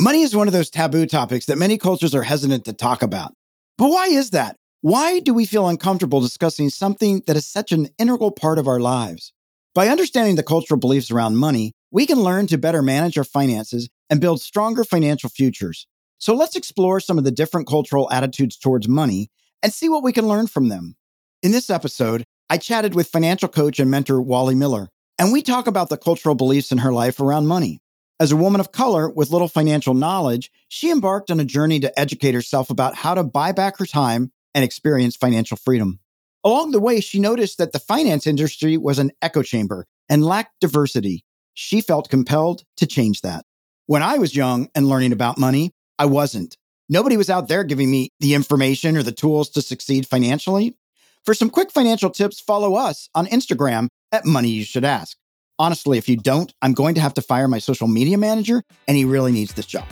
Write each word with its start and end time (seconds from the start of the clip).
Money 0.00 0.22
is 0.22 0.36
one 0.36 0.46
of 0.46 0.52
those 0.52 0.70
taboo 0.70 1.06
topics 1.06 1.46
that 1.46 1.58
many 1.58 1.76
cultures 1.76 2.14
are 2.14 2.22
hesitant 2.22 2.64
to 2.64 2.72
talk 2.72 3.02
about. 3.02 3.34
But 3.76 3.88
why 3.88 4.06
is 4.06 4.30
that? 4.30 4.54
Why 4.80 5.18
do 5.18 5.34
we 5.34 5.44
feel 5.44 5.66
uncomfortable 5.66 6.20
discussing 6.20 6.70
something 6.70 7.24
that 7.26 7.34
is 7.34 7.48
such 7.48 7.72
an 7.72 7.88
integral 7.98 8.30
part 8.30 8.60
of 8.60 8.68
our 8.68 8.78
lives? 8.78 9.32
By 9.74 9.88
understanding 9.88 10.36
the 10.36 10.44
cultural 10.44 10.78
beliefs 10.78 11.10
around 11.10 11.38
money, 11.38 11.72
we 11.90 12.06
can 12.06 12.20
learn 12.20 12.46
to 12.46 12.56
better 12.56 12.80
manage 12.80 13.18
our 13.18 13.24
finances 13.24 13.88
and 14.08 14.20
build 14.20 14.40
stronger 14.40 14.84
financial 14.84 15.30
futures. 15.30 15.88
So 16.18 16.32
let's 16.32 16.54
explore 16.54 17.00
some 17.00 17.18
of 17.18 17.24
the 17.24 17.32
different 17.32 17.66
cultural 17.66 18.08
attitudes 18.12 18.56
towards 18.56 18.86
money 18.86 19.32
and 19.64 19.72
see 19.72 19.88
what 19.88 20.04
we 20.04 20.12
can 20.12 20.28
learn 20.28 20.46
from 20.46 20.68
them. 20.68 20.94
In 21.42 21.50
this 21.50 21.70
episode, 21.70 22.22
I 22.48 22.58
chatted 22.58 22.94
with 22.94 23.08
financial 23.08 23.48
coach 23.48 23.80
and 23.80 23.90
mentor 23.90 24.22
Walli 24.22 24.56
Miller, 24.56 24.90
and 25.18 25.32
we 25.32 25.42
talk 25.42 25.66
about 25.66 25.88
the 25.88 25.96
cultural 25.96 26.36
beliefs 26.36 26.70
in 26.70 26.78
her 26.78 26.92
life 26.92 27.18
around 27.18 27.48
money. 27.48 27.80
As 28.20 28.32
a 28.32 28.36
woman 28.36 28.60
of 28.60 28.72
color 28.72 29.08
with 29.08 29.30
little 29.30 29.46
financial 29.46 29.94
knowledge, 29.94 30.50
she 30.66 30.90
embarked 30.90 31.30
on 31.30 31.38
a 31.38 31.44
journey 31.44 31.78
to 31.78 31.98
educate 31.98 32.34
herself 32.34 32.68
about 32.68 32.96
how 32.96 33.14
to 33.14 33.22
buy 33.22 33.52
back 33.52 33.78
her 33.78 33.86
time 33.86 34.32
and 34.54 34.64
experience 34.64 35.14
financial 35.14 35.56
freedom. 35.56 36.00
Along 36.42 36.72
the 36.72 36.80
way, 36.80 37.00
she 37.00 37.20
noticed 37.20 37.58
that 37.58 37.70
the 37.70 37.78
finance 37.78 38.26
industry 38.26 38.76
was 38.76 38.98
an 38.98 39.12
echo 39.22 39.42
chamber 39.44 39.86
and 40.08 40.24
lacked 40.24 40.54
diversity. 40.60 41.24
She 41.54 41.80
felt 41.80 42.10
compelled 42.10 42.64
to 42.78 42.86
change 42.86 43.20
that. 43.20 43.44
When 43.86 44.02
I 44.02 44.18
was 44.18 44.34
young 44.34 44.68
and 44.74 44.88
learning 44.88 45.12
about 45.12 45.38
money, 45.38 45.70
I 45.96 46.06
wasn't. 46.06 46.56
Nobody 46.88 47.16
was 47.16 47.30
out 47.30 47.46
there 47.46 47.62
giving 47.62 47.90
me 47.90 48.10
the 48.18 48.34
information 48.34 48.96
or 48.96 49.04
the 49.04 49.12
tools 49.12 49.48
to 49.50 49.62
succeed 49.62 50.08
financially. 50.08 50.76
For 51.24 51.34
some 51.34 51.50
quick 51.50 51.70
financial 51.70 52.10
tips, 52.10 52.40
follow 52.40 52.74
us 52.74 53.10
on 53.14 53.26
Instagram 53.26 53.88
at 54.10 54.26
Money 54.26 54.48
You 54.48 54.64
Should 54.64 54.84
Ask. 54.84 55.16
Honestly, 55.60 55.98
if 55.98 56.08
you 56.08 56.16
don't, 56.16 56.52
I'm 56.62 56.72
going 56.72 56.94
to 56.94 57.00
have 57.00 57.14
to 57.14 57.22
fire 57.22 57.48
my 57.48 57.58
social 57.58 57.88
media 57.88 58.16
manager, 58.16 58.62
and 58.86 58.96
he 58.96 59.04
really 59.04 59.32
needs 59.32 59.54
this 59.54 59.66
job. 59.66 59.86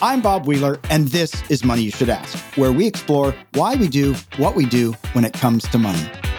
I'm 0.00 0.22
Bob 0.22 0.46
Wheeler, 0.46 0.78
and 0.90 1.08
this 1.08 1.42
is 1.50 1.64
Money 1.64 1.82
You 1.82 1.90
Should 1.90 2.08
Ask, 2.08 2.38
where 2.56 2.70
we 2.70 2.86
explore 2.86 3.34
why 3.54 3.74
we 3.74 3.88
do 3.88 4.14
what 4.36 4.54
we 4.54 4.64
do 4.64 4.92
when 5.12 5.24
it 5.24 5.32
comes 5.32 5.64
to 5.68 5.78
money. 5.78 6.31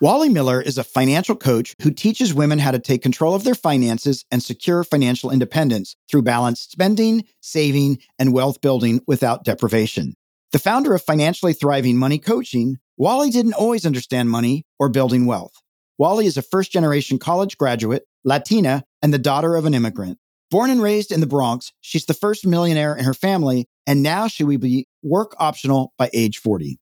Walli 0.00 0.32
Miller 0.32 0.62
is 0.62 0.78
a 0.78 0.84
financial 0.84 1.34
coach 1.34 1.74
who 1.82 1.90
teaches 1.90 2.32
women 2.32 2.60
how 2.60 2.70
to 2.70 2.78
take 2.78 3.02
control 3.02 3.34
of 3.34 3.42
their 3.42 3.56
finances 3.56 4.24
and 4.30 4.40
secure 4.40 4.84
financial 4.84 5.32
independence 5.32 5.96
through 6.08 6.22
balanced 6.22 6.70
spending, 6.70 7.24
saving, 7.40 7.98
and 8.16 8.32
wealth 8.32 8.60
building 8.60 9.00
without 9.08 9.42
deprivation. 9.42 10.14
The 10.52 10.60
founder 10.60 10.94
of 10.94 11.02
Financially 11.02 11.52
Thriving 11.52 11.96
Money 11.96 12.20
Coaching, 12.20 12.78
Walli 12.98 13.32
didn't 13.32 13.54
always 13.54 13.84
understand 13.84 14.30
money 14.30 14.64
or 14.78 14.88
building 14.88 15.26
wealth. 15.26 15.54
Walli 16.00 16.26
is 16.26 16.36
a 16.36 16.42
first 16.42 16.70
generation 16.70 17.18
college 17.18 17.58
graduate, 17.58 18.04
Latina, 18.22 18.84
and 19.02 19.12
the 19.12 19.18
daughter 19.18 19.56
of 19.56 19.64
an 19.64 19.74
immigrant. 19.74 20.18
Born 20.48 20.70
and 20.70 20.80
raised 20.80 21.10
in 21.10 21.18
the 21.18 21.26
Bronx, 21.26 21.72
she's 21.80 22.06
the 22.06 22.14
first 22.14 22.46
millionaire 22.46 22.94
in 22.94 23.04
her 23.04 23.14
family, 23.14 23.66
and 23.84 24.04
now 24.04 24.28
she 24.28 24.44
will 24.44 24.58
be 24.58 24.86
work 25.02 25.34
optional 25.40 25.92
by 25.98 26.08
age 26.12 26.38
40. 26.38 26.78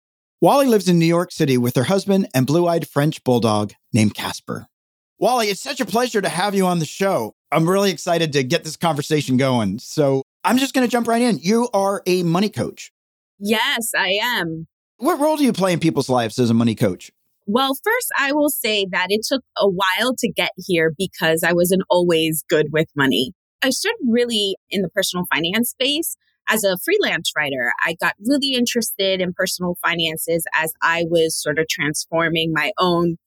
Walli 0.45 0.67
lives 0.67 0.87
in 0.87 0.99
New 0.99 1.07
York 1.07 1.31
City 1.31 1.57
with 1.57 1.75
her 1.75 1.85
husband 1.85 2.27
and 2.35 2.45
blue 2.45 2.67
eyed 2.67 2.87
French 2.87 3.23
bulldog 3.23 3.73
named 3.91 4.13
Casper. 4.13 4.67
Walli, 5.19 5.49
it's 5.49 5.59
such 5.59 5.81
a 5.81 5.87
pleasure 5.87 6.21
to 6.21 6.29
have 6.29 6.53
you 6.53 6.67
on 6.67 6.77
the 6.77 6.85
show. 6.85 7.33
I'm 7.51 7.67
really 7.67 7.89
excited 7.89 8.31
to 8.33 8.43
get 8.43 8.63
this 8.63 8.77
conversation 8.77 9.37
going. 9.37 9.79
So 9.79 10.21
I'm 10.43 10.59
just 10.59 10.75
going 10.75 10.85
to 10.85 10.91
jump 10.91 11.07
right 11.07 11.23
in. 11.23 11.39
You 11.39 11.67
are 11.73 12.03
a 12.05 12.21
money 12.21 12.49
coach. 12.49 12.91
Yes, 13.39 13.89
I 13.97 14.19
am. 14.21 14.67
What 14.97 15.19
role 15.19 15.35
do 15.35 15.43
you 15.43 15.51
play 15.51 15.73
in 15.73 15.79
people's 15.79 16.09
lives 16.09 16.37
as 16.37 16.51
a 16.51 16.53
money 16.53 16.75
coach? 16.75 17.11
Well, 17.47 17.73
first, 17.83 18.11
I 18.15 18.31
will 18.31 18.49
say 18.49 18.85
that 18.91 19.07
it 19.09 19.21
took 19.27 19.41
a 19.57 19.67
while 19.67 20.13
to 20.19 20.31
get 20.31 20.51
here 20.57 20.93
because 20.95 21.41
I 21.43 21.53
wasn't 21.53 21.81
always 21.89 22.45
good 22.47 22.67
with 22.71 22.89
money. 22.95 23.31
I 23.63 23.71
started 23.71 23.97
really 24.07 24.57
in 24.69 24.83
the 24.83 24.89
personal 24.89 25.25
finance 25.33 25.71
space 25.71 26.17
as 26.49 26.63
a 26.63 26.77
freelance 26.83 27.31
writer, 27.35 27.73
I 27.85 27.95
got 27.99 28.13
really 28.25 28.53
interested 28.53 29.21
in 29.21 29.33
personal 29.33 29.77
finances 29.81 30.45
as 30.55 30.73
I 30.81 31.05
was 31.09 31.41
sort 31.41 31.59
of 31.59 31.67
transforming 31.67 32.51
my 32.53 32.71
own 32.79 33.17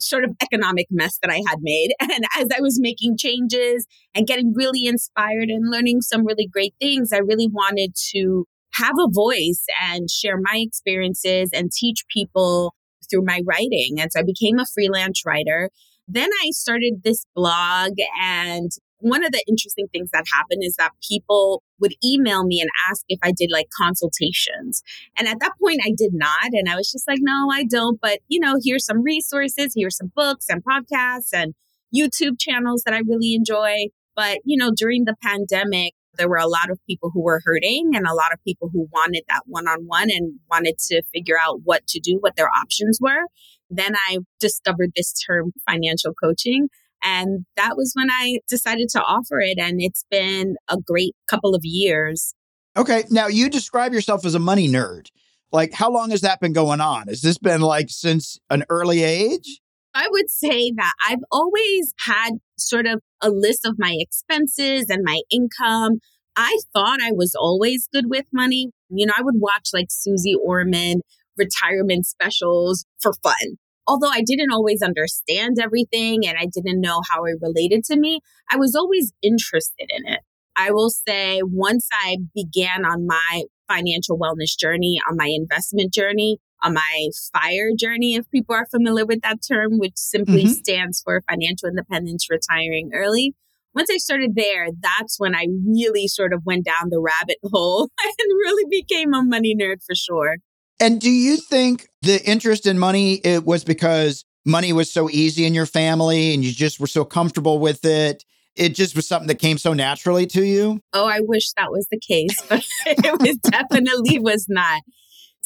sort 0.00 0.24
of 0.24 0.30
economic 0.42 0.86
mess 0.90 1.18
that 1.22 1.30
I 1.30 1.42
had 1.48 1.58
made. 1.60 1.92
And 2.00 2.24
as 2.36 2.48
I 2.56 2.60
was 2.60 2.80
making 2.80 3.16
changes 3.18 3.86
and 4.14 4.26
getting 4.26 4.54
really 4.54 4.86
inspired 4.86 5.48
and 5.48 5.70
learning 5.70 6.02
some 6.02 6.24
really 6.24 6.46
great 6.46 6.74
things, 6.80 7.12
I 7.12 7.18
really 7.18 7.48
wanted 7.48 7.94
to 8.12 8.46
have 8.74 8.94
a 8.98 9.10
voice 9.12 9.64
and 9.82 10.10
share 10.10 10.38
my 10.40 10.62
experiences 10.62 11.50
and 11.52 11.70
teach 11.72 12.04
people 12.12 12.74
through 13.10 13.24
my 13.24 13.40
writing. 13.46 14.00
And 14.00 14.12
so 14.12 14.20
I 14.20 14.22
became 14.22 14.58
a 14.58 14.66
freelance 14.66 15.24
writer. 15.24 15.70
Then 16.06 16.30
I 16.44 16.50
started 16.50 17.02
this 17.02 17.24
blog 17.34 17.92
and 18.20 18.70
one 19.00 19.24
of 19.24 19.32
the 19.32 19.44
interesting 19.48 19.86
things 19.92 20.10
that 20.12 20.24
happened 20.32 20.62
is 20.64 20.74
that 20.76 20.92
people 21.08 21.62
would 21.80 21.94
email 22.04 22.44
me 22.44 22.60
and 22.60 22.70
ask 22.90 23.04
if 23.08 23.18
I 23.22 23.32
did 23.32 23.50
like 23.52 23.68
consultations. 23.76 24.82
And 25.16 25.28
at 25.28 25.40
that 25.40 25.52
point, 25.62 25.80
I 25.84 25.92
did 25.96 26.12
not. 26.12 26.52
And 26.52 26.68
I 26.68 26.76
was 26.76 26.90
just 26.90 27.06
like, 27.06 27.18
no, 27.20 27.50
I 27.52 27.64
don't. 27.64 28.00
But, 28.00 28.20
you 28.28 28.40
know, 28.40 28.56
here's 28.62 28.84
some 28.84 29.02
resources, 29.02 29.72
here's 29.76 29.96
some 29.96 30.12
books 30.14 30.46
and 30.48 30.62
podcasts 30.64 31.30
and 31.32 31.54
YouTube 31.94 32.38
channels 32.38 32.82
that 32.84 32.94
I 32.94 32.98
really 33.06 33.34
enjoy. 33.34 33.86
But, 34.16 34.38
you 34.44 34.56
know, 34.56 34.72
during 34.74 35.04
the 35.04 35.14
pandemic, 35.22 35.94
there 36.14 36.28
were 36.28 36.36
a 36.36 36.48
lot 36.48 36.70
of 36.70 36.80
people 36.88 37.10
who 37.14 37.22
were 37.22 37.40
hurting 37.44 37.92
and 37.94 38.06
a 38.06 38.14
lot 38.14 38.32
of 38.32 38.42
people 38.42 38.68
who 38.72 38.88
wanted 38.92 39.22
that 39.28 39.42
one 39.46 39.68
on 39.68 39.84
one 39.86 40.10
and 40.10 40.40
wanted 40.50 40.76
to 40.88 41.02
figure 41.14 41.36
out 41.40 41.60
what 41.62 41.86
to 41.86 42.00
do, 42.00 42.18
what 42.20 42.34
their 42.36 42.48
options 42.48 42.98
were. 43.00 43.26
Then 43.70 43.94
I 43.94 44.18
discovered 44.40 44.90
this 44.96 45.12
term 45.12 45.52
financial 45.68 46.12
coaching. 46.12 46.68
And 47.02 47.44
that 47.56 47.76
was 47.76 47.92
when 47.94 48.10
I 48.10 48.38
decided 48.48 48.88
to 48.90 49.02
offer 49.02 49.40
it. 49.40 49.58
And 49.58 49.80
it's 49.80 50.04
been 50.10 50.56
a 50.68 50.76
great 50.78 51.14
couple 51.28 51.54
of 51.54 51.62
years. 51.64 52.34
Okay. 52.76 53.04
Now 53.10 53.26
you 53.26 53.48
describe 53.48 53.92
yourself 53.92 54.24
as 54.24 54.34
a 54.34 54.38
money 54.38 54.68
nerd. 54.68 55.08
Like, 55.50 55.72
how 55.72 55.90
long 55.90 56.10
has 56.10 56.20
that 56.20 56.40
been 56.40 56.52
going 56.52 56.80
on? 56.80 57.08
Has 57.08 57.22
this 57.22 57.38
been 57.38 57.62
like 57.62 57.88
since 57.88 58.38
an 58.50 58.64
early 58.68 59.02
age? 59.02 59.60
I 59.94 60.06
would 60.10 60.30
say 60.30 60.70
that 60.76 60.92
I've 61.08 61.24
always 61.32 61.94
had 62.00 62.34
sort 62.56 62.86
of 62.86 63.00
a 63.22 63.30
list 63.30 63.64
of 63.64 63.76
my 63.78 63.96
expenses 63.98 64.86
and 64.90 65.02
my 65.04 65.22
income. 65.30 66.00
I 66.36 66.58
thought 66.72 67.00
I 67.02 67.12
was 67.12 67.34
always 67.34 67.88
good 67.92 68.04
with 68.08 68.26
money. 68.32 68.70
You 68.90 69.06
know, 69.06 69.14
I 69.16 69.22
would 69.22 69.36
watch 69.38 69.70
like 69.72 69.86
Suze 69.90 70.36
Orman 70.44 71.00
retirement 71.36 72.06
specials 72.06 72.84
for 73.00 73.12
fun 73.22 73.58
although 73.88 74.10
I 74.10 74.22
didn't 74.24 74.52
always 74.52 74.82
understand 74.82 75.56
everything 75.60 76.26
and 76.26 76.36
I 76.38 76.46
didn't 76.52 76.80
know 76.80 77.00
how 77.10 77.24
it 77.24 77.38
related 77.40 77.82
to 77.84 77.96
me, 77.96 78.20
I 78.50 78.56
was 78.56 78.76
always 78.76 79.12
interested 79.22 79.90
in 79.90 80.12
it. 80.12 80.20
I 80.54 80.70
will 80.70 80.90
say 80.90 81.40
once 81.42 81.88
I 81.92 82.18
began 82.34 82.84
on 82.84 83.06
my 83.06 83.44
financial 83.66 84.18
wellness 84.18 84.58
journey, 84.58 85.00
on 85.08 85.16
my 85.16 85.30
investment 85.34 85.92
journey, 85.92 86.38
on 86.62 86.74
my 86.74 87.08
FIRE 87.32 87.72
journey, 87.78 88.14
if 88.14 88.28
people 88.30 88.54
are 88.54 88.66
familiar 88.66 89.06
with 89.06 89.22
that 89.22 89.38
term, 89.46 89.78
which 89.78 89.96
simply 89.96 90.44
mm-hmm. 90.44 90.52
stands 90.52 91.00
for 91.00 91.22
financial 91.30 91.68
independence 91.68 92.26
retiring 92.28 92.90
early. 92.92 93.34
Once 93.74 93.90
I 93.92 93.98
started 93.98 94.32
there, 94.34 94.68
that's 94.80 95.20
when 95.20 95.36
I 95.36 95.46
really 95.64 96.08
sort 96.08 96.32
of 96.32 96.42
went 96.44 96.64
down 96.64 96.90
the 96.90 97.00
rabbit 97.00 97.36
hole 97.44 97.82
and 98.04 98.38
really 98.38 98.64
became 98.68 99.14
a 99.14 99.22
money 99.22 99.54
nerd 99.54 99.84
for 99.86 99.94
sure. 99.94 100.38
And 100.80 101.00
do 101.00 101.10
you 101.10 101.36
think 101.36 101.88
the 102.02 102.24
interest 102.24 102.66
in 102.66 102.78
money 102.78 103.14
it 103.24 103.44
was 103.44 103.64
because 103.64 104.24
money 104.44 104.72
was 104.72 104.92
so 104.92 105.10
easy 105.10 105.44
in 105.44 105.54
your 105.54 105.66
family 105.66 106.34
and 106.34 106.44
you 106.44 106.52
just 106.52 106.78
were 106.78 106.86
so 106.86 107.04
comfortable 107.04 107.58
with 107.58 107.84
it? 107.84 108.24
It 108.54 108.74
just 108.74 108.96
was 108.96 109.06
something 109.06 109.28
that 109.28 109.38
came 109.38 109.58
so 109.58 109.72
naturally 109.72 110.26
to 110.28 110.44
you? 110.44 110.80
Oh, 110.92 111.06
I 111.06 111.20
wish 111.20 111.50
that 111.56 111.70
was 111.70 111.86
the 111.90 111.98
case, 112.00 112.42
but 112.48 112.64
it 112.86 113.20
was 113.20 113.36
definitely 113.38 114.18
was 114.18 114.46
not. 114.48 114.82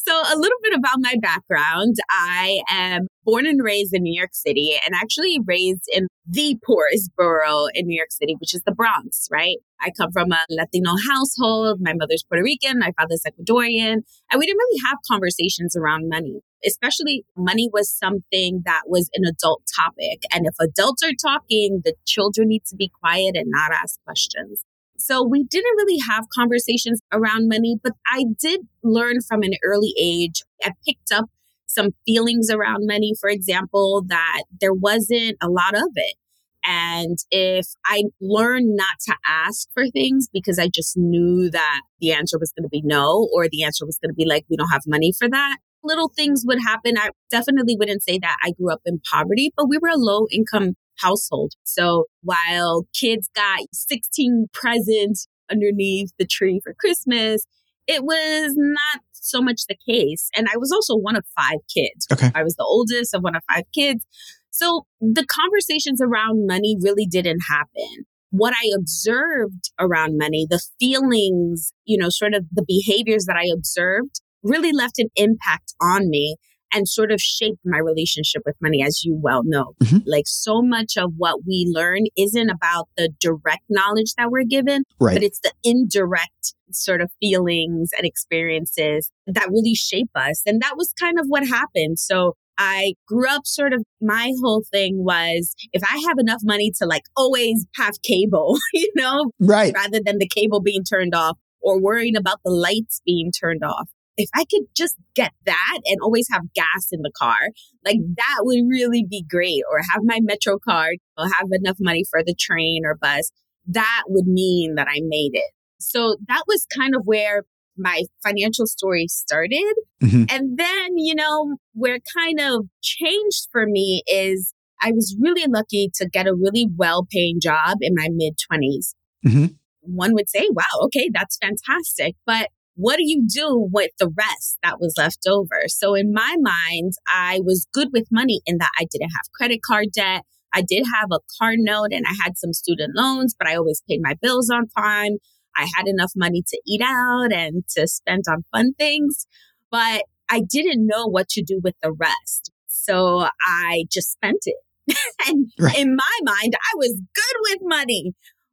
So, 0.04 0.12
a 0.12 0.36
little 0.36 0.58
bit 0.62 0.74
about 0.74 0.98
my 0.98 1.14
background. 1.20 1.94
I 2.10 2.62
am 2.68 3.06
born 3.24 3.46
and 3.46 3.62
raised 3.62 3.94
in 3.94 4.02
New 4.02 4.18
York 4.18 4.34
City 4.34 4.76
and 4.84 4.96
actually 4.96 5.38
raised 5.46 5.84
in 5.92 6.08
the 6.26 6.56
poorest 6.66 7.12
borough 7.16 7.66
in 7.72 7.86
New 7.86 7.96
York 7.96 8.10
City, 8.10 8.34
which 8.40 8.52
is 8.52 8.62
the 8.66 8.72
Bronx, 8.72 9.28
right? 9.30 9.58
I 9.80 9.90
come 9.96 10.10
from 10.10 10.32
a 10.32 10.44
Latino 10.50 10.90
household. 11.08 11.78
My 11.80 11.92
mother's 11.94 12.24
Puerto 12.28 12.42
Rican, 12.42 12.80
my 12.80 12.90
father's 12.98 13.22
Ecuadorian. 13.24 13.98
And 14.30 14.38
we 14.38 14.46
didn't 14.46 14.58
really 14.58 14.80
have 14.88 14.98
conversations 15.08 15.76
around 15.76 16.08
money, 16.08 16.40
especially 16.66 17.24
money 17.36 17.68
was 17.72 17.88
something 17.88 18.62
that 18.64 18.82
was 18.86 19.08
an 19.14 19.22
adult 19.24 19.62
topic. 19.78 20.22
And 20.32 20.46
if 20.46 20.54
adults 20.60 21.04
are 21.04 21.14
talking, 21.14 21.82
the 21.84 21.94
children 22.06 22.48
need 22.48 22.64
to 22.70 22.76
be 22.76 22.90
quiet 23.00 23.36
and 23.36 23.46
not 23.46 23.70
ask 23.72 24.02
questions. 24.04 24.64
So 25.02 25.26
we 25.26 25.44
didn't 25.44 25.76
really 25.76 25.98
have 26.08 26.28
conversations 26.34 27.00
around 27.12 27.48
money, 27.48 27.76
but 27.82 27.92
I 28.06 28.24
did 28.40 28.60
learn 28.82 29.16
from 29.26 29.42
an 29.42 29.52
early 29.64 29.94
age. 29.98 30.42
I 30.62 30.72
picked 30.86 31.12
up 31.12 31.26
some 31.66 31.90
feelings 32.06 32.50
around 32.50 32.86
money, 32.86 33.14
for 33.20 33.28
example, 33.28 34.04
that 34.08 34.44
there 34.60 34.74
wasn't 34.74 35.36
a 35.42 35.48
lot 35.48 35.74
of 35.74 35.88
it. 35.94 36.16
And 36.64 37.18
if 37.30 37.66
I 37.84 38.04
learned 38.20 38.76
not 38.76 39.00
to 39.06 39.16
ask 39.26 39.68
for 39.74 39.88
things 39.88 40.28
because 40.32 40.58
I 40.58 40.68
just 40.72 40.96
knew 40.96 41.50
that 41.50 41.80
the 42.00 42.12
answer 42.12 42.38
was 42.38 42.52
going 42.52 42.64
to 42.64 42.68
be 42.68 42.82
no, 42.84 43.28
or 43.34 43.48
the 43.48 43.64
answer 43.64 43.84
was 43.84 43.98
going 44.00 44.10
to 44.10 44.14
be 44.14 44.26
like, 44.26 44.44
we 44.48 44.56
don't 44.56 44.70
have 44.70 44.82
money 44.86 45.12
for 45.18 45.28
that, 45.28 45.56
little 45.82 46.08
things 46.14 46.44
would 46.46 46.60
happen. 46.60 46.96
I 46.96 47.10
definitely 47.30 47.76
wouldn't 47.76 48.02
say 48.02 48.18
that 48.18 48.36
I 48.44 48.52
grew 48.52 48.72
up 48.72 48.82
in 48.86 49.00
poverty, 49.10 49.52
but 49.56 49.68
we 49.68 49.78
were 49.78 49.88
a 49.88 49.96
low 49.96 50.26
income 50.30 50.74
household. 50.98 51.52
So 51.64 52.04
while 52.22 52.86
kids 52.98 53.28
got 53.34 53.60
16 53.72 54.46
presents 54.52 55.28
underneath 55.50 56.12
the 56.18 56.26
tree 56.26 56.60
for 56.62 56.74
Christmas, 56.74 57.46
it 57.86 58.04
was 58.04 58.54
not 58.56 59.02
so 59.12 59.40
much 59.40 59.62
the 59.68 59.76
case. 59.88 60.30
And 60.36 60.48
I 60.52 60.56
was 60.56 60.72
also 60.72 60.96
one 60.96 61.16
of 61.16 61.24
five 61.36 61.58
kids. 61.72 62.06
Okay. 62.12 62.30
I 62.34 62.42
was 62.42 62.54
the 62.56 62.64
oldest 62.64 63.14
of 63.14 63.22
one 63.22 63.36
of 63.36 63.42
five 63.52 63.64
kids. 63.74 64.04
So 64.50 64.86
the 65.00 65.26
conversations 65.26 66.00
around 66.02 66.46
money 66.46 66.76
really 66.80 67.06
didn't 67.06 67.40
happen. 67.48 68.04
What 68.30 68.54
I 68.54 68.70
observed 68.76 69.70
around 69.78 70.16
money, 70.16 70.46
the 70.48 70.62
feelings, 70.78 71.72
you 71.84 71.98
know, 71.98 72.08
sort 72.08 72.34
of 72.34 72.46
the 72.52 72.64
behaviors 72.66 73.26
that 73.26 73.36
I 73.36 73.50
observed 73.52 74.20
really 74.42 74.72
left 74.72 74.98
an 74.98 75.08
impact 75.16 75.74
on 75.80 76.08
me 76.08 76.36
and 76.72 76.88
sort 76.88 77.12
of 77.12 77.20
shaped 77.20 77.60
my 77.64 77.78
relationship 77.78 78.42
with 78.46 78.56
money, 78.60 78.82
as 78.82 79.02
you 79.04 79.18
well 79.20 79.42
know. 79.44 79.74
Mm-hmm. 79.82 79.98
Like 80.06 80.24
so 80.26 80.62
much 80.62 80.96
of 80.96 81.12
what 81.16 81.40
we 81.46 81.70
learn 81.72 82.04
isn't 82.16 82.50
about 82.50 82.88
the 82.96 83.10
direct 83.20 83.64
knowledge 83.68 84.14
that 84.16 84.30
we're 84.30 84.44
given, 84.44 84.84
Right. 85.00 85.14
but 85.14 85.22
it's 85.22 85.40
the 85.40 85.52
indirect 85.64 86.54
sort 86.70 87.00
of 87.02 87.10
feelings 87.20 87.90
and 87.96 88.06
experiences 88.06 89.10
that 89.26 89.48
really 89.50 89.74
shape 89.74 90.10
us. 90.14 90.42
And 90.46 90.60
that 90.62 90.74
was 90.76 90.92
kind 90.98 91.18
of 91.18 91.26
what 91.28 91.46
happened. 91.46 91.98
So 91.98 92.34
I 92.58 92.94
grew 93.06 93.28
up 93.28 93.42
sort 93.46 93.72
of, 93.72 93.82
my 94.00 94.32
whole 94.42 94.62
thing 94.70 95.04
was 95.04 95.54
if 95.72 95.82
I 95.84 96.02
have 96.08 96.18
enough 96.18 96.40
money 96.44 96.70
to 96.78 96.86
like 96.86 97.02
always 97.16 97.66
have 97.76 98.00
cable, 98.02 98.56
you 98.72 98.90
know, 98.94 99.32
Right. 99.40 99.74
rather 99.74 100.00
than 100.04 100.18
the 100.18 100.28
cable 100.28 100.60
being 100.60 100.84
turned 100.84 101.14
off 101.14 101.38
or 101.60 101.80
worrying 101.80 102.16
about 102.16 102.38
the 102.44 102.50
lights 102.50 103.00
being 103.06 103.30
turned 103.32 103.62
off. 103.64 103.88
If 104.16 104.28
I 104.34 104.44
could 104.50 104.66
just 104.76 104.96
get 105.14 105.32
that 105.46 105.78
and 105.86 105.98
always 106.02 106.26
have 106.30 106.52
gas 106.54 106.88
in 106.92 107.00
the 107.02 107.12
car, 107.16 107.38
like 107.84 107.98
that 108.16 108.38
would 108.40 108.60
really 108.68 109.04
be 109.08 109.24
great. 109.28 109.62
Or 109.70 109.78
have 109.92 110.02
my 110.04 110.18
Metro 110.22 110.58
card, 110.58 110.98
or 111.16 111.24
have 111.24 111.48
enough 111.52 111.76
money 111.80 112.04
for 112.10 112.22
the 112.24 112.34
train 112.34 112.82
or 112.84 112.94
bus. 112.94 113.30
That 113.66 114.02
would 114.08 114.26
mean 114.26 114.74
that 114.74 114.88
I 114.88 115.00
made 115.02 115.30
it. 115.34 115.52
So 115.80 116.16
that 116.28 116.42
was 116.46 116.66
kind 116.76 116.94
of 116.94 117.02
where 117.04 117.42
my 117.76 118.02
financial 118.22 118.66
story 118.66 119.06
started. 119.08 119.74
Mhm. 120.02 120.30
And 120.30 120.58
then, 120.58 120.98
you 120.98 121.14
know, 121.14 121.56
where 121.72 121.94
it 121.94 122.02
kind 122.14 122.38
of 122.40 122.66
changed 122.82 123.48
for 123.50 123.66
me 123.66 124.02
is 124.06 124.52
I 124.82 124.92
was 124.92 125.16
really 125.20 125.46
lucky 125.48 125.90
to 125.94 126.08
get 126.08 126.26
a 126.26 126.34
really 126.34 126.68
well 126.76 127.06
paying 127.10 127.40
job 127.40 127.78
in 127.80 127.94
my 127.96 128.08
mid 128.10 128.34
20s. 128.46 128.94
Mhm. 129.24 129.56
One 129.82 130.12
would 130.14 130.28
say, 130.28 130.46
wow, 130.50 130.64
okay, 130.84 131.08
that's 131.12 131.38
fantastic. 131.38 132.14
But 132.26 132.48
what 132.74 132.96
do 132.96 133.02
you 133.04 133.26
do 133.26 133.68
with 133.72 133.90
the 133.98 134.08
rest 134.16 134.58
that 134.62 134.80
was 134.80 134.94
left 134.96 135.26
over? 135.28 135.62
So 135.68 135.94
in 135.94 136.12
my 136.12 136.36
mind, 136.40 136.92
I 137.12 137.40
was 137.44 137.66
good 137.72 137.88
with 137.92 138.06
money 138.10 138.40
in 138.46 138.58
that 138.58 138.70
I 138.80 138.86
didn't 138.90 139.10
have 139.10 139.32
credit 139.34 139.60
card 139.62 139.88
debt. 139.94 140.22
I 140.54 140.62
did 140.62 140.84
have 140.94 141.08
a 141.12 141.20
car 141.38 141.52
note 141.56 141.92
and 141.92 142.04
I 142.06 142.14
had 142.22 142.36
some 142.36 142.52
student 142.52 142.92
loans, 142.94 143.34
but 143.38 143.48
I 143.48 143.56
always 143.56 143.82
paid 143.88 144.00
my 144.02 144.14
bills 144.20 144.50
on 144.50 144.68
time. 144.68 145.16
I 145.56 145.68
had 145.76 145.86
enough 145.86 146.12
money 146.16 146.42
to 146.46 146.60
eat 146.66 146.80
out 146.82 147.32
and 147.32 147.64
to 147.76 147.86
spend 147.86 148.24
on 148.28 148.44
fun 148.52 148.72
things, 148.74 149.26
but 149.70 150.02
I 150.30 150.40
didn't 150.40 150.86
know 150.86 151.06
what 151.06 151.28
to 151.30 151.42
do 151.42 151.60
with 151.62 151.74
the 151.82 151.92
rest. 151.92 152.50
So 152.68 153.26
I 153.46 153.84
just 153.90 154.12
spent 154.12 154.40
it. 154.46 154.56
and 155.28 155.50
Right. 155.58 155.78
in 155.78 155.94
my 155.94 156.18
mind, 156.24 156.54
I 156.54 156.76
was 156.76 157.00
good 157.14 157.36
with 157.50 157.58
money. 157.62 158.12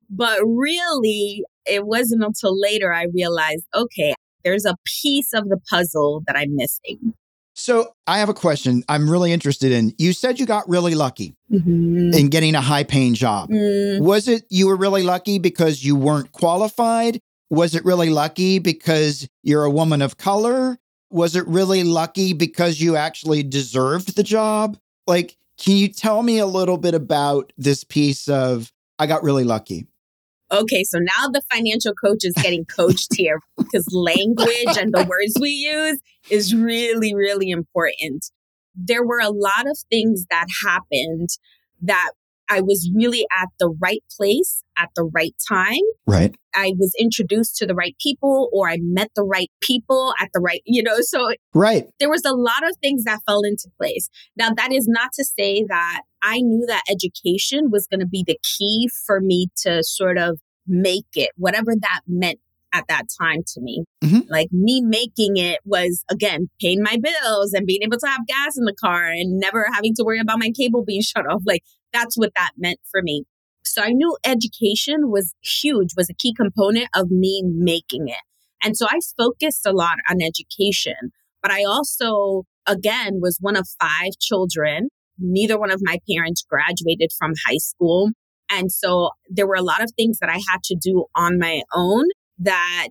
But 0.09 0.39
really, 0.43 1.43
it 1.69 1.85
wasn't 1.85 2.23
until 2.23 2.59
later 2.59 2.91
I 2.93 3.05
realized, 3.13 3.65
okay, 3.75 4.13
there's 4.43 4.65
a 4.65 4.75
piece 4.85 5.33
of 5.33 5.49
the 5.49 5.59
puzzle 5.69 6.23
that 6.27 6.35
I'm 6.35 6.55
missing. 6.55 7.13
So 7.53 7.91
I 8.07 8.19
have 8.19 8.29
a 8.29 8.33
question 8.33 8.83
I'm 8.87 9.09
really 9.09 9.33
interested 9.33 9.71
in. 9.73 9.93
You 9.97 10.13
said 10.13 10.39
you 10.39 10.45
got 10.45 10.67
really 10.69 10.95
lucky 10.95 11.35
Mm-hmm. 11.51 12.13
in 12.13 12.29
getting 12.29 12.53
a 12.53 12.61
high 12.61 12.83
paying 12.83 13.15
job. 13.15 13.49
Mm, 13.49 14.01
Was 14.01 14.27
it 14.27 14.43
you 14.49 14.67
were 14.67 14.75
really 14.77 15.01
lucky 15.03 15.39
because 15.39 15.83
you 15.83 15.95
weren't 15.95 16.31
qualified? 16.31 17.19
Was 17.49 17.73
it 17.73 17.83
really 17.83 18.11
lucky 18.11 18.59
because 18.59 19.27
you're 19.41 19.63
a 19.63 19.71
woman 19.71 20.01
of 20.03 20.17
color? 20.17 20.77
Was 21.09 21.35
it 21.35 21.47
really 21.47 21.83
lucky 21.83 22.33
because 22.33 22.79
you 22.79 22.95
actually 22.95 23.41
deserved 23.41 24.15
the 24.15 24.21
job? 24.23 24.77
Like, 25.07 25.35
can 25.59 25.75
you 25.75 25.87
tell 25.87 26.21
me 26.21 26.37
a 26.37 26.45
little 26.45 26.77
bit 26.77 26.93
about 26.93 27.51
this 27.57 27.83
piece 27.83 28.27
of 28.27 28.71
I 28.99 29.07
got 29.07 29.23
really 29.23 29.43
lucky? 29.43 29.87
Okay, 30.51 30.83
so 30.83 30.97
now 30.97 31.27
the 31.31 31.43
financial 31.53 31.93
coach 31.93 32.23
is 32.23 32.33
getting 32.33 32.65
coached 32.65 33.15
here 33.15 33.39
because 33.57 33.87
language 33.93 34.77
and 34.77 34.93
the 34.93 35.05
words 35.07 35.37
we 35.39 35.49
use 35.49 35.99
is 36.29 36.55
really, 36.55 37.13
really 37.13 37.49
important. 37.49 38.31
There 38.75 39.05
were 39.05 39.19
a 39.19 39.29
lot 39.29 39.67
of 39.67 39.77
things 39.89 40.25
that 40.31 40.47
happened 40.63 41.29
that 41.81 42.11
I 42.49 42.61
was 42.61 42.89
really 42.95 43.25
at 43.39 43.47
the 43.59 43.69
right 43.81 44.03
place 44.17 44.63
at 44.77 44.89
the 44.95 45.03
right 45.13 45.35
time. 45.47 45.81
Right. 46.07 46.35
I 46.55 46.73
was 46.77 46.93
introduced 46.99 47.57
to 47.57 47.67
the 47.67 47.75
right 47.75 47.95
people 48.01 48.49
or 48.51 48.69
I 48.69 48.77
met 48.81 49.11
the 49.15 49.23
right 49.23 49.49
people 49.61 50.13
at 50.21 50.29
the 50.33 50.39
right, 50.39 50.61
you 50.65 50.81
know, 50.81 50.95
so 51.01 51.29
Right. 51.53 51.85
there 51.99 52.09
was 52.09 52.25
a 52.25 52.33
lot 52.33 52.67
of 52.67 52.75
things 52.81 53.03
that 53.03 53.19
fell 53.27 53.41
into 53.43 53.69
place. 53.77 54.09
Now, 54.35 54.49
that 54.55 54.71
is 54.73 54.87
not 54.87 55.11
to 55.13 55.23
say 55.23 55.63
that 55.67 56.01
I 56.23 56.39
knew 56.41 56.65
that 56.67 56.83
education 56.89 57.69
was 57.71 57.87
going 57.87 57.99
to 58.01 58.07
be 58.07 58.23
the 58.25 58.37
key 58.57 58.89
for 59.05 59.21
me 59.21 59.47
to 59.63 59.83
sort 59.83 60.17
of 60.17 60.39
make 60.67 61.05
it, 61.15 61.29
whatever 61.37 61.73
that 61.79 62.01
meant 62.07 62.39
at 62.71 62.85
that 62.87 63.05
time 63.19 63.39
to 63.47 63.61
me. 63.61 63.83
Mhm. 64.03 64.29
Like 64.29 64.49
me 64.51 64.79
making 64.81 65.37
it 65.37 65.59
was, 65.65 66.03
again, 66.11 66.49
paying 66.61 66.83
my 66.83 66.97
bills 67.01 67.51
and 67.53 67.65
being 67.65 67.81
able 67.81 67.97
to 67.97 68.07
have 68.07 68.27
gas 68.27 68.57
in 68.57 68.65
the 68.65 68.75
car 68.79 69.05
and 69.05 69.39
never 69.39 69.67
having 69.73 69.95
to 69.95 70.03
worry 70.03 70.19
about 70.19 70.37
my 70.39 70.51
cable 70.55 70.83
being 70.85 71.01
shut 71.15 71.25
off. 71.27 71.41
Like 71.47 71.63
that's 71.93 72.17
what 72.17 72.31
that 72.35 72.51
meant 72.57 72.79
for 72.91 73.01
me. 73.01 73.23
So 73.63 73.81
I 73.81 73.89
knew 73.89 74.17
education 74.25 75.11
was 75.11 75.33
huge, 75.41 75.89
was 75.95 76.09
a 76.09 76.13
key 76.13 76.33
component 76.33 76.87
of 76.95 77.11
me 77.11 77.43
making 77.45 78.07
it. 78.07 78.23
And 78.63 78.75
so 78.75 78.87
I 78.89 78.99
focused 79.17 79.65
a 79.65 79.71
lot 79.71 79.97
on 80.09 80.17
education. 80.21 81.11
But 81.41 81.51
I 81.51 81.63
also, 81.63 82.43
again, 82.65 83.19
was 83.21 83.37
one 83.39 83.55
of 83.55 83.67
five 83.79 84.11
children. 84.19 84.89
Neither 85.17 85.59
one 85.59 85.71
of 85.71 85.81
my 85.83 85.99
parents 86.11 86.43
graduated 86.49 87.11
from 87.17 87.33
high 87.47 87.57
school. 87.57 88.11
And 88.49 88.71
so 88.71 89.11
there 89.29 89.47
were 89.47 89.55
a 89.55 89.61
lot 89.61 89.83
of 89.83 89.91
things 89.95 90.17
that 90.19 90.29
I 90.29 90.39
had 90.49 90.63
to 90.65 90.75
do 90.75 91.05
on 91.15 91.37
my 91.37 91.61
own 91.73 92.05
that 92.39 92.89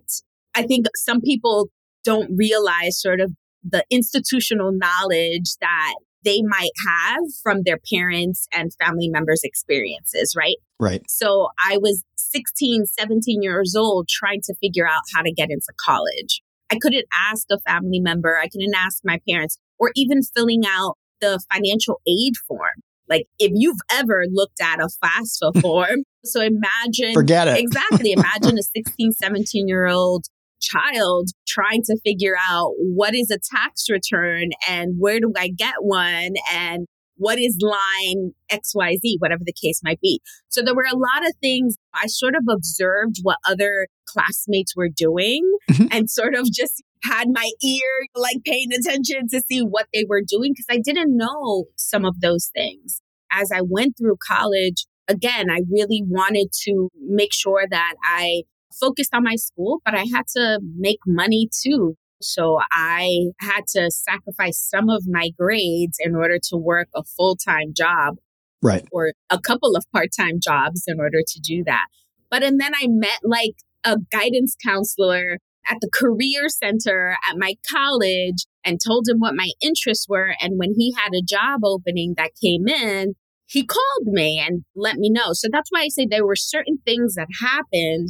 I 0.55 0.63
think 0.63 0.85
some 0.95 1.21
people 1.21 1.69
don't 2.03 2.31
realize 2.35 2.99
sort 2.99 3.19
of 3.19 3.33
the 3.63 3.83
institutional 3.89 4.71
knowledge 4.71 5.55
that 5.59 5.95
they 6.23 6.41
might 6.41 6.71
have 6.87 7.23
from 7.41 7.61
their 7.63 7.79
parents 7.91 8.47
and 8.53 8.71
family 8.75 9.09
members' 9.09 9.41
experiences, 9.43 10.33
right? 10.37 10.57
Right. 10.79 11.01
So 11.07 11.49
I 11.69 11.77
was 11.77 12.03
16, 12.17 12.85
17 12.85 13.41
years 13.41 13.75
old 13.75 14.07
trying 14.07 14.41
to 14.43 14.55
figure 14.61 14.87
out 14.87 15.01
how 15.13 15.21
to 15.21 15.31
get 15.31 15.49
into 15.49 15.73
college. 15.83 16.41
I 16.71 16.77
couldn't 16.79 17.05
ask 17.29 17.47
a 17.51 17.59
family 17.59 17.99
member, 17.99 18.37
I 18.37 18.47
couldn't 18.47 18.75
ask 18.75 18.99
my 19.03 19.19
parents, 19.27 19.57
or 19.79 19.91
even 19.95 20.21
filling 20.35 20.63
out 20.67 20.97
the 21.21 21.39
financial 21.51 21.99
aid 22.07 22.33
form. 22.47 22.83
Like 23.07 23.25
if 23.39 23.51
you've 23.55 23.79
ever 23.91 24.25
looked 24.31 24.61
at 24.61 24.79
a 24.79 24.87
FAFSA 25.03 25.61
form, 25.61 26.03
so 26.23 26.41
imagine 26.41 27.13
Forget 27.13 27.47
it. 27.47 27.57
exactly 27.57 28.11
imagine 28.11 28.57
a 28.59 28.63
16, 28.75 29.13
17 29.13 29.67
year 29.67 29.87
old 29.87 30.25
child 30.59 31.29
trying 31.47 31.81
to 31.83 31.97
figure 32.05 32.35
out 32.49 32.71
what 32.77 33.15
is 33.15 33.31
a 33.31 33.37
tax 33.37 33.85
return 33.89 34.49
and 34.67 34.95
where 34.97 35.19
do 35.19 35.31
I 35.37 35.49
get 35.49 35.75
one 35.81 36.33
and 36.51 36.85
what 37.15 37.37
is 37.37 37.59
line 37.61 38.31
XYZ, 38.49 39.15
whatever 39.19 39.41
the 39.45 39.53
case 39.53 39.81
might 39.83 39.99
be. 39.99 40.21
So 40.47 40.61
there 40.61 40.75
were 40.75 40.87
a 40.89 40.95
lot 40.95 41.27
of 41.27 41.33
things 41.41 41.75
I 41.93 42.07
sort 42.07 42.33
of 42.35 42.43
observed 42.49 43.17
what 43.23 43.37
other 43.45 43.87
classmates 44.07 44.73
were 44.75 44.87
doing 44.89 45.43
Mhm. 45.69 45.89
and 45.91 46.09
sort 46.09 46.33
of 46.33 46.49
just 46.51 46.81
had 47.03 47.27
my 47.29 47.49
ear 47.63 48.07
like 48.15 48.37
paying 48.45 48.69
attention 48.73 49.27
to 49.29 49.41
see 49.49 49.59
what 49.59 49.87
they 49.93 50.05
were 50.07 50.21
doing 50.25 50.53
because 50.53 50.65
I 50.69 50.79
didn't 50.83 51.15
know 51.15 51.65
some 51.75 52.05
of 52.05 52.21
those 52.21 52.49
things. 52.53 53.01
As 53.31 53.51
I 53.53 53.61
went 53.61 53.97
through 53.97 54.15
college, 54.25 54.85
again, 55.07 55.49
I 55.49 55.61
really 55.69 56.03
wanted 56.07 56.49
to 56.63 56.89
make 57.05 57.33
sure 57.33 57.65
that 57.69 57.93
I 58.03 58.43
focused 58.77 59.13
on 59.13 59.23
my 59.23 59.35
school, 59.35 59.81
but 59.85 59.95
I 59.95 60.05
had 60.13 60.27
to 60.35 60.59
make 60.77 60.99
money 61.05 61.49
too. 61.63 61.95
So 62.21 62.59
I 62.71 63.31
had 63.39 63.61
to 63.75 63.89
sacrifice 63.91 64.59
some 64.59 64.89
of 64.89 65.03
my 65.07 65.29
grades 65.37 65.97
in 65.99 66.15
order 66.15 66.37
to 66.49 66.57
work 66.57 66.89
a 66.95 67.03
full 67.03 67.35
time 67.35 67.73
job 67.75 68.17
Right. 68.61 68.85
or 68.91 69.13
a 69.29 69.39
couple 69.39 69.75
of 69.75 69.85
part 69.93 70.09
time 70.17 70.39
jobs 70.41 70.83
in 70.87 70.99
order 70.99 71.19
to 71.25 71.39
do 71.39 71.63
that. 71.65 71.85
But 72.29 72.43
and 72.43 72.59
then 72.59 72.73
I 72.75 72.87
met 72.89 73.19
like 73.23 73.55
a 73.85 73.97
guidance 74.11 74.55
counselor 74.63 75.37
at 75.69 75.77
the 75.81 75.89
career 75.93 76.49
center 76.49 77.15
at 77.29 77.37
my 77.37 77.53
college 77.71 78.45
and 78.65 78.79
told 78.85 79.07
him 79.07 79.19
what 79.19 79.35
my 79.35 79.51
interests 79.61 80.07
were. 80.09 80.35
And 80.41 80.57
when 80.57 80.73
he 80.75 80.93
had 80.97 81.13
a 81.13 81.23
job 81.25 81.61
opening 81.63 82.15
that 82.17 82.31
came 82.41 82.67
in, 82.67 83.13
he 83.45 83.65
called 83.65 84.05
me 84.05 84.39
and 84.45 84.63
let 84.75 84.97
me 84.97 85.09
know. 85.09 85.33
So 85.33 85.47
that's 85.51 85.69
why 85.71 85.81
I 85.81 85.87
say 85.87 86.05
there 86.05 86.25
were 86.25 86.35
certain 86.35 86.79
things 86.85 87.15
that 87.15 87.27
happened. 87.41 88.09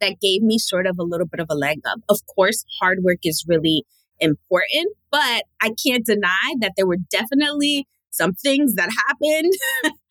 That 0.00 0.20
gave 0.20 0.42
me 0.42 0.58
sort 0.58 0.86
of 0.86 0.98
a 0.98 1.02
little 1.02 1.26
bit 1.26 1.40
of 1.40 1.46
a 1.50 1.54
leg 1.54 1.78
up. 1.86 2.00
Of 2.08 2.20
course, 2.34 2.64
hard 2.80 2.98
work 3.02 3.18
is 3.24 3.44
really 3.46 3.84
important, 4.20 4.88
but 5.10 5.44
I 5.60 5.70
can't 5.84 6.04
deny 6.04 6.54
that 6.60 6.72
there 6.76 6.86
were 6.86 6.98
definitely 7.10 7.86
some 8.10 8.32
things 8.32 8.74
that 8.74 8.90
happened 8.90 9.52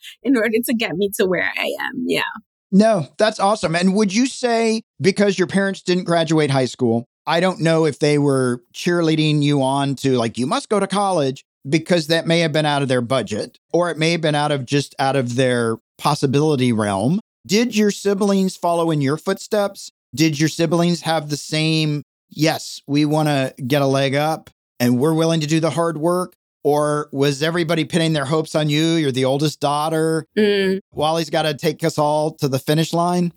in 0.24 0.38
order 0.38 0.58
to 0.66 0.74
get 0.74 0.96
me 0.96 1.10
to 1.16 1.26
where 1.26 1.52
I 1.58 1.74
am. 1.82 2.04
Yeah. 2.06 2.22
No, 2.72 3.08
that's 3.18 3.40
awesome. 3.40 3.76
And 3.76 3.96
would 3.96 4.14
you 4.14 4.26
say 4.26 4.82
because 5.00 5.38
your 5.38 5.48
parents 5.48 5.82
didn't 5.82 6.06
graduate 6.06 6.50
high 6.50 6.66
school, 6.66 7.06
I 7.26 7.40
don't 7.40 7.62
know 7.62 7.86
if 7.86 8.00
they 8.00 8.18
were 8.18 8.64
cheerleading 8.74 9.42
you 9.42 9.62
on 9.62 9.96
to 9.98 10.18
like, 10.18 10.38
you 10.38 10.48
must 10.48 10.70
go 10.70 10.80
to 10.80 10.88
college 10.88 11.46
because 11.70 12.08
that 12.08 12.28
may 12.28 12.40
have 12.40 12.52
been 12.52 12.66
out 12.66 12.82
of 12.82 12.88
their 12.88 13.02
budget 13.02 13.58
or 13.72 13.90
it 13.90 13.98
may 13.98 14.12
have 14.12 14.22
been 14.22 14.36
out 14.36 14.52
of 14.52 14.66
just 14.66 14.96
out 15.00 15.16
of 15.16 15.36
their 15.36 15.78
possibility 15.98 16.74
realm. 16.74 17.20
Did 17.46 17.76
your 17.76 17.92
siblings 17.92 18.56
follow 18.56 18.90
in 18.90 19.02
your 19.02 19.18
footsteps? 19.18 19.92
Did 20.16 20.40
your 20.40 20.50
siblings 20.50 21.02
have 21.02 21.30
the 21.30 21.38
same, 21.38 22.04
yes, 22.30 22.82
we 22.88 23.04
want 23.04 23.28
to 23.28 23.54
get 23.68 23.82
a 23.82 23.86
leg 23.86 24.16
up 24.16 24.50
and 24.80 24.98
we're 24.98 25.14
willing 25.14 25.42
to 25.42 25.48
do 25.48 25.60
the 25.60 25.72
hard 25.72 25.98
work? 25.98 26.36
Or 26.64 27.10
was 27.12 27.44
everybody 27.44 27.84
pinning 27.84 28.14
their 28.14 28.24
hopes 28.24 28.56
on 28.56 28.70
you? 28.70 28.94
You're 28.94 29.12
the 29.12 29.26
oldest 29.26 29.60
daughter. 29.60 30.26
Mm. 30.38 30.80
Walli's 30.94 31.30
got 31.30 31.42
to 31.42 31.54
take 31.54 31.84
us 31.84 31.98
all 31.98 32.36
to 32.36 32.48
the 32.48 32.60
finish 32.60 32.94
line. 32.94 33.34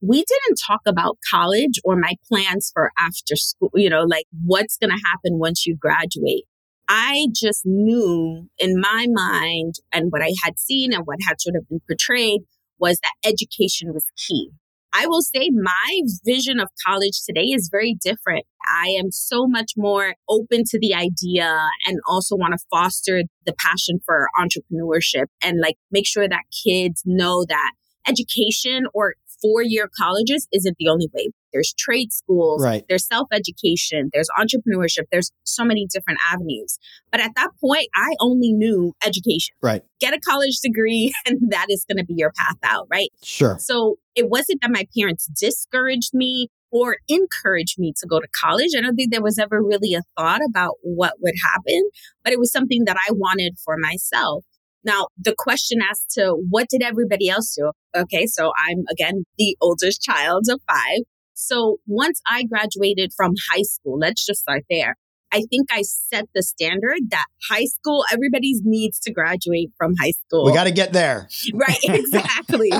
We 0.00 0.18
didn't 0.18 0.60
talk 0.64 0.82
about 0.86 1.18
college 1.28 1.80
or 1.82 1.96
my 1.96 2.14
plans 2.28 2.70
for 2.72 2.92
after 2.96 3.34
school, 3.34 3.72
you 3.74 3.90
know, 3.90 4.04
like 4.04 4.26
what's 4.44 4.76
going 4.76 4.90
to 4.90 5.02
happen 5.04 5.40
once 5.40 5.66
you 5.66 5.76
graduate. 5.76 6.44
I 6.88 7.26
just 7.34 7.66
knew 7.66 8.48
in 8.58 8.80
my 8.80 9.06
mind 9.10 9.74
and 9.92 10.12
what 10.12 10.22
I 10.22 10.30
had 10.44 10.60
seen 10.60 10.92
and 10.92 11.02
what 11.04 11.18
had 11.26 11.40
sort 11.40 11.56
of 11.56 11.68
been 11.68 11.80
portrayed 11.88 12.42
was 12.78 12.98
that 13.02 13.28
education 13.28 13.92
was 13.92 14.04
key. 14.16 14.50
I 14.94 15.06
will 15.06 15.20
say 15.20 15.50
my 15.50 16.00
vision 16.24 16.58
of 16.58 16.68
college 16.86 17.20
today 17.26 17.48
is 17.54 17.68
very 17.70 17.96
different. 18.00 18.46
I 18.66 18.88
am 18.98 19.10
so 19.10 19.46
much 19.46 19.72
more 19.76 20.14
open 20.28 20.64
to 20.68 20.78
the 20.78 20.94
idea 20.94 21.68
and 21.86 21.98
also 22.06 22.36
want 22.36 22.54
to 22.54 22.64
foster 22.70 23.22
the 23.44 23.54
passion 23.58 24.00
for 24.04 24.28
entrepreneurship 24.38 25.26
and 25.42 25.60
like 25.60 25.76
make 25.90 26.06
sure 26.06 26.28
that 26.28 26.44
kids 26.64 27.02
know 27.04 27.44
that 27.48 27.72
education 28.08 28.86
or 28.94 29.14
four 29.42 29.62
year 29.62 29.88
colleges 29.96 30.48
isn't 30.52 30.76
the 30.78 30.88
only 30.88 31.08
way. 31.12 31.28
There's 31.52 31.74
trade 31.78 32.12
schools, 32.12 32.62
right. 32.62 32.84
there's 32.88 33.06
self 33.06 33.28
education, 33.32 34.10
there's 34.12 34.28
entrepreneurship, 34.38 35.04
there's 35.10 35.32
so 35.44 35.64
many 35.64 35.86
different 35.92 36.18
avenues. 36.30 36.78
But 37.10 37.20
at 37.20 37.32
that 37.36 37.50
point, 37.60 37.88
I 37.94 38.14
only 38.20 38.52
knew 38.52 38.94
education. 39.04 39.54
Right. 39.62 39.82
Get 40.00 40.14
a 40.14 40.20
college 40.20 40.58
degree, 40.62 41.12
and 41.26 41.38
that 41.50 41.66
is 41.68 41.84
going 41.88 41.98
to 41.98 42.04
be 42.04 42.14
your 42.16 42.32
path 42.36 42.58
out, 42.62 42.86
right? 42.90 43.08
Sure. 43.22 43.56
So 43.58 43.96
it 44.14 44.28
wasn't 44.28 44.60
that 44.62 44.70
my 44.70 44.86
parents 44.96 45.28
discouraged 45.38 46.10
me 46.14 46.48
or 46.70 46.96
encouraged 47.08 47.78
me 47.78 47.92
to 47.98 48.06
go 48.06 48.20
to 48.20 48.28
college. 48.42 48.70
I 48.76 48.80
don't 48.82 48.96
think 48.96 49.10
there 49.10 49.22
was 49.22 49.38
ever 49.38 49.62
really 49.62 49.94
a 49.94 50.02
thought 50.16 50.40
about 50.46 50.74
what 50.82 51.14
would 51.20 51.34
happen, 51.42 51.88
but 52.22 52.32
it 52.32 52.38
was 52.38 52.52
something 52.52 52.84
that 52.84 52.96
I 52.96 53.12
wanted 53.12 53.56
for 53.64 53.76
myself. 53.78 54.44
Now, 54.84 55.08
the 55.18 55.34
question 55.36 55.80
as 55.90 56.04
to 56.14 56.36
what 56.48 56.68
did 56.68 56.82
everybody 56.82 57.28
else 57.28 57.54
do? 57.54 57.72
Okay, 57.96 58.26
so 58.26 58.52
I'm 58.68 58.84
again 58.90 59.24
the 59.36 59.56
oldest 59.60 60.02
child 60.02 60.46
of 60.50 60.60
five. 60.68 61.00
So 61.40 61.76
once 61.86 62.20
I 62.26 62.42
graduated 62.42 63.12
from 63.16 63.34
high 63.50 63.62
school, 63.62 63.96
let's 63.96 64.26
just 64.26 64.40
start 64.40 64.64
there. 64.68 64.96
I 65.30 65.42
think 65.50 65.68
I 65.70 65.82
set 65.82 66.24
the 66.34 66.42
standard 66.42 66.98
that 67.10 67.26
high 67.48 67.66
school, 67.66 68.04
everybody 68.12 68.54
needs 68.64 68.98
to 69.00 69.12
graduate 69.12 69.70
from 69.76 69.94
high 70.00 70.12
school. 70.26 70.46
We 70.46 70.52
got 70.52 70.64
to 70.64 70.72
get 70.72 70.92
there. 70.92 71.28
Right, 71.54 71.78
exactly. 71.84 72.72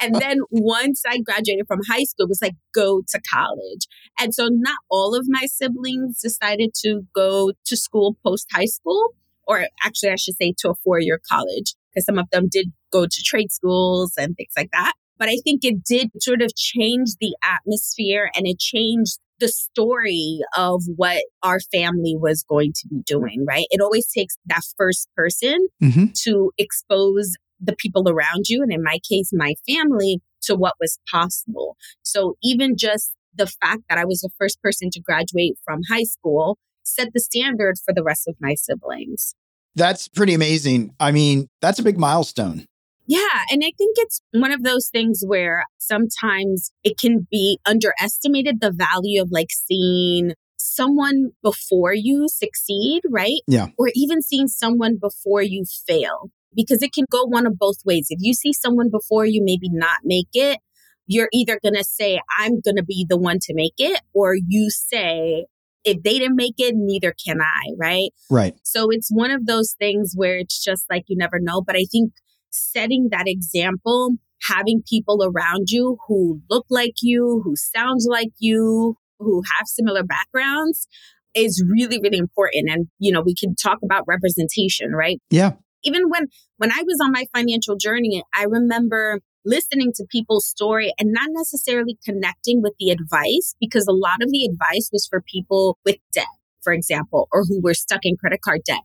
and 0.00 0.14
then 0.14 0.38
once 0.50 1.02
I 1.06 1.18
graduated 1.20 1.66
from 1.68 1.80
high 1.88 2.02
school, 2.02 2.24
it 2.24 2.30
was 2.30 2.40
like, 2.42 2.54
go 2.74 3.02
to 3.06 3.20
college. 3.32 3.86
And 4.18 4.34
so 4.34 4.48
not 4.50 4.78
all 4.90 5.14
of 5.14 5.26
my 5.28 5.46
siblings 5.46 6.20
decided 6.20 6.72
to 6.82 7.02
go 7.14 7.52
to 7.66 7.76
school 7.76 8.16
post 8.24 8.48
high 8.52 8.64
school 8.64 9.14
or 9.46 9.66
actually, 9.84 10.10
I 10.10 10.16
should 10.16 10.36
say 10.36 10.54
to 10.58 10.70
a 10.70 10.74
four 10.82 10.98
year 11.00 11.20
college, 11.30 11.74
because 11.90 12.06
some 12.06 12.18
of 12.18 12.28
them 12.30 12.48
did 12.50 12.72
go 12.90 13.04
to 13.04 13.22
trade 13.24 13.52
schools 13.52 14.14
and 14.16 14.34
things 14.36 14.52
like 14.56 14.70
that. 14.72 14.94
But 15.18 15.28
I 15.28 15.36
think 15.44 15.64
it 15.64 15.84
did 15.84 16.10
sort 16.20 16.42
of 16.42 16.54
change 16.56 17.10
the 17.20 17.36
atmosphere 17.42 18.30
and 18.34 18.46
it 18.46 18.58
changed 18.58 19.18
the 19.40 19.48
story 19.48 20.40
of 20.56 20.82
what 20.96 21.22
our 21.42 21.60
family 21.72 22.16
was 22.16 22.44
going 22.48 22.72
to 22.72 22.88
be 22.88 23.02
doing, 23.04 23.44
right? 23.46 23.66
It 23.70 23.80
always 23.80 24.10
takes 24.10 24.36
that 24.46 24.62
first 24.76 25.08
person 25.16 25.66
mm-hmm. 25.82 26.06
to 26.24 26.52
expose 26.58 27.32
the 27.60 27.74
people 27.76 28.08
around 28.08 28.48
you. 28.48 28.62
And 28.62 28.72
in 28.72 28.82
my 28.82 28.98
case, 29.08 29.30
my 29.32 29.54
family 29.68 30.20
to 30.42 30.54
what 30.54 30.74
was 30.80 30.98
possible. 31.10 31.76
So 32.02 32.36
even 32.42 32.76
just 32.76 33.12
the 33.34 33.46
fact 33.46 33.82
that 33.88 33.98
I 33.98 34.04
was 34.04 34.20
the 34.20 34.30
first 34.38 34.60
person 34.62 34.90
to 34.90 35.00
graduate 35.00 35.58
from 35.64 35.80
high 35.90 36.04
school 36.04 36.58
set 36.84 37.12
the 37.12 37.20
standard 37.20 37.76
for 37.84 37.94
the 37.94 38.02
rest 38.02 38.28
of 38.28 38.36
my 38.40 38.54
siblings. 38.54 39.34
That's 39.74 40.06
pretty 40.06 40.34
amazing. 40.34 40.94
I 41.00 41.10
mean, 41.10 41.48
that's 41.60 41.78
a 41.78 41.82
big 41.82 41.98
milestone. 41.98 42.66
Yeah. 43.06 43.42
And 43.50 43.62
I 43.64 43.72
think 43.76 43.96
it's 43.98 44.20
one 44.32 44.52
of 44.52 44.62
those 44.62 44.88
things 44.88 45.22
where 45.26 45.64
sometimes 45.78 46.72
it 46.82 46.98
can 46.98 47.26
be 47.30 47.58
underestimated 47.66 48.60
the 48.60 48.72
value 48.72 49.20
of 49.20 49.30
like 49.30 49.48
seeing 49.50 50.32
someone 50.56 51.30
before 51.42 51.92
you 51.92 52.26
succeed, 52.28 53.02
right? 53.10 53.40
Yeah. 53.46 53.68
Or 53.78 53.90
even 53.94 54.22
seeing 54.22 54.48
someone 54.48 54.96
before 55.00 55.42
you 55.42 55.64
fail, 55.86 56.30
because 56.54 56.82
it 56.82 56.92
can 56.92 57.04
go 57.10 57.24
one 57.24 57.46
of 57.46 57.58
both 57.58 57.76
ways. 57.84 58.06
If 58.08 58.20
you 58.22 58.32
see 58.32 58.52
someone 58.52 58.90
before 58.90 59.26
you 59.26 59.42
maybe 59.44 59.68
not 59.70 60.00
make 60.04 60.28
it, 60.32 60.60
you're 61.06 61.28
either 61.32 61.58
going 61.62 61.74
to 61.74 61.84
say, 61.84 62.20
I'm 62.38 62.60
going 62.60 62.76
to 62.76 62.84
be 62.84 63.04
the 63.06 63.18
one 63.18 63.38
to 63.42 63.54
make 63.54 63.74
it, 63.76 64.00
or 64.14 64.34
you 64.34 64.70
say, 64.70 65.44
if 65.84 66.02
they 66.02 66.18
didn't 66.18 66.36
make 66.36 66.54
it, 66.56 66.74
neither 66.74 67.14
can 67.22 67.42
I, 67.42 67.74
right? 67.78 68.10
Right. 68.30 68.54
So 68.62 68.88
it's 68.90 69.10
one 69.10 69.30
of 69.30 69.44
those 69.44 69.74
things 69.78 70.14
where 70.16 70.38
it's 70.38 70.64
just 70.64 70.86
like 70.88 71.04
you 71.08 71.16
never 71.18 71.38
know. 71.38 71.60
But 71.60 71.76
I 71.76 71.84
think 71.92 72.12
setting 72.54 73.08
that 73.10 73.24
example, 73.26 74.16
having 74.48 74.82
people 74.88 75.18
around 75.22 75.68
you 75.68 75.98
who 76.06 76.40
look 76.48 76.66
like 76.70 76.94
you, 77.02 77.42
who 77.44 77.54
sounds 77.56 78.06
like 78.08 78.30
you, 78.38 78.96
who 79.18 79.42
have 79.56 79.66
similar 79.66 80.02
backgrounds 80.02 80.86
is 81.34 81.64
really, 81.68 81.98
really 82.00 82.18
important. 82.18 82.70
And, 82.70 82.86
you 82.98 83.12
know, 83.12 83.20
we 83.20 83.34
can 83.34 83.54
talk 83.54 83.78
about 83.82 84.04
representation, 84.06 84.92
right? 84.92 85.20
Yeah. 85.30 85.52
Even 85.82 86.08
when 86.08 86.28
when 86.56 86.72
I 86.72 86.82
was 86.82 86.98
on 87.04 87.12
my 87.12 87.26
financial 87.34 87.76
journey, 87.76 88.22
I 88.34 88.44
remember 88.44 89.20
listening 89.44 89.92
to 89.96 90.06
people's 90.10 90.46
story 90.46 90.92
and 90.98 91.10
not 91.12 91.28
necessarily 91.30 91.98
connecting 92.04 92.62
with 92.62 92.72
the 92.78 92.90
advice 92.90 93.54
because 93.60 93.86
a 93.86 93.92
lot 93.92 94.22
of 94.22 94.30
the 94.30 94.44
advice 94.46 94.88
was 94.92 95.06
for 95.06 95.20
people 95.20 95.76
with 95.84 95.96
debt, 96.14 96.24
for 96.62 96.72
example, 96.72 97.28
or 97.32 97.44
who 97.44 97.60
were 97.60 97.74
stuck 97.74 98.00
in 98.04 98.16
credit 98.16 98.40
card 98.40 98.62
debt. 98.64 98.80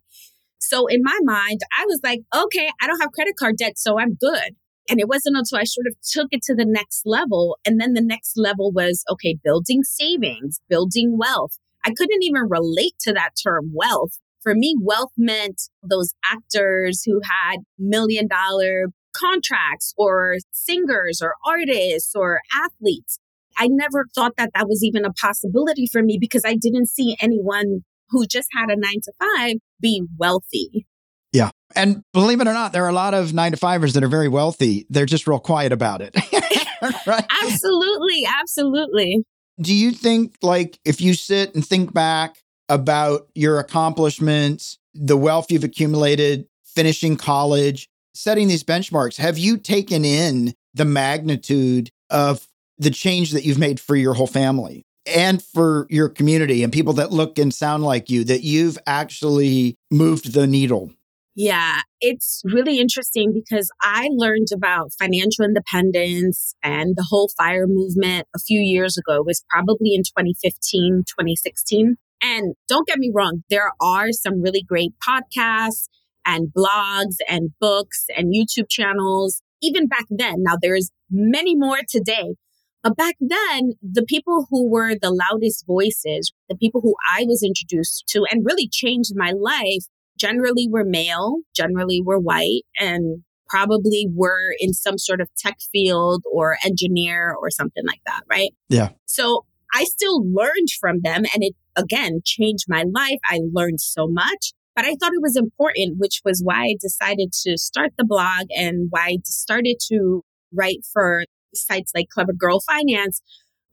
So 0.70 0.86
in 0.86 1.02
my 1.02 1.18
mind, 1.24 1.62
I 1.76 1.86
was 1.88 2.00
like, 2.04 2.20
okay, 2.36 2.70
I 2.80 2.86
don't 2.86 3.02
have 3.02 3.12
credit 3.12 3.34
card 3.40 3.58
debt, 3.58 3.80
so 3.80 4.00
I'm 4.00 4.14
good. 4.14 4.56
And 4.88 5.00
it 5.00 5.08
wasn't 5.08 5.36
until 5.36 5.58
I 5.58 5.64
sort 5.64 5.88
of 5.88 5.96
took 6.04 6.28
it 6.30 6.44
to 6.44 6.54
the 6.54 6.66
next 6.66 7.02
level. 7.06 7.58
And 7.66 7.82
then 7.82 7.94
the 7.94 8.04
next 8.04 8.34
level 8.36 8.72
was, 8.72 9.04
okay, 9.10 9.36
building 9.44 9.82
savings, 9.82 10.60
building 10.70 11.18
wealth. 11.18 11.58
I 11.84 11.90
couldn't 11.90 12.22
even 12.22 12.44
relate 12.50 12.94
to 13.02 13.14
that 13.14 13.32
term 13.44 13.72
wealth. 13.74 14.20
For 14.42 14.54
me, 14.54 14.76
wealth 14.80 15.12
meant 15.18 15.60
those 15.82 16.14
actors 16.32 17.02
who 17.04 17.20
had 17.24 17.58
million 17.80 18.28
dollar 18.28 18.88
contracts 19.12 19.96
or 19.98 20.38
singers 20.52 21.20
or 21.20 21.34
artists 21.48 22.14
or 22.16 22.42
athletes. 22.56 23.18
I 23.58 23.68
never 23.70 24.06
thought 24.14 24.34
that 24.38 24.52
that 24.54 24.68
was 24.68 24.84
even 24.84 25.04
a 25.04 25.14
possibility 25.14 25.88
for 25.92 26.04
me 26.04 26.20
because 26.22 26.44
I 26.46 26.56
didn't 26.56 26.90
see 26.90 27.18
anyone 27.20 27.86
who 28.12 28.28
just 28.28 28.50
had 28.56 28.70
a 28.70 28.80
nine 28.80 29.02
to 29.04 29.14
five 29.20 29.56
be 29.82 30.06
wealthy. 30.18 30.86
Yeah. 31.32 31.52
And 31.76 32.02
believe 32.14 32.42
it 32.42 32.48
or 32.48 32.54
not, 32.54 32.74
there 32.74 32.84
are 32.86 32.90
a 32.90 32.94
lot 32.94 33.14
of 33.14 33.34
nine 33.34 33.52
to 33.52 33.58
fivers 33.58 33.94
that 33.94 34.04
are 34.04 34.10
very 34.10 34.28
wealthy. 34.28 34.86
They're 34.90 35.06
just 35.06 35.28
real 35.28 35.40
quiet 35.40 35.72
about 35.72 36.02
it. 36.02 36.16
right? 37.06 37.26
Absolutely. 37.44 38.28
Absolutely. 38.40 39.24
Do 39.62 39.74
you 39.74 39.92
think, 39.92 40.36
like, 40.42 40.80
if 40.86 41.02
you 41.02 41.14
sit 41.14 41.54
and 41.54 41.66
think 41.66 41.94
back 41.94 42.38
about 42.70 43.28
your 43.36 43.60
accomplishments, 43.60 44.80
the 44.94 45.18
wealth 45.18 45.52
you've 45.52 45.64
accumulated, 45.64 46.48
finishing 46.66 47.18
college, 47.18 47.90
setting 48.14 48.48
these 48.48 48.64
benchmarks, 48.64 49.18
have 49.18 49.38
you 49.38 49.58
taken 49.58 50.06
in 50.06 50.54
the 50.74 50.86
magnitude 50.86 51.90
of 52.10 52.48
the 52.78 52.90
change 52.90 53.32
that 53.32 53.44
you've 53.44 53.60
made 53.60 53.80
for 53.80 53.96
your 53.96 54.14
whole 54.14 54.28
family 54.28 54.86
and 55.06 55.42
for 55.42 55.88
your 55.90 56.10
community 56.10 56.64
and 56.64 56.72
people 56.72 56.94
that 56.94 57.12
look 57.12 57.38
and 57.40 57.54
sound 57.54 57.84
like 57.84 58.10
you, 58.10 58.24
that 58.26 58.44
you've 58.44 58.78
actually 58.86 59.78
moved 59.92 60.34
the 60.34 60.48
needle? 60.48 60.92
Yeah, 61.36 61.80
it's 62.02 62.42
really 62.44 62.80
interesting 62.80 63.32
because 63.34 63.72
I 63.82 64.10
learned 64.12 64.48
about 64.54 64.92
financial 65.00 65.46
independence 65.46 66.54
and 66.62 66.96
the 66.98 67.06
whole 67.10 67.30
FIRE 67.38 67.68
movement 67.68 68.28
a 68.36 68.40
few 68.40 68.60
years 68.60 68.98
ago. 68.98 69.22
It 69.22 69.26
was 69.26 69.46
probably 69.50 69.94
in 69.94 70.02
2015, 70.02 71.06
2016. 71.08 71.96
And 72.22 72.56
don't 72.68 72.88
get 72.88 73.00
me 73.00 73.12
wrong, 73.14 73.44
there 73.50 73.72
are 73.82 74.12
some 74.12 74.42
really 74.42 74.62
great 74.62 74.92
podcasts 75.08 75.88
and 76.26 76.50
blogs 76.50 77.16
and 77.30 77.52
books 77.62 78.06
and 78.18 78.34
YouTube 78.34 78.70
channels, 78.70 79.42
even 79.62 79.88
back 79.88 80.06
then. 80.10 80.44
Now 80.44 80.58
there's 80.62 80.92
many 81.10 81.56
more 81.56 81.80
today. 81.88 82.36
But 82.84 82.96
back 82.96 83.16
then, 83.20 83.74
the 83.82 84.06
people 84.08 84.48
who 84.50 84.70
were 84.70 84.96
the 84.96 85.12
loudest 85.12 85.66
voices, 85.68 86.32
the 86.48 86.56
people 86.56 86.82
who 86.82 86.96
I 87.14 87.26
was 87.28 87.44
introduced 87.44 88.06
to 88.10 88.26
and 88.32 88.46
really 88.46 88.70
changed 88.72 89.12
my 89.16 89.32
life 89.32 89.86
generally 90.18 90.68
were 90.70 90.86
male, 90.86 91.40
generally 91.56 92.02
were 92.02 92.20
white, 92.20 92.64
and 92.80 93.24
probably 93.50 94.08
were 94.14 94.54
in 94.60 94.74
some 94.74 94.98
sort 94.98 95.20
of 95.20 95.30
tech 95.38 95.58
field 95.72 96.24
or 96.32 96.58
engineer 96.64 97.36
or 97.42 97.50
something 97.50 97.84
like 97.86 98.02
that, 98.06 98.22
right? 98.30 98.52
Yeah. 98.70 98.90
So 99.06 99.46
I 99.74 99.84
still 99.86 100.24
learned 100.32 100.70
from 100.80 101.02
them 101.02 101.24
and 101.34 101.44
it 101.44 101.56
again 101.76 102.22
changed 102.24 102.66
my 102.68 102.84
life. 102.84 103.20
I 103.26 103.40
learned 103.52 103.82
so 103.82 104.08
much, 104.08 104.54
but 104.76 104.86
I 104.86 104.90
thought 104.90 105.14
it 105.14 105.22
was 105.22 105.36
important, 105.36 105.98
which 105.98 106.22
was 106.24 106.42
why 106.44 106.66
I 106.66 106.76
decided 106.80 107.34
to 107.46 107.58
start 107.58 107.92
the 107.98 108.06
blog 108.06 108.48
and 108.52 108.88
why 108.90 109.08
I 109.08 109.18
started 109.26 109.78
to 109.90 110.24
write 110.54 110.86
for 110.92 111.24
sites 111.54 111.92
like 111.96 112.10
Clever 112.10 112.34
Girl 112.34 112.60
Finance 112.60 113.22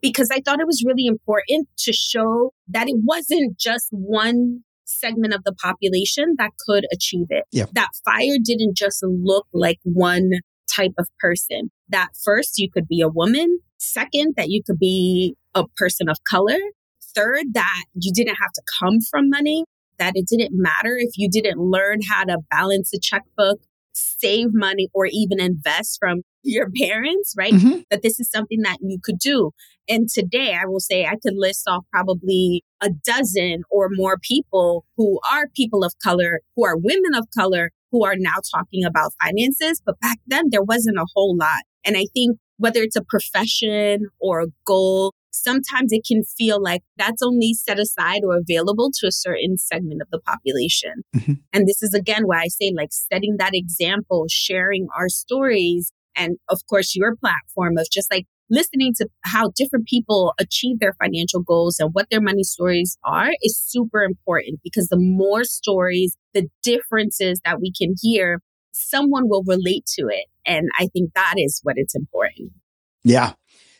because 0.00 0.30
I 0.30 0.40
thought 0.40 0.60
it 0.60 0.66
was 0.66 0.84
really 0.86 1.06
important 1.06 1.68
to 1.78 1.92
show 1.92 2.52
that 2.68 2.88
it 2.88 2.96
wasn't 3.04 3.58
just 3.58 3.88
one 3.90 4.62
segment 4.84 5.34
of 5.34 5.42
the 5.44 5.52
population 5.52 6.34
that 6.38 6.52
could 6.66 6.86
achieve 6.92 7.26
it. 7.30 7.44
Yeah. 7.50 7.66
That 7.72 7.88
fire 8.04 8.36
didn't 8.42 8.76
just 8.76 9.02
look 9.02 9.46
like 9.52 9.78
one 9.82 10.30
type 10.70 10.92
of 10.98 11.08
person. 11.18 11.70
That 11.88 12.10
first, 12.24 12.58
you 12.58 12.70
could 12.70 12.88
be 12.88 13.00
a 13.00 13.08
woman. 13.08 13.58
Second, 13.78 14.34
that 14.36 14.48
you 14.48 14.62
could 14.64 14.78
be 14.78 15.36
a 15.54 15.66
person 15.76 16.08
of 16.08 16.18
color. 16.28 16.58
Third, 17.14 17.54
that 17.54 17.84
you 17.94 18.12
didn't 18.12 18.36
have 18.36 18.52
to 18.52 18.62
come 18.78 19.00
from 19.00 19.30
money, 19.30 19.64
that 19.98 20.12
it 20.14 20.26
didn't 20.28 20.50
matter 20.52 20.96
if 20.98 21.16
you 21.16 21.28
didn't 21.30 21.58
learn 21.58 22.00
how 22.08 22.24
to 22.24 22.38
balance 22.50 22.92
a 22.94 22.98
checkbook, 23.00 23.60
save 23.92 24.48
money, 24.52 24.88
or 24.92 25.06
even 25.06 25.40
invest 25.40 25.98
from 25.98 26.22
your 26.46 26.70
parents, 26.70 27.34
right? 27.36 27.52
Mhm. 27.52 27.84
That 27.90 28.02
this 28.02 28.18
is 28.20 28.30
something 28.30 28.60
that 28.62 28.78
you 28.80 28.98
could 29.02 29.18
do. 29.18 29.50
And 29.88 30.08
today 30.08 30.54
I 30.54 30.66
will 30.66 30.80
say 30.80 31.04
I 31.04 31.16
could 31.22 31.34
list 31.36 31.64
off 31.68 31.84
probably 31.92 32.64
a 32.82 32.90
dozen 33.04 33.62
or 33.70 33.88
more 33.92 34.18
people 34.20 34.84
who 34.96 35.20
are 35.32 35.48
people 35.54 35.84
of 35.84 35.92
color, 36.02 36.40
who 36.54 36.64
are 36.64 36.76
women 36.76 37.14
of 37.14 37.26
color, 37.36 37.70
who 37.92 38.04
are 38.04 38.16
now 38.16 38.36
talking 38.54 38.84
about 38.84 39.12
finances. 39.22 39.80
But 39.84 40.00
back 40.00 40.18
then 40.26 40.46
there 40.50 40.62
wasn't 40.62 40.98
a 40.98 41.06
whole 41.14 41.36
lot. 41.36 41.62
And 41.84 41.96
I 41.96 42.06
think 42.12 42.38
whether 42.58 42.80
it's 42.80 42.96
a 42.96 43.04
profession 43.04 44.08
or 44.18 44.40
a 44.40 44.46
goal, 44.66 45.12
sometimes 45.30 45.92
it 45.92 46.02
can 46.06 46.24
feel 46.24 46.60
like 46.62 46.80
that's 46.96 47.22
only 47.22 47.52
set 47.52 47.78
aside 47.78 48.22
or 48.24 48.36
available 48.38 48.90
to 48.98 49.06
a 49.06 49.12
certain 49.12 49.58
segment 49.58 50.00
of 50.00 50.08
the 50.10 50.18
population. 50.18 51.02
Mhm. 51.14 51.40
And 51.52 51.68
this 51.68 51.82
is 51.82 51.92
again 51.94 52.22
why 52.24 52.40
I 52.42 52.48
say 52.48 52.72
like 52.74 52.88
setting 52.90 53.36
that 53.38 53.54
example, 53.54 54.24
sharing 54.28 54.88
our 54.96 55.08
stories, 55.08 55.92
and 56.16 56.36
of 56.48 56.60
course 56.68 56.96
your 56.96 57.16
platform 57.16 57.76
of 57.78 57.86
just 57.90 58.10
like 58.10 58.26
listening 58.50 58.92
to 58.94 59.08
how 59.22 59.50
different 59.56 59.86
people 59.86 60.32
achieve 60.38 60.78
their 60.78 60.94
financial 60.94 61.40
goals 61.40 61.78
and 61.78 61.90
what 61.92 62.08
their 62.10 62.20
money 62.20 62.44
stories 62.44 62.96
are 63.04 63.30
is 63.42 63.58
super 63.58 64.02
important 64.02 64.60
because 64.62 64.88
the 64.88 64.98
more 64.98 65.44
stories, 65.44 66.16
the 66.32 66.48
differences 66.62 67.40
that 67.44 67.60
we 67.60 67.72
can 67.72 67.94
hear, 68.00 68.40
someone 68.72 69.28
will 69.28 69.42
relate 69.46 69.84
to 69.86 70.06
it. 70.08 70.26
And 70.46 70.68
I 70.78 70.86
think 70.92 71.12
that 71.14 71.34
is 71.36 71.60
what 71.62 71.74
it's 71.76 71.94
important. 71.94 72.52
Yeah. 73.02 73.32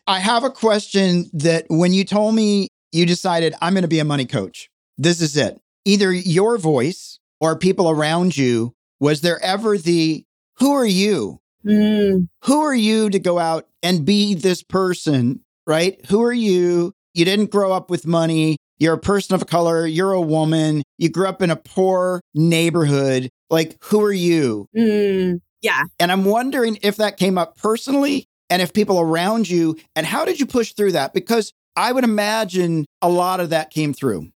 I 0.06 0.20
have 0.20 0.44
a 0.44 0.50
question 0.50 1.26
that 1.32 1.66
when 1.68 1.92
you 1.92 2.04
told 2.04 2.34
me 2.34 2.68
you 2.92 3.06
decided 3.06 3.54
I'm 3.60 3.74
going 3.74 3.82
to 3.82 3.88
be 3.88 3.98
a 3.98 4.04
money 4.04 4.26
coach, 4.26 4.68
this 4.96 5.20
is 5.20 5.36
it. 5.36 5.60
Either 5.84 6.12
your 6.12 6.58
voice 6.58 7.18
or 7.40 7.58
people 7.58 7.90
around 7.90 8.36
you, 8.36 8.74
was 8.98 9.20
there 9.20 9.42
ever 9.42 9.76
the 9.76 10.24
who 10.58 10.72
are 10.72 10.86
you? 10.86 11.40
Mm, 11.66 12.28
Who 12.44 12.60
are 12.62 12.74
you 12.74 13.10
to 13.10 13.18
go 13.18 13.38
out 13.38 13.66
and 13.82 14.04
be 14.04 14.34
this 14.34 14.62
person, 14.62 15.40
right? 15.66 15.98
Who 16.06 16.22
are 16.22 16.32
you? 16.32 16.92
You 17.14 17.24
didn't 17.24 17.50
grow 17.50 17.72
up 17.72 17.90
with 17.90 18.06
money. 18.06 18.56
You're 18.78 18.94
a 18.94 18.98
person 18.98 19.34
of 19.34 19.46
color. 19.46 19.86
You're 19.86 20.12
a 20.12 20.20
woman. 20.20 20.82
You 20.98 21.08
grew 21.08 21.26
up 21.26 21.42
in 21.42 21.50
a 21.50 21.56
poor 21.56 22.20
neighborhood. 22.34 23.30
Like, 23.50 23.76
who 23.84 24.02
are 24.02 24.12
you? 24.12 24.66
mm, 24.76 25.40
yeah. 25.62 25.82
And 25.98 26.12
I'm 26.12 26.24
wondering 26.24 26.78
if 26.82 26.96
that 26.96 27.16
came 27.16 27.38
up 27.38 27.56
personally 27.56 28.26
and 28.50 28.62
if 28.62 28.72
people 28.72 29.00
around 29.00 29.48
you, 29.48 29.76
and 29.96 30.06
how 30.06 30.24
did 30.24 30.38
you 30.38 30.46
push 30.46 30.72
through 30.72 30.92
that? 30.92 31.14
Because 31.14 31.52
I 31.74 31.90
would 31.90 32.04
imagine 32.04 32.84
a 33.02 33.08
lot 33.08 33.40
of 33.40 33.50
that 33.50 33.70
came 33.70 33.92
through. 33.92 34.28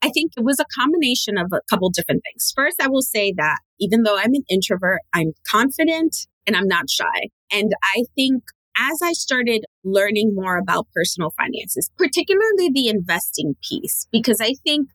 I 0.00 0.10
think 0.10 0.32
it 0.36 0.44
was 0.44 0.60
a 0.60 0.64
combination 0.80 1.36
of 1.36 1.48
a 1.52 1.60
couple 1.68 1.90
different 1.90 2.22
things. 2.24 2.52
First, 2.54 2.80
I 2.80 2.88
will 2.88 3.02
say 3.02 3.32
that 3.36 3.58
even 3.80 4.04
though 4.04 4.16
I'm 4.16 4.32
an 4.32 4.44
introvert, 4.48 5.00
I'm 5.12 5.32
confident 5.50 6.16
and 6.48 6.56
I'm 6.56 6.66
not 6.66 6.88
shy. 6.88 7.28
And 7.52 7.72
I 7.84 8.04
think 8.14 8.42
as 8.78 9.00
I 9.02 9.12
started 9.12 9.64
learning 9.84 10.32
more 10.34 10.56
about 10.56 10.86
personal 10.94 11.32
finances, 11.36 11.90
particularly 11.98 12.70
the 12.72 12.88
investing 12.88 13.54
piece, 13.68 14.08
because 14.10 14.38
I 14.40 14.54
think 14.64 14.88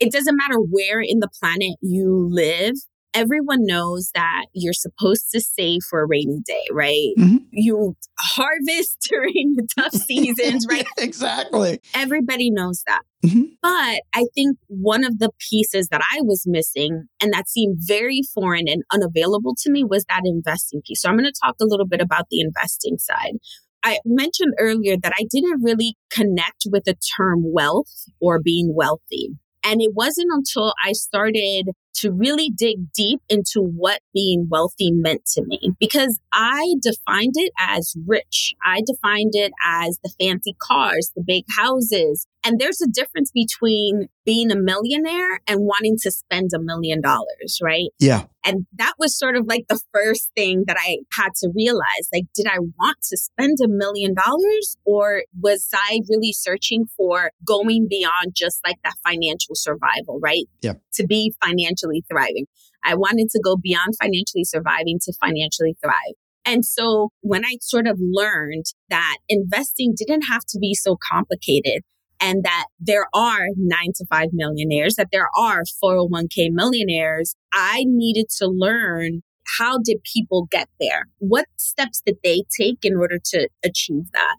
it 0.00 0.10
doesn't 0.10 0.36
matter 0.36 0.58
where 0.58 1.00
in 1.00 1.20
the 1.20 1.28
planet 1.40 1.76
you 1.82 2.28
live, 2.30 2.74
everyone 3.16 3.64
knows 3.64 4.10
that 4.14 4.44
you're 4.52 4.72
supposed 4.74 5.30
to 5.32 5.40
save 5.40 5.80
for 5.88 6.02
a 6.02 6.06
rainy 6.06 6.40
day, 6.44 6.62
right? 6.70 7.12
Mhm. 7.18 7.46
You 7.50 7.96
harvest 8.18 8.98
during 9.08 9.54
the 9.56 9.66
tough 9.76 9.92
seasons, 10.08 10.66
right? 10.68 10.86
exactly. 10.98 11.80
Everybody 11.94 12.50
knows 12.50 12.82
that. 12.86 13.02
Mhm. 13.24 13.52
But 13.62 14.02
I 14.14 14.26
think 14.34 14.58
one 14.68 15.02
of 15.04 15.18
the 15.18 15.30
pieces 15.50 15.88
that 15.90 16.02
I 16.12 16.20
was 16.20 16.44
missing 16.46 17.04
and 17.20 17.32
that 17.32 17.48
seemed 17.48 17.78
very 17.80 18.20
foreign 18.34 18.68
and 18.68 18.82
unavailable 18.92 19.54
to 19.62 19.70
me 19.70 19.82
was 19.82 20.04
that 20.08 20.22
investing 20.24 20.82
piece. 20.86 21.00
So 21.02 21.08
I'm 21.08 21.16
going 21.16 21.24
to 21.24 21.40
talk 21.44 21.56
a 21.60 21.64
little 21.66 21.86
bit 21.86 22.00
about 22.02 22.26
the 22.30 22.40
investing 22.40 22.98
side. 22.98 23.38
I 23.82 23.98
mentioned 24.04 24.52
earlier 24.58 24.96
that 25.02 25.12
I 25.18 25.24
didn't 25.30 25.62
really 25.62 25.96
connect 26.10 26.66
with 26.70 26.84
the 26.84 26.96
term 27.16 27.44
wealth 27.46 28.10
or 28.20 28.40
being 28.42 28.74
wealthy. 28.74 29.30
And 29.64 29.80
it 29.80 29.92
wasn't 29.94 30.28
until 30.32 30.74
I 30.84 30.92
started 30.92 31.70
to 31.96 32.12
really 32.12 32.50
dig 32.50 32.92
deep 32.92 33.20
into 33.28 33.60
what 33.60 34.00
being 34.12 34.46
wealthy 34.50 34.92
meant 34.92 35.24
to 35.34 35.42
me 35.46 35.72
because 35.80 36.18
I 36.32 36.74
defined 36.82 37.34
it 37.34 37.52
as 37.58 37.94
rich. 38.06 38.54
I 38.64 38.82
defined 38.86 39.32
it 39.34 39.52
as 39.64 39.98
the 40.02 40.12
fancy 40.20 40.54
cars, 40.60 41.12
the 41.16 41.22
big 41.26 41.44
houses. 41.56 42.26
And 42.44 42.60
there's 42.60 42.80
a 42.80 42.88
difference 42.88 43.32
between 43.32 44.08
being 44.24 44.50
a 44.52 44.56
millionaire 44.56 45.40
and 45.48 45.60
wanting 45.60 45.96
to 46.02 46.10
spend 46.10 46.50
a 46.54 46.60
million 46.60 47.00
dollars, 47.00 47.58
right? 47.62 47.88
Yeah. 47.98 48.24
And 48.44 48.66
that 48.78 48.92
was 48.98 49.18
sort 49.18 49.36
of 49.36 49.46
like 49.46 49.64
the 49.68 49.80
first 49.92 50.30
thing 50.36 50.64
that 50.68 50.76
I 50.78 50.98
had 51.12 51.30
to 51.40 51.50
realize. 51.54 52.08
Like, 52.12 52.24
did 52.34 52.46
I 52.46 52.58
want 52.60 52.98
to 53.08 53.16
spend 53.16 53.58
a 53.64 53.68
million 53.68 54.14
dollars 54.14 54.76
or 54.84 55.22
was 55.40 55.68
I 55.74 56.00
really 56.08 56.32
searching 56.32 56.86
for 56.96 57.30
going 57.44 57.88
beyond 57.88 58.34
just 58.34 58.60
like 58.64 58.76
that 58.84 58.94
financial 59.04 59.54
survival, 59.54 60.20
right? 60.22 60.44
Yeah. 60.60 60.74
To 60.94 61.06
be 61.06 61.34
financially 61.44 61.85
thriving. 62.10 62.46
I 62.84 62.94
wanted 62.94 63.28
to 63.30 63.40
go 63.42 63.56
beyond 63.56 63.94
financially 64.00 64.44
surviving 64.44 64.98
to 65.02 65.12
financially 65.20 65.76
thrive. 65.82 66.14
And 66.44 66.64
so 66.64 67.10
when 67.22 67.44
I 67.44 67.56
sort 67.60 67.88
of 67.88 67.98
learned 68.00 68.66
that 68.88 69.16
investing 69.28 69.94
didn't 69.96 70.22
have 70.22 70.42
to 70.48 70.58
be 70.60 70.74
so 70.74 70.96
complicated 71.12 71.82
and 72.20 72.44
that 72.44 72.66
there 72.78 73.06
are 73.12 73.46
nine 73.56 73.92
to 73.96 74.06
five 74.08 74.28
millionaires, 74.32 74.94
that 74.94 75.08
there 75.10 75.28
are 75.36 75.64
401k 75.82 76.50
millionaires, 76.50 77.34
I 77.52 77.84
needed 77.86 78.26
to 78.38 78.46
learn 78.46 79.22
how 79.58 79.78
did 79.78 79.98
people 80.02 80.46
get 80.50 80.68
there? 80.80 81.06
What 81.18 81.46
steps 81.56 82.02
did 82.04 82.16
they 82.22 82.44
take 82.58 82.84
in 82.84 82.96
order 82.96 83.18
to 83.32 83.48
achieve 83.64 84.10
that? 84.12 84.36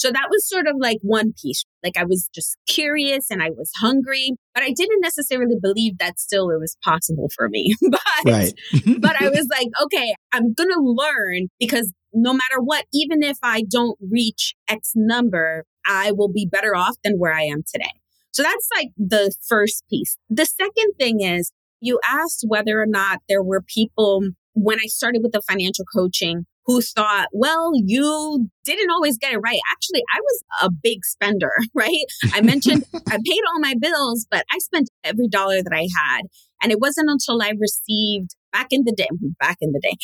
So 0.00 0.10
that 0.10 0.28
was 0.30 0.48
sort 0.48 0.66
of 0.66 0.76
like 0.80 0.96
one 1.02 1.34
piece. 1.34 1.62
Like 1.84 1.98
I 1.98 2.04
was 2.04 2.30
just 2.34 2.56
curious 2.66 3.26
and 3.30 3.42
I 3.42 3.50
was 3.50 3.70
hungry, 3.76 4.30
but 4.54 4.62
I 4.62 4.72
didn't 4.74 5.02
necessarily 5.02 5.56
believe 5.60 5.98
that 5.98 6.18
still 6.18 6.48
it 6.48 6.58
was 6.58 6.78
possible 6.82 7.28
for 7.36 7.50
me. 7.50 7.74
but 7.90 8.00
Right. 8.24 8.54
but 8.98 9.20
I 9.20 9.28
was 9.28 9.46
like, 9.50 9.68
okay, 9.82 10.14
I'm 10.32 10.54
going 10.54 10.70
to 10.70 10.80
learn 10.80 11.48
because 11.58 11.92
no 12.14 12.32
matter 12.32 12.62
what, 12.62 12.86
even 12.94 13.22
if 13.22 13.36
I 13.42 13.62
don't 13.70 13.98
reach 14.00 14.54
X 14.68 14.92
number, 14.94 15.66
I 15.86 16.12
will 16.12 16.32
be 16.32 16.48
better 16.50 16.74
off 16.74 16.96
than 17.04 17.18
where 17.18 17.34
I 17.34 17.42
am 17.42 17.62
today. 17.70 17.92
So 18.32 18.42
that's 18.42 18.68
like 18.74 18.92
the 18.96 19.34
first 19.46 19.84
piece. 19.90 20.16
The 20.30 20.46
second 20.46 20.94
thing 20.98 21.20
is 21.20 21.52
you 21.80 22.00
asked 22.08 22.46
whether 22.48 22.80
or 22.80 22.86
not 22.86 23.18
there 23.28 23.42
were 23.42 23.60
people 23.60 24.22
when 24.54 24.78
I 24.80 24.86
started 24.86 25.20
with 25.22 25.32
the 25.32 25.42
financial 25.42 25.84
coaching 25.94 26.46
who 26.66 26.80
thought, 26.80 27.28
well, 27.32 27.72
you 27.74 28.48
didn't 28.64 28.90
always 28.90 29.18
get 29.18 29.32
it 29.32 29.38
right. 29.38 29.58
Actually, 29.72 30.02
I 30.14 30.20
was 30.20 30.42
a 30.62 30.70
big 30.82 31.04
spender, 31.04 31.52
right? 31.74 32.04
I 32.32 32.40
mentioned 32.42 32.84
I 32.94 32.98
paid 33.26 33.40
all 33.52 33.60
my 33.60 33.74
bills, 33.80 34.26
but 34.30 34.44
I 34.52 34.58
spent 34.58 34.90
every 35.04 35.28
dollar 35.28 35.62
that 35.62 35.72
I 35.72 35.88
had. 35.96 36.22
And 36.62 36.70
it 36.70 36.78
wasn't 36.80 37.08
until 37.08 37.40
I 37.40 37.52
received 37.58 38.36
back 38.52 38.66
in 38.70 38.82
the 38.84 38.92
day, 38.92 39.08
back 39.40 39.56
in 39.60 39.72
the 39.72 39.80
day, 39.80 39.96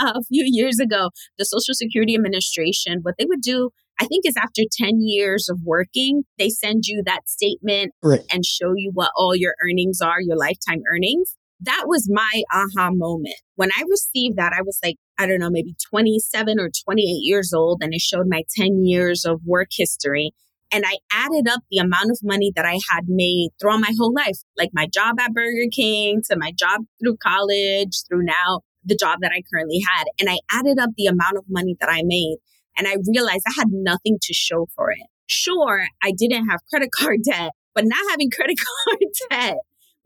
a 0.00 0.22
few 0.24 0.44
years 0.46 0.78
ago, 0.78 1.10
the 1.38 1.44
Social 1.44 1.74
Security 1.74 2.14
Administration, 2.14 3.00
what 3.02 3.14
they 3.18 3.26
would 3.26 3.42
do, 3.42 3.70
I 4.00 4.06
think, 4.06 4.24
is 4.26 4.34
after 4.36 4.62
10 4.78 5.00
years 5.00 5.48
of 5.50 5.60
working, 5.64 6.24
they 6.38 6.48
send 6.48 6.84
you 6.86 7.02
that 7.06 7.28
statement 7.28 7.92
right. 8.02 8.20
and 8.32 8.44
show 8.44 8.72
you 8.74 8.90
what 8.92 9.10
all 9.16 9.36
your 9.36 9.54
earnings 9.62 10.00
are, 10.00 10.20
your 10.20 10.36
lifetime 10.36 10.82
earnings. 10.90 11.34
That 11.60 11.84
was 11.86 12.08
my 12.10 12.42
aha 12.52 12.90
moment. 12.92 13.36
When 13.54 13.70
I 13.76 13.82
received 13.88 14.36
that, 14.36 14.52
I 14.52 14.62
was 14.62 14.78
like, 14.84 14.96
I 15.18 15.26
don't 15.26 15.40
know, 15.40 15.50
maybe 15.50 15.74
27 15.90 16.60
or 16.60 16.70
28 16.84 17.02
years 17.22 17.52
old, 17.54 17.82
and 17.82 17.94
it 17.94 18.00
showed 18.00 18.26
my 18.28 18.42
10 18.56 18.84
years 18.84 19.24
of 19.24 19.40
work 19.44 19.68
history. 19.72 20.32
And 20.72 20.84
I 20.86 20.98
added 21.12 21.48
up 21.48 21.60
the 21.70 21.78
amount 21.78 22.10
of 22.10 22.18
money 22.22 22.52
that 22.56 22.66
I 22.66 22.78
had 22.90 23.04
made 23.08 23.50
throughout 23.58 23.80
my 23.80 23.92
whole 23.98 24.12
life, 24.12 24.38
like 24.58 24.70
my 24.74 24.86
job 24.92 25.18
at 25.20 25.32
Burger 25.32 25.68
King 25.72 26.20
to 26.28 26.36
my 26.36 26.52
job 26.52 26.82
through 27.00 27.16
college, 27.18 28.02
through 28.08 28.24
now 28.24 28.60
the 28.84 28.96
job 28.96 29.20
that 29.22 29.32
I 29.32 29.42
currently 29.50 29.80
had. 29.88 30.04
And 30.20 30.28
I 30.28 30.38
added 30.52 30.78
up 30.78 30.90
the 30.96 31.06
amount 31.06 31.38
of 31.38 31.44
money 31.48 31.76
that 31.80 31.88
I 31.88 32.02
made. 32.04 32.36
And 32.76 32.86
I 32.86 32.96
realized 33.08 33.44
I 33.46 33.54
had 33.56 33.68
nothing 33.70 34.18
to 34.20 34.34
show 34.34 34.66
for 34.74 34.90
it. 34.90 35.06
Sure, 35.26 35.86
I 36.02 36.12
didn't 36.12 36.48
have 36.48 36.60
credit 36.68 36.90
card 36.92 37.20
debt, 37.24 37.52
but 37.74 37.84
not 37.86 38.10
having 38.10 38.30
credit 38.30 38.58
card 38.88 38.98
debt 39.30 39.56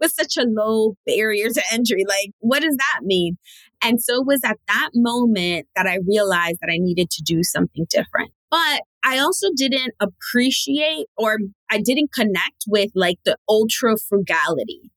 was 0.01 0.15
such 0.15 0.37
a 0.37 0.47
low 0.47 0.95
barrier 1.07 1.49
to 1.49 1.63
entry. 1.73 2.05
Like, 2.09 2.31
what 2.39 2.63
does 2.63 2.77
that 2.77 3.01
mean? 3.03 3.37
And 3.83 4.01
so 4.01 4.21
it 4.21 4.27
was 4.27 4.41
at 4.45 4.59
that 4.69 4.91
moment 4.95 5.67
that 5.77 5.87
I 5.87 5.99
realized 6.07 6.59
that 6.61 6.71
I 6.73 6.79
needed 6.79 7.11
to 7.11 7.23
do 7.23 7.43
something 7.43 7.87
different. 7.91 8.33
But 8.51 8.83
I 9.05 9.19
also 9.19 9.49
didn't 9.55 9.95
appreciate 10.01 11.07
or 11.17 11.39
I 11.71 11.79
didn't 11.79 12.13
connect 12.13 12.65
with 12.67 12.91
like 12.95 13.19
the 13.25 13.37
ultra 13.49 13.97
frugality. 14.09 14.91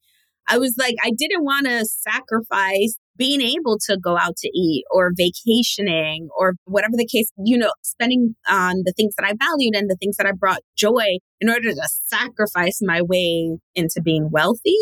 I 0.47 0.57
was 0.57 0.75
like, 0.77 0.95
I 1.03 1.11
didn't 1.17 1.43
want 1.43 1.67
to 1.67 1.85
sacrifice 1.85 2.97
being 3.17 3.41
able 3.41 3.77
to 3.85 3.97
go 3.97 4.17
out 4.17 4.35
to 4.37 4.49
eat 4.49 4.85
or 4.91 5.11
vacationing 5.15 6.29
or 6.37 6.53
whatever 6.65 6.93
the 6.97 7.07
case, 7.07 7.31
you 7.43 7.57
know, 7.57 7.71
spending 7.83 8.35
on 8.49 8.81
the 8.85 8.93
things 8.95 9.13
that 9.17 9.25
I 9.25 9.33
valued 9.33 9.75
and 9.75 9.89
the 9.89 9.97
things 9.97 10.17
that 10.17 10.25
I 10.25 10.31
brought 10.31 10.61
joy 10.75 11.17
in 11.39 11.49
order 11.49 11.71
to 11.71 11.89
sacrifice 12.05 12.79
my 12.81 13.01
way 13.01 13.57
into 13.75 14.01
being 14.03 14.29
wealthy. 14.31 14.77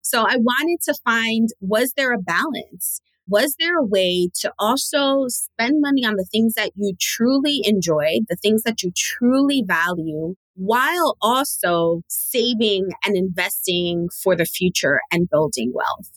So 0.00 0.22
I 0.22 0.36
wanted 0.36 0.80
to 0.84 0.94
find, 1.04 1.48
was 1.60 1.92
there 1.96 2.12
a 2.12 2.18
balance? 2.18 3.00
Was 3.26 3.56
there 3.58 3.78
a 3.78 3.86
way 3.86 4.28
to 4.40 4.52
also 4.58 5.28
spend 5.28 5.80
money 5.80 6.04
on 6.04 6.16
the 6.16 6.26
things 6.30 6.54
that 6.54 6.72
you 6.76 6.94
truly 7.00 7.60
enjoy, 7.64 8.18
the 8.28 8.36
things 8.36 8.64
that 8.64 8.82
you 8.82 8.92
truly 8.94 9.64
value, 9.66 10.34
while 10.56 11.16
also 11.22 12.02
saving 12.06 12.88
and 13.04 13.16
investing 13.16 14.08
for 14.22 14.36
the 14.36 14.44
future 14.44 15.00
and 15.10 15.28
building 15.30 15.72
wealth? 15.74 16.10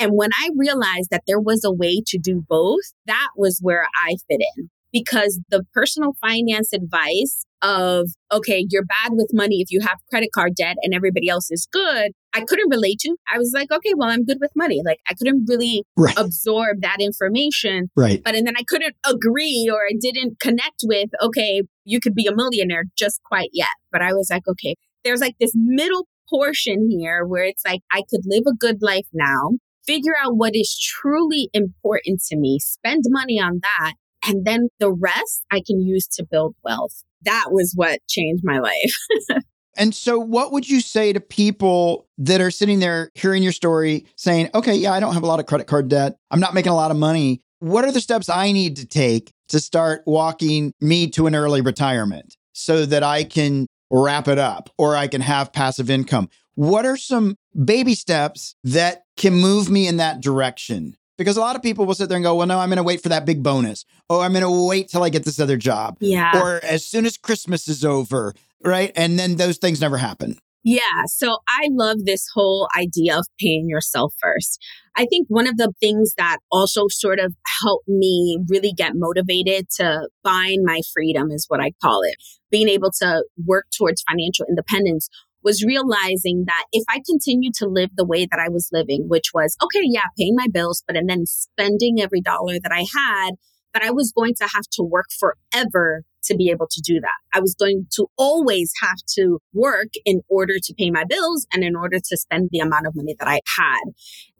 And 0.00 0.12
when 0.14 0.30
I 0.32 0.48
realized 0.56 1.10
that 1.10 1.24
there 1.26 1.40
was 1.40 1.62
a 1.64 1.72
way 1.72 2.02
to 2.06 2.18
do 2.18 2.42
both, 2.48 2.80
that 3.06 3.28
was 3.36 3.60
where 3.62 3.86
I 4.04 4.16
fit 4.28 4.40
in 4.56 4.70
because 4.92 5.40
the 5.50 5.64
personal 5.72 6.14
finance 6.20 6.72
advice 6.72 7.44
of, 7.62 8.08
okay, 8.32 8.66
you're 8.70 8.84
bad 8.84 9.12
with 9.12 9.30
money 9.32 9.56
if 9.60 9.70
you 9.70 9.80
have 9.80 9.98
credit 10.08 10.30
card 10.34 10.54
debt 10.56 10.76
and 10.82 10.94
everybody 10.94 11.28
else 11.28 11.50
is 11.50 11.68
good, 11.70 12.12
I 12.32 12.40
couldn't 12.40 12.70
relate 12.70 12.98
to. 13.00 13.16
I 13.32 13.38
was 13.38 13.52
like, 13.54 13.70
okay, 13.70 13.92
well, 13.96 14.08
I'm 14.08 14.24
good 14.24 14.38
with 14.40 14.50
money. 14.56 14.80
Like 14.84 14.98
I 15.08 15.14
couldn't 15.14 15.44
really 15.46 15.84
right. 15.96 16.16
absorb 16.16 16.80
that 16.80 16.96
information. 17.00 17.90
Right. 17.94 18.22
But 18.24 18.34
and 18.34 18.46
then 18.46 18.56
I 18.56 18.62
couldn't 18.66 18.96
agree 19.06 19.70
or 19.72 19.80
I 19.84 19.92
didn't 20.00 20.40
connect 20.40 20.82
with, 20.84 21.10
okay, 21.22 21.62
you 21.84 22.00
could 22.00 22.14
be 22.14 22.26
a 22.26 22.34
millionaire 22.34 22.84
just 22.96 23.20
quite 23.24 23.50
yet. 23.52 23.68
But 23.92 24.02
I 24.02 24.12
was 24.14 24.28
like, 24.30 24.48
okay, 24.48 24.76
there's 25.04 25.20
like 25.20 25.34
this 25.38 25.52
middle 25.54 26.06
portion 26.28 26.88
here 26.90 27.26
where 27.26 27.44
it's 27.44 27.62
like 27.66 27.80
I 27.92 28.02
could 28.08 28.22
live 28.24 28.44
a 28.46 28.56
good 28.56 28.78
life 28.80 29.06
now 29.12 29.50
figure 29.86 30.12
out 30.24 30.36
what 30.36 30.54
is 30.54 30.78
truly 30.78 31.48
important 31.52 32.20
to 32.28 32.36
me, 32.36 32.58
spend 32.60 33.04
money 33.08 33.40
on 33.40 33.60
that, 33.62 33.94
and 34.26 34.44
then 34.44 34.68
the 34.78 34.92
rest 34.92 35.44
I 35.50 35.62
can 35.66 35.80
use 35.80 36.06
to 36.08 36.26
build 36.30 36.54
wealth. 36.64 37.02
That 37.22 37.46
was 37.50 37.72
what 37.74 38.00
changed 38.08 38.42
my 38.44 38.58
life. 38.58 39.42
and 39.76 39.94
so, 39.94 40.18
what 40.18 40.52
would 40.52 40.68
you 40.68 40.80
say 40.80 41.12
to 41.12 41.20
people 41.20 42.08
that 42.18 42.40
are 42.40 42.50
sitting 42.50 42.80
there 42.80 43.10
hearing 43.14 43.42
your 43.42 43.52
story 43.52 44.06
saying, 44.16 44.50
okay, 44.54 44.74
yeah, 44.74 44.92
I 44.92 45.00
don't 45.00 45.14
have 45.14 45.22
a 45.22 45.26
lot 45.26 45.40
of 45.40 45.46
credit 45.46 45.66
card 45.66 45.88
debt. 45.88 46.16
I'm 46.30 46.40
not 46.40 46.54
making 46.54 46.72
a 46.72 46.76
lot 46.76 46.90
of 46.90 46.96
money. 46.96 47.42
What 47.58 47.84
are 47.84 47.92
the 47.92 48.00
steps 48.00 48.28
I 48.28 48.52
need 48.52 48.76
to 48.76 48.86
take 48.86 49.32
to 49.48 49.60
start 49.60 50.02
walking 50.06 50.72
me 50.80 51.10
to 51.10 51.26
an 51.26 51.34
early 51.34 51.60
retirement 51.60 52.36
so 52.52 52.86
that 52.86 53.02
I 53.02 53.24
can 53.24 53.66
wrap 53.90 54.28
it 54.28 54.38
up 54.38 54.70
or 54.78 54.96
I 54.96 55.08
can 55.08 55.20
have 55.20 55.52
passive 55.52 55.90
income? 55.90 56.30
What 56.54 56.86
are 56.86 56.96
some 56.96 57.36
baby 57.64 57.94
steps 57.94 58.54
that 58.64 59.02
can 59.20 59.34
move 59.34 59.68
me 59.68 59.86
in 59.86 59.98
that 59.98 60.22
direction? 60.22 60.96
Because 61.18 61.36
a 61.36 61.40
lot 61.40 61.54
of 61.54 61.62
people 61.62 61.84
will 61.84 61.94
sit 61.94 62.08
there 62.08 62.16
and 62.16 62.24
go, 62.24 62.34
well, 62.34 62.46
no, 62.46 62.58
I'm 62.58 62.70
going 62.70 62.78
to 62.78 62.82
wait 62.82 63.02
for 63.02 63.10
that 63.10 63.26
big 63.26 63.42
bonus. 63.42 63.84
Oh, 64.08 64.20
I'm 64.20 64.32
going 64.32 64.42
to 64.42 64.66
wait 64.66 64.88
till 64.88 65.02
I 65.02 65.10
get 65.10 65.24
this 65.24 65.38
other 65.38 65.58
job. 65.58 65.98
Yeah. 66.00 66.40
Or 66.40 66.64
as 66.64 66.86
soon 66.86 67.04
as 67.04 67.18
Christmas 67.18 67.68
is 67.68 67.84
over. 67.84 68.32
Right. 68.64 68.92
And 68.96 69.18
then 69.18 69.36
those 69.36 69.58
things 69.58 69.82
never 69.82 69.98
happen. 69.98 70.38
Yeah. 70.64 71.04
So 71.06 71.36
I 71.46 71.68
love 71.70 72.06
this 72.06 72.26
whole 72.34 72.68
idea 72.74 73.18
of 73.18 73.26
paying 73.38 73.68
yourself 73.68 74.14
first. 74.22 74.58
I 74.96 75.04
think 75.04 75.26
one 75.28 75.46
of 75.46 75.58
the 75.58 75.72
things 75.80 76.14
that 76.16 76.38
also 76.50 76.88
sort 76.88 77.20
of 77.20 77.34
helped 77.62 77.88
me 77.88 78.38
really 78.48 78.72
get 78.72 78.92
motivated 78.94 79.68
to 79.76 80.08
find 80.22 80.60
my 80.64 80.80
freedom 80.94 81.30
is 81.30 81.44
what 81.48 81.60
I 81.60 81.72
call 81.82 82.00
it. 82.04 82.16
Being 82.50 82.68
able 82.68 82.90
to 83.00 83.24
work 83.46 83.66
towards 83.76 84.02
financial 84.08 84.46
independence 84.48 85.08
was 85.42 85.64
realizing 85.64 86.44
that 86.46 86.64
if 86.72 86.84
I 86.88 87.00
continued 87.08 87.54
to 87.54 87.66
live 87.66 87.90
the 87.96 88.06
way 88.06 88.26
that 88.30 88.40
I 88.40 88.48
was 88.48 88.68
living, 88.72 89.06
which 89.08 89.30
was, 89.32 89.56
okay, 89.62 89.84
yeah, 89.84 90.04
paying 90.18 90.34
my 90.36 90.46
bills, 90.52 90.82
but 90.86 90.96
and 90.96 91.08
then 91.08 91.26
spending 91.26 92.00
every 92.00 92.20
dollar 92.20 92.58
that 92.62 92.72
I 92.72 92.84
had, 92.94 93.32
that 93.74 93.82
I 93.82 93.90
was 93.90 94.12
going 94.12 94.34
to 94.38 94.48
have 94.52 94.64
to 94.72 94.82
work 94.82 95.06
forever 95.18 96.02
to 96.30 96.36
be 96.36 96.50
able 96.50 96.66
to 96.70 96.80
do 96.84 97.00
that. 97.00 97.18
I 97.34 97.40
was 97.40 97.54
going 97.58 97.86
to 97.92 98.06
always 98.16 98.72
have 98.82 98.98
to 99.18 99.38
work 99.52 99.88
in 100.04 100.22
order 100.28 100.54
to 100.62 100.74
pay 100.78 100.90
my 100.90 101.04
bills 101.04 101.46
and 101.52 101.62
in 101.62 101.76
order 101.76 101.98
to 101.98 102.16
spend 102.16 102.48
the 102.52 102.60
amount 102.60 102.86
of 102.86 102.94
money 102.96 103.14
that 103.18 103.28
I 103.28 103.40
had. 103.46 103.92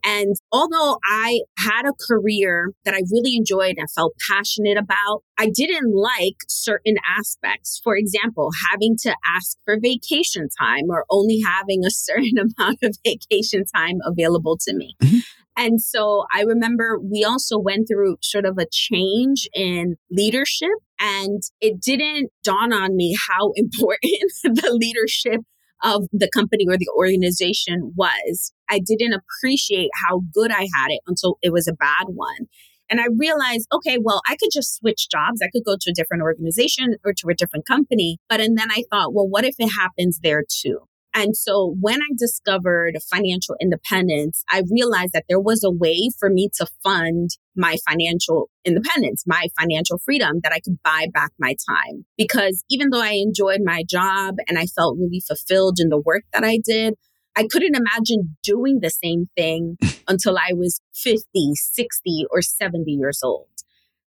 And 0.05 0.35
although 0.51 0.99
I 1.05 1.41
had 1.59 1.85
a 1.87 1.93
career 2.09 2.73
that 2.85 2.95
I 2.95 3.03
really 3.13 3.37
enjoyed 3.37 3.75
and 3.77 3.91
felt 3.91 4.15
passionate 4.31 4.79
about, 4.79 5.23
I 5.39 5.51
didn't 5.53 5.95
like 5.95 6.37
certain 6.49 6.97
aspects. 7.19 7.81
For 7.83 7.97
example, 7.97 8.51
having 8.71 8.97
to 9.03 9.15
ask 9.37 9.59
for 9.65 9.79
vacation 9.81 10.49
time 10.59 10.85
or 10.91 11.05
only 11.11 11.43
having 11.45 11.85
a 11.85 11.91
certain 11.91 12.39
amount 12.59 12.79
of 12.83 12.97
vacation 13.05 13.65
time 13.75 13.99
available 14.05 14.57
to 14.63 14.75
me. 14.75 14.97
Mm-hmm. 15.03 15.19
And 15.61 15.79
so 15.79 16.25
I 16.35 16.41
remember 16.41 16.99
we 16.99 17.23
also 17.23 17.59
went 17.59 17.87
through 17.87 18.17
sort 18.23 18.47
of 18.47 18.57
a 18.59 18.65
change 18.73 19.47
in 19.53 19.97
leadership 20.11 20.71
and 20.99 21.43
it 21.61 21.83
didn't 21.83 22.31
dawn 22.43 22.73
on 22.73 22.97
me 22.97 23.15
how 23.29 23.53
important 23.57 24.33
the 24.43 24.71
leadership 24.73 25.43
of 25.85 26.07
the 26.13 26.31
company 26.35 26.65
or 26.67 26.79
the 26.79 26.91
organization 26.97 27.93
was. 27.95 28.55
I 28.71 28.81
didn't 28.83 29.13
appreciate 29.13 29.91
how 30.09 30.23
good 30.33 30.51
I 30.51 30.63
had 30.63 30.89
it 30.89 31.01
until 31.07 31.37
it 31.43 31.53
was 31.53 31.69
a 31.69 31.75
bad 31.75 32.07
one. 32.07 32.49
And 32.89 32.99
I 32.99 33.09
realized, 33.19 33.69
okay, 33.71 33.99
well, 34.03 34.23
I 34.29 34.37
could 34.37 34.51
just 34.53 34.77
switch 34.77 35.09
jobs. 35.11 35.41
I 35.43 35.51
could 35.53 35.65
go 35.65 35.77
to 35.79 35.91
a 35.91 35.95
different 35.95 36.23
organization 36.23 36.97
or 37.05 37.13
to 37.19 37.29
a 37.29 37.35
different 37.35 37.67
company. 37.67 38.17
But 38.31 38.41
and 38.41 38.57
then 38.57 38.71
I 38.71 38.85
thought, 38.91 39.13
well, 39.13 39.29
what 39.29 39.45
if 39.45 39.57
it 39.59 39.73
happens 39.79 40.21
there 40.23 40.43
too? 40.43 40.81
And 41.15 41.37
so 41.37 41.77
when 41.81 42.01
I 42.01 42.15
discovered 42.17 42.99
financial 43.11 43.57
independence, 43.61 44.45
I 44.49 44.63
realized 44.71 45.13
that 45.13 45.25
there 45.29 45.41
was 45.41 45.65
a 45.65 45.71
way 45.71 46.09
for 46.19 46.31
me 46.31 46.49
to 46.57 46.67
fund 46.85 47.31
my 47.57 47.77
financial 47.89 48.49
independence, 48.65 49.25
my 49.27 49.49
financial 49.59 49.99
freedom, 49.99 50.41
that 50.43 50.53
I 50.53 50.61
could 50.61 50.79
buy 50.85 51.07
back 51.13 51.33
my 51.39 51.57
time. 51.69 52.05
Because 52.17 52.65
even 52.71 52.91
though 52.91 53.03
I 53.03 53.13
enjoyed 53.13 53.61
my 53.65 53.83
job 53.89 54.37
and 54.49 54.59
I 54.59 54.67
felt 54.67 54.99
really 54.99 55.21
fulfilled 55.27 55.79
in 55.81 55.89
the 55.89 56.01
work 56.01 56.23
that 56.33 56.45
I 56.45 56.59
did, 56.65 56.95
I 57.37 57.47
couldn't 57.51 57.77
imagine 57.77 58.37
doing 58.43 58.79
the 58.81 58.91
same 58.91 59.29
thing 59.37 59.79
until 60.09 60.39
I 60.39 60.53
was 60.53 60.81
50, 60.95 61.55
60, 61.55 62.25
or 62.31 62.43
70 62.43 62.91
years 62.91 63.21
old. 63.25 63.49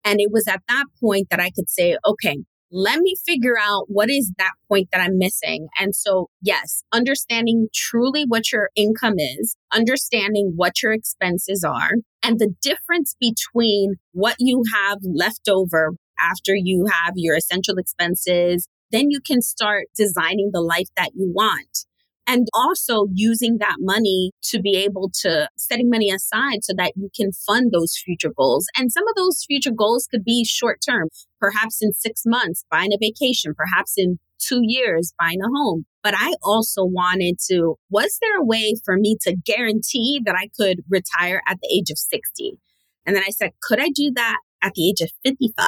And 0.06 0.20
it 0.20 0.30
was 0.32 0.48
at 0.48 0.62
that 0.68 0.86
point 1.02 1.28
that 1.30 1.40
I 1.40 1.50
could 1.50 1.70
say, 1.70 1.98
okay, 2.06 2.38
let 2.74 3.00
me 3.00 3.16
figure 3.24 3.54
out 3.62 3.86
what 3.88 4.10
is 4.10 4.32
that 4.40 4.54
point 4.68 4.90
that 4.92 5.00
I'm 5.00 5.20
missing. 5.20 5.68
And 5.80 5.96
so, 5.96 6.30
yes, 6.42 6.84
understanding 6.92 7.68
truly 7.72 8.26
what 8.28 8.52
your 8.52 8.72
income 8.76 9.20
is, 9.20 9.56
understanding 9.72 10.54
what 10.56 10.82
your 10.82 10.92
expenses 10.92 11.64
are, 11.64 11.92
and 12.24 12.40
the 12.40 12.56
difference 12.64 13.16
between 13.20 13.96
what 14.12 14.36
you 14.40 14.64
have 14.74 14.98
left 15.04 15.48
over 15.48 15.92
after 16.20 16.56
you 16.56 16.88
have 16.92 17.14
your 17.16 17.36
essential 17.36 17.78
expenses, 17.78 18.68
then 18.92 19.12
you 19.12 19.20
can 19.20 19.42
start 19.42 19.86
designing 19.96 20.50
the 20.52 20.62
life 20.62 20.90
that 20.98 21.12
you 21.14 21.32
want 21.32 21.86
and 22.28 22.48
also 22.54 23.08
using 23.14 23.58
that 23.60 23.76
money 23.80 24.32
to 24.44 24.60
be 24.60 24.78
able 24.78 25.12
to 25.22 25.50
setting 25.58 25.90
money 25.90 26.10
aside 26.10 26.64
so 26.64 26.74
that 26.78 26.94
you 26.96 27.10
can 27.16 27.32
fund 27.32 27.72
those 27.72 27.98
future 27.98 28.32
goals. 28.36 28.66
And 28.78 28.92
some 28.92 29.08
of 29.08 29.16
those 29.16 29.44
future 29.46 29.72
goals 29.72 30.08
could 30.10 30.24
be 30.24 30.46
short 30.46 30.80
term, 30.88 31.10
perhaps 31.40 31.80
in 31.82 31.94
six 31.94 32.24
months, 32.26 32.66
buying 32.72 32.94
a 32.94 32.98
vacation, 33.00 33.54
perhaps 33.56 33.94
in 33.98 34.20
two 34.40 34.62
years, 34.64 35.14
buying 35.20 35.42
a 35.42 35.48
home. 35.48 35.86
But 36.02 36.16
I 36.18 36.34
also 36.44 36.84
wanted 36.84 37.38
to, 37.50 37.76
was 37.90 38.18
there 38.22 38.38
a 38.40 38.46
way 38.46 38.76
for 38.84 38.98
me 38.98 39.18
to 39.22 39.36
guarantee 39.46 40.22
that 40.26 40.36
I 40.36 40.50
could 40.58 40.84
retire 40.90 41.42
at 41.48 41.60
the 41.62 41.70
age 41.74 41.90
of 41.90 41.98
60? 41.98 42.58
And 43.06 43.16
then 43.16 43.24
I 43.26 43.32
said, 43.32 43.52
could 43.62 43.80
I 43.80 43.90
do 43.94 44.12
that 44.16 44.38
at 44.62 44.74
the 44.76 44.90
age 44.90 45.02
of 45.02 45.12
55? 45.24 45.68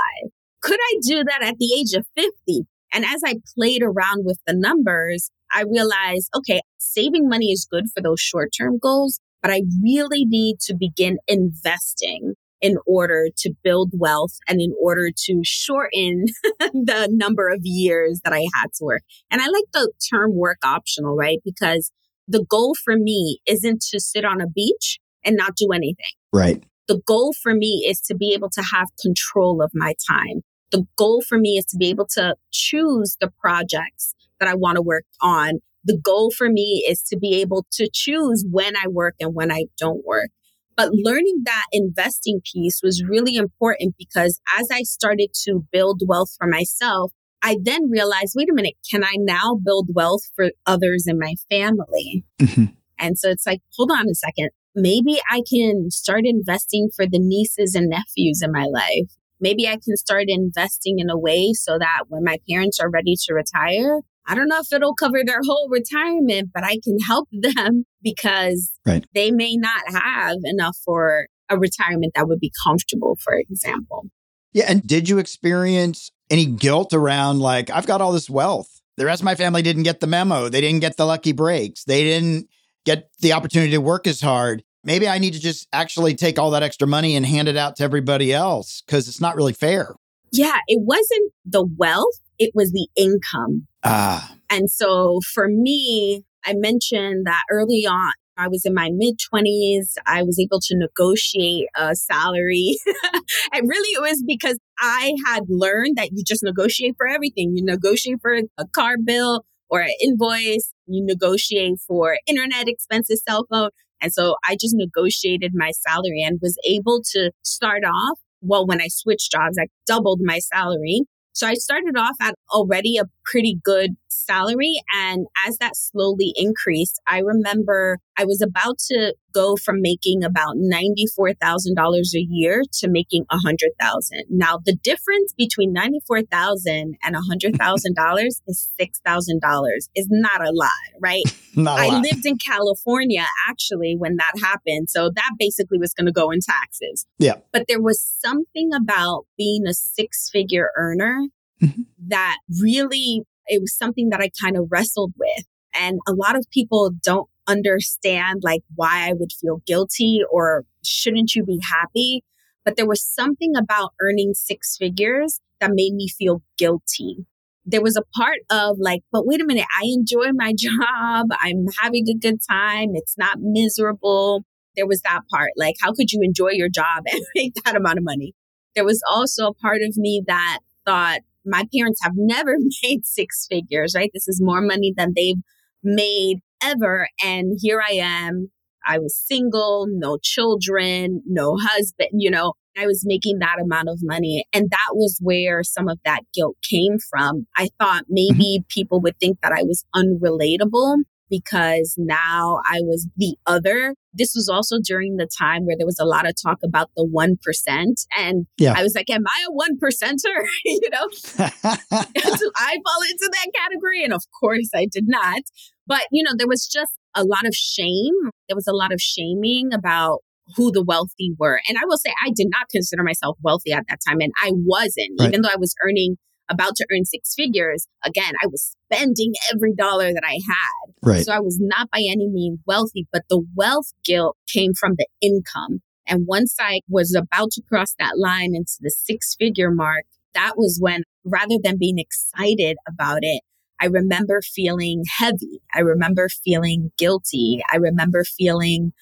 Could 0.62 0.80
I 0.80 1.00
do 1.08 1.24
that 1.24 1.44
at 1.44 1.58
the 1.58 1.74
age 1.78 1.94
of 1.94 2.06
50? 2.16 2.66
And 2.94 3.04
as 3.06 3.22
I 3.26 3.36
played 3.56 3.84
around 3.84 4.26
with 4.26 4.40
the 4.48 4.54
numbers, 4.56 5.32
I 5.52 5.64
realized, 5.64 6.30
okay, 6.36 6.62
saving 6.78 7.28
money 7.30 7.52
is 7.52 7.68
good 7.70 7.86
for 7.94 8.02
those 8.02 8.20
short 8.20 8.52
term 8.58 8.78
goals, 8.78 9.20
but 9.42 9.52
I 9.52 9.62
really 9.84 10.26
need 10.26 10.60
to 10.62 10.76
begin 10.78 11.18
investing 11.28 12.34
in 12.62 12.78
order 12.88 13.28
to 13.38 13.54
build 13.64 13.92
wealth 13.94 14.40
and 14.48 14.60
in 14.60 14.74
order 14.82 15.12
to 15.16 15.42
shorten 15.44 16.26
the 16.60 17.08
number 17.12 17.50
of 17.50 17.60
years 17.62 18.22
that 18.24 18.34
I 18.34 18.48
had 18.56 18.74
to 18.78 18.86
work. 18.86 19.04
And 19.30 19.40
I 19.40 19.46
like 19.46 19.66
the 19.72 19.92
term 20.12 20.36
work 20.36 20.58
optional, 20.64 21.16
right? 21.16 21.40
Because 21.46 21.92
the 22.28 22.44
goal 22.44 22.74
for 22.84 22.96
me 22.98 23.40
isn't 23.46 23.82
to 23.92 24.00
sit 24.00 24.26
on 24.26 24.42
a 24.42 24.48
beach 24.48 25.00
and 25.24 25.36
not 25.36 25.56
do 25.56 25.68
anything. 25.74 26.16
Right. 26.34 26.64
The 26.88 27.02
goal 27.06 27.34
for 27.34 27.54
me 27.54 27.86
is 27.88 28.00
to 28.08 28.16
be 28.16 28.34
able 28.34 28.50
to 28.50 28.64
have 28.74 28.88
control 29.00 29.62
of 29.62 29.70
my 29.76 29.94
time. 30.10 30.42
The 30.72 30.86
goal 30.98 31.22
for 31.22 31.38
me 31.38 31.58
is 31.58 31.66
to 31.66 31.78
be 31.78 31.90
able 31.90 32.08
to 32.14 32.36
choose 32.52 33.16
the 33.22 33.32
projects 33.40 34.15
that 34.40 34.50
I 34.50 34.56
want 34.56 34.76
to 34.78 34.82
work 34.82 35.06
on. 35.22 35.60
The 35.84 36.00
goal 36.02 36.32
for 36.36 36.50
me 36.50 36.86
is 36.88 37.02
to 37.10 37.18
be 37.18 37.42
able 37.42 37.66
to 37.74 37.90
choose 37.94 38.46
when 38.50 38.76
I 38.76 38.88
work 38.88 39.16
and 39.20 39.36
when 39.36 39.52
I 39.52 39.66
don't 39.78 40.04
work. 40.06 40.30
But 40.76 40.90
learning 40.92 41.44
that 41.46 41.66
investing 41.72 42.42
piece 42.52 42.82
was 42.84 43.04
really 43.04 43.36
important 43.36 43.96
because 43.98 44.42
as 44.60 44.68
I 44.72 44.82
started 44.84 45.30
to 45.46 45.66
build 45.72 46.02
wealth 46.06 46.36
for 46.38 46.48
myself, 46.48 47.12
I 47.42 47.58
then 47.62 47.90
realized, 47.90 48.34
wait 48.36 48.50
a 48.50 48.54
minute, 48.54 48.74
can 48.90 49.04
I 49.04 49.14
now 49.18 49.56
build 49.64 49.90
wealth 49.94 50.24
for 50.36 50.50
others 50.66 51.06
in 51.08 51.20
my 51.20 51.36
family? 51.50 52.26
Mm-hmm. 52.42 52.66
And 53.00 53.18
so 53.18 53.30
it's 53.30 53.46
like, 53.46 53.62
hold 53.78 53.92
on 53.92 54.10
a 54.10 54.16
second. 54.16 54.50
Maybe 54.74 55.22
I 55.30 55.42
can 55.50 55.92
start 55.92 56.22
investing 56.26 56.90
for 56.94 57.06
the 57.06 57.20
nieces 57.20 57.76
and 57.76 57.90
nephews 57.90 58.42
in 58.42 58.52
my 58.52 58.66
life. 58.66 59.12
Maybe 59.40 59.68
I 59.68 59.74
can 59.74 59.96
start 59.96 60.26
investing 60.28 61.00
in 61.00 61.10
a 61.10 61.18
way 61.18 61.54
so 61.54 61.78
that 61.78 62.06
when 62.08 62.24
my 62.24 62.38
parents 62.50 62.80
are 62.80 62.90
ready 62.90 63.16
to 63.26 63.34
retire, 63.34 64.00
I 64.28 64.36
don't 64.36 64.48
know 64.48 64.60
if 64.60 64.72
it'll 64.74 64.96
cover 64.96 65.20
their 65.26 65.42
whole 65.46 65.70
retirement, 65.70 66.50
but 66.54 66.64
I 66.64 66.80
can 66.84 66.98
help 67.00 67.30
them 67.32 67.86
because 68.04 68.72
right. 68.86 69.06
they 69.14 69.32
may 69.32 69.56
not 69.56 69.84
have 69.90 70.38
enough 70.44 70.78
for 70.84 71.28
a 71.50 71.58
retirement 71.58 72.14
that 72.16 72.28
would 72.28 72.40
be 72.40 72.52
comfortable, 72.66 73.18
for 73.22 73.34
example. 73.38 74.06
Yeah. 74.54 74.66
And 74.68 74.86
did 74.86 75.10
you 75.10 75.18
experience 75.18 76.12
any 76.30 76.46
guilt 76.46 76.94
around 76.94 77.40
like, 77.40 77.70
I've 77.70 77.86
got 77.86 78.02
all 78.02 78.12
this 78.12 78.30
wealth? 78.30 78.82
The 78.98 79.06
rest 79.06 79.22
of 79.22 79.26
my 79.26 79.36
family 79.36 79.62
didn't 79.62 79.84
get 79.84 80.00
the 80.00 80.08
memo. 80.08 80.50
They 80.50 80.62
didn't 80.62 80.80
get 80.80 80.98
the 80.98 81.06
lucky 81.06 81.34
breaks. 81.34 81.84
They 81.84 82.04
didn't 82.04 82.48
get 82.86 83.10
the 83.20 83.34
opportunity 83.34 83.72
to 83.72 83.82
work 83.82 84.08
as 84.08 84.22
hard. 84.22 84.64
Maybe 84.84 85.08
I 85.08 85.18
need 85.18 85.34
to 85.34 85.40
just 85.40 85.68
actually 85.74 86.16
take 86.16 86.40
all 86.40 86.52
that 86.52 86.64
extra 86.64 86.88
money 86.88 87.16
and 87.16 87.26
hand 87.26 87.48
it 87.48 87.58
out 87.58 87.76
to 87.78 87.84
everybody 87.84 88.32
else 88.32 88.82
because 88.86 89.08
it's 89.08 89.20
not 89.20 89.36
really 89.36 89.52
fair. 89.52 89.96
Yeah, 90.32 90.58
it 90.68 90.80
wasn't 90.82 91.34
the 91.44 91.66
wealth, 91.78 92.20
it 92.40 92.52
was 92.54 92.72
the 92.72 92.88
income. 92.96 93.68
Ah. 93.84 94.36
And 94.50 94.70
so 94.70 95.20
for 95.34 95.48
me, 95.48 96.24
I 96.46 96.54
mentioned 96.56 97.26
that 97.26 97.44
early 97.50 97.86
on, 97.88 98.12
I 98.38 98.48
was 98.48 98.66
in 98.66 98.74
my 98.74 98.90
mid 98.92 99.16
20s. 99.34 99.94
I 100.06 100.24
was 100.24 100.40
able 100.40 100.60
to 100.60 100.78
negotiate 100.78 101.68
a 101.76 101.96
salary. 101.96 102.78
and 103.54 103.68
really, 103.68 103.90
it 103.94 104.02
was 104.02 104.24
because 104.26 104.58
I 104.78 105.14
had 105.26 105.44
learned 105.48 105.96
that 105.96 106.10
you 106.12 106.24
just 106.26 106.44
negotiate 106.44 106.96
for 106.98 107.08
everything. 107.08 107.54
You 107.56 107.64
negotiate 107.64 108.18
for 108.22 108.40
a 108.58 108.68
car 108.74 108.96
bill 109.04 109.46
or 109.70 109.80
an 109.80 109.94
invoice, 110.02 110.74
you 110.86 111.04
negotiate 111.04 111.80
for 111.88 112.18
internet 112.28 112.68
expenses, 112.68 113.24
cell 113.28 113.48
phone. 113.50 113.70
And 114.02 114.14
so 114.14 114.36
I 114.48 114.58
just 114.60 114.76
negotiated 114.76 115.54
my 115.56 115.72
salary 115.72 116.22
and 116.22 116.40
was 116.42 116.58
able 116.68 117.02
to 117.14 117.32
start 117.44 117.84
off. 117.86 118.20
Well, 118.42 118.68
when 118.68 118.82
I 118.82 118.88
switched 118.90 119.32
jobs, 119.32 119.58
I 119.60 119.68
doubled 119.88 120.20
my 120.22 120.40
salary 120.40 121.02
so 121.36 121.48
I 121.48 121.56
started 121.56 121.98
off 121.98 122.16
at 122.22 122.36
already 122.52 122.98
a 122.98 123.06
pretty 123.26 123.60
good 123.64 123.96
salary. 124.08 124.82
And 124.94 125.28
as 125.46 125.58
that 125.58 125.76
slowly 125.76 126.34
increased, 126.36 127.00
I 127.08 127.20
remember 127.20 128.00
I 128.18 128.26
was 128.26 128.42
about 128.42 128.80
to 128.88 129.14
go 129.34 129.58
from 129.58 129.82
making 129.82 130.24
about 130.24 130.56
$94,000 130.56 132.16
a 132.16 132.26
year 132.30 132.64
to 132.80 132.88
making 132.88 133.26
100,000. 133.30 134.24
Now 134.30 134.60
the 134.66 134.76
difference 134.76 135.34
between 135.38 135.74
94,000 135.74 136.96
and 137.04 137.16
$100,000 137.16 138.28
is 138.48 138.72
$6,000 138.80 139.70
is 139.96 140.08
not 140.10 140.42
a 140.42 140.52
lot, 140.54 140.72
right? 141.02 141.24
not 141.56 141.80
a 141.80 141.84
I 141.84 141.88
lot. 141.88 141.94
I 141.96 142.00
lived 142.00 142.26
in 142.26 142.38
California 142.38 143.26
actually 143.50 143.96
when 143.98 144.16
that 144.18 144.34
happened. 144.42 144.90
So 144.90 145.10
that 145.14 145.32
basically 145.38 145.78
was 145.78 145.94
going 145.94 146.08
to 146.08 146.14
go 146.14 146.32
in 146.32 146.40
taxes. 146.40 147.06
Yeah. 147.20 147.36
But 147.52 147.66
there 147.68 147.82
was 147.82 148.02
something 148.24 148.72
about 148.74 149.26
being 149.38 149.68
a 149.68 149.74
six 149.74 150.30
figure 150.32 150.70
earner 150.78 151.28
mm-hmm. 151.68 151.82
that 152.08 152.38
really 152.62 153.24
it 153.48 153.62
was 153.62 153.76
something 153.76 154.10
that 154.10 154.22
I 154.22 154.30
kind 154.42 154.58
of 154.58 154.68
wrestled 154.72 155.14
with. 155.18 155.46
And 155.74 156.00
a 156.08 156.14
lot 156.14 156.36
of 156.36 156.46
people 156.52 156.92
don't 157.04 157.30
understand 157.48 158.42
like 158.44 158.62
why 158.76 159.10
I 159.10 159.14
would 159.14 159.32
feel 159.32 159.62
guilty 159.68 160.22
or 160.32 160.64
shouldn't 160.84 161.36
you 161.36 161.44
be 161.44 161.60
happy? 161.70 162.24
But 162.64 162.78
there 162.78 162.88
was 162.88 163.04
something 163.04 163.54
about 163.56 163.94
earning 164.02 164.34
six 164.34 164.78
figures 164.78 165.40
that 165.60 165.72
made 165.74 165.94
me 165.94 166.08
feel 166.08 166.42
guilty. 166.58 167.26
There 167.66 167.82
was 167.82 167.96
a 167.96 168.04
part 168.18 168.40
of 168.50 168.78
like, 168.80 169.02
but 169.12 169.26
wait 169.26 169.42
a 169.42 169.46
minute, 169.46 169.66
I 169.80 169.86
enjoy 169.86 170.32
my 170.34 170.54
job. 170.58 171.28
I'm 171.40 171.66
having 171.80 172.06
a 172.10 172.18
good 172.18 172.40
time. 172.50 172.92
It's 172.94 173.18
not 173.18 173.38
miserable. 173.40 174.44
There 174.76 174.88
was 174.88 175.02
that 175.02 175.22
part. 175.32 175.52
Like, 175.56 175.76
how 175.82 175.94
could 175.94 176.12
you 176.12 176.22
enjoy 176.22 176.52
your 176.52 176.70
job 176.70 177.04
and 177.12 177.22
make 177.36 177.54
that 177.64 177.76
amount 177.76 177.98
of 177.98 178.04
money? 178.04 178.34
There 178.76 178.86
was 178.86 179.02
also 179.10 179.48
a 179.48 179.54
part 179.54 179.82
of 179.88 179.96
me 179.96 180.22
that 180.28 180.60
thought, 180.86 181.22
my 181.46 181.64
parents 181.76 182.00
have 182.04 182.14
never 182.16 182.56
made 182.84 183.06
six 183.06 183.48
figures, 183.50 183.94
right? 183.96 184.12
This 184.14 184.28
is 184.28 184.42
more 184.42 184.62
money 184.62 184.94
than 184.96 185.14
they've 185.16 185.36
made 185.84 186.40
ever. 186.64 187.08
And 187.24 187.58
here 187.62 187.82
I 187.88 187.94
am. 187.96 188.50
I 188.88 189.00
was 189.00 189.18
single, 189.18 189.88
no 189.90 190.18
children, 190.22 191.24
no 191.26 191.58
husband, 191.60 192.10
you 192.14 192.30
know, 192.30 192.54
I 192.78 192.86
was 192.86 193.04
making 193.06 193.40
that 193.40 193.60
amount 193.60 193.90
of 193.90 194.00
money. 194.04 194.46
And 194.54 194.70
that 194.70 194.90
was 194.94 195.18
where 195.22 195.64
some 195.64 195.88
of 195.88 195.98
that 196.06 196.22
guilt 196.34 196.56
came 196.70 196.98
from. 197.10 197.48
I 197.58 197.70
thought 197.80 198.04
maybe 198.10 198.60
mm-hmm. 198.60 198.68
people 198.70 199.02
would 199.02 199.18
think 199.20 199.40
that 199.42 199.54
I 199.54 199.64
was 199.64 199.86
unrelatable 199.96 200.98
because 201.40 201.96
now 201.98 202.60
I 202.66 202.80
was 202.82 203.08
the 203.18 203.36
other. 203.46 203.96
This 204.14 204.34
was 204.36 204.50
also 204.50 204.78
during 204.84 205.18
the 205.18 205.28
time 205.38 205.66
where 205.66 205.76
there 205.78 205.86
was 205.86 206.00
a 206.00 206.06
lot 206.06 206.28
of 206.28 206.34
talk 206.42 206.60
about 206.64 206.90
the 206.96 207.06
1%. 207.06 207.94
And 208.18 208.48
yeah. 208.58 208.74
I 208.76 208.84
was 208.84 208.96
like, 208.96 209.10
am 209.10 209.24
I 209.28 209.46
a 209.48 209.52
one 209.52 209.78
percenter? 209.78 210.46
you 210.66 210.90
know, 210.92 211.08
so 211.12 211.46
I 211.50 212.78
fall 212.84 213.02
into 213.10 213.30
that 213.32 213.48
category. 213.56 214.04
And 214.04 214.14
of 214.14 214.24
course 214.40 214.70
I 214.74 214.88
did 214.90 215.06
not. 215.08 215.42
But, 215.88 216.04
you 216.12 216.24
know, 216.24 216.32
there 216.38 216.48
was 216.48 216.68
just 216.68 216.92
a 217.16 217.24
lot 217.24 217.46
of 217.46 217.54
shame. 217.54 218.14
There 218.48 218.56
was 218.56 218.68
a 218.68 218.76
lot 218.76 218.92
of 218.92 219.00
shaming 219.00 219.70
about 219.74 220.20
who 220.56 220.72
the 220.72 220.84
wealthy 220.84 221.34
were. 221.38 221.60
And 221.68 221.78
I 221.78 221.86
will 221.86 221.98
say, 221.98 222.12
I 222.26 222.32
did 222.36 222.48
not 222.50 222.70
consider 222.70 223.04
myself 223.04 223.38
wealthy 223.42 223.72
at 223.72 223.84
that 223.90 224.00
time. 224.08 224.18
And 224.22 224.32
I 224.42 224.52
wasn't, 224.54 225.20
right. 225.20 225.30
even 225.30 225.42
though 225.42 225.50
I 225.50 225.58
was 225.58 225.76
earning 225.84 226.18
about 226.50 226.76
to 226.76 226.86
earn 226.92 227.06
six 227.06 227.34
figures, 227.36 227.88
again, 228.04 228.34
I 228.44 228.48
was 228.48 228.76
spending 228.92 229.34
every 229.54 229.74
dollar 229.74 230.14
that 230.14 230.24
I 230.24 230.40
had. 230.48 230.94
Right. 231.04 231.26
So 231.26 231.34
I 231.34 231.40
was 231.40 231.58
not 231.60 231.90
by 231.90 232.00
any 232.00 232.28
means 232.28 232.60
wealthy, 232.66 233.08
but 233.12 233.24
the 233.30 233.44
wealth 233.56 233.92
guilt 234.04 234.38
came 234.48 234.74
from 234.74 234.96
the 234.98 235.08
income. 235.22 235.82
And 236.08 236.28
once 236.28 236.56
I 236.60 236.82
was 236.88 237.16
about 237.16 237.52
to 237.52 237.64
cross 237.68 237.96
that 237.98 238.18
line 238.18 238.54
into 238.54 238.76
the 238.80 238.92
six 238.92 239.36
figure 239.38 239.72
mark, 239.72 240.06
that 240.36 240.54
was 240.56 240.78
when 240.80 241.04
rather 241.24 241.56
than 241.64 241.78
being 241.78 241.98
excited 241.98 242.78
about 242.88 243.20
it, 243.22 243.42
I 243.82 243.88
remember 243.88 244.42
feeling 244.42 245.04
heavy. 245.18 245.62
I 245.74 245.80
remember 245.80 246.30
feeling 246.30 246.92
guilty. 246.98 247.62
I 247.74 247.78
remember 247.78 248.24
feeling, 248.24 248.94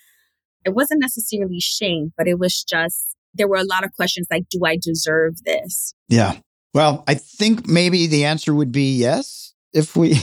it 0.66 0.74
wasn't 0.74 1.02
necessarily 1.02 1.60
shame, 1.60 2.14
but 2.18 2.28
it 2.28 2.40
was 2.40 2.64
just, 2.64 3.16
there 3.34 3.48
were 3.48 3.58
a 3.58 3.66
lot 3.66 3.84
of 3.84 3.92
questions 3.94 4.28
like, 4.32 4.44
do 4.50 4.62
I 4.66 4.78
deserve 4.82 5.44
this? 5.44 5.94
Yeah. 6.08 6.38
Well, 6.74 7.04
I 7.08 7.16
think 7.16 7.68
maybe 7.68 8.08
the 8.08 8.26
answer 8.26 8.54
would 8.54 8.72
be 8.72 8.98
yes 8.98 9.54
if 9.74 9.96
we. 9.96 10.14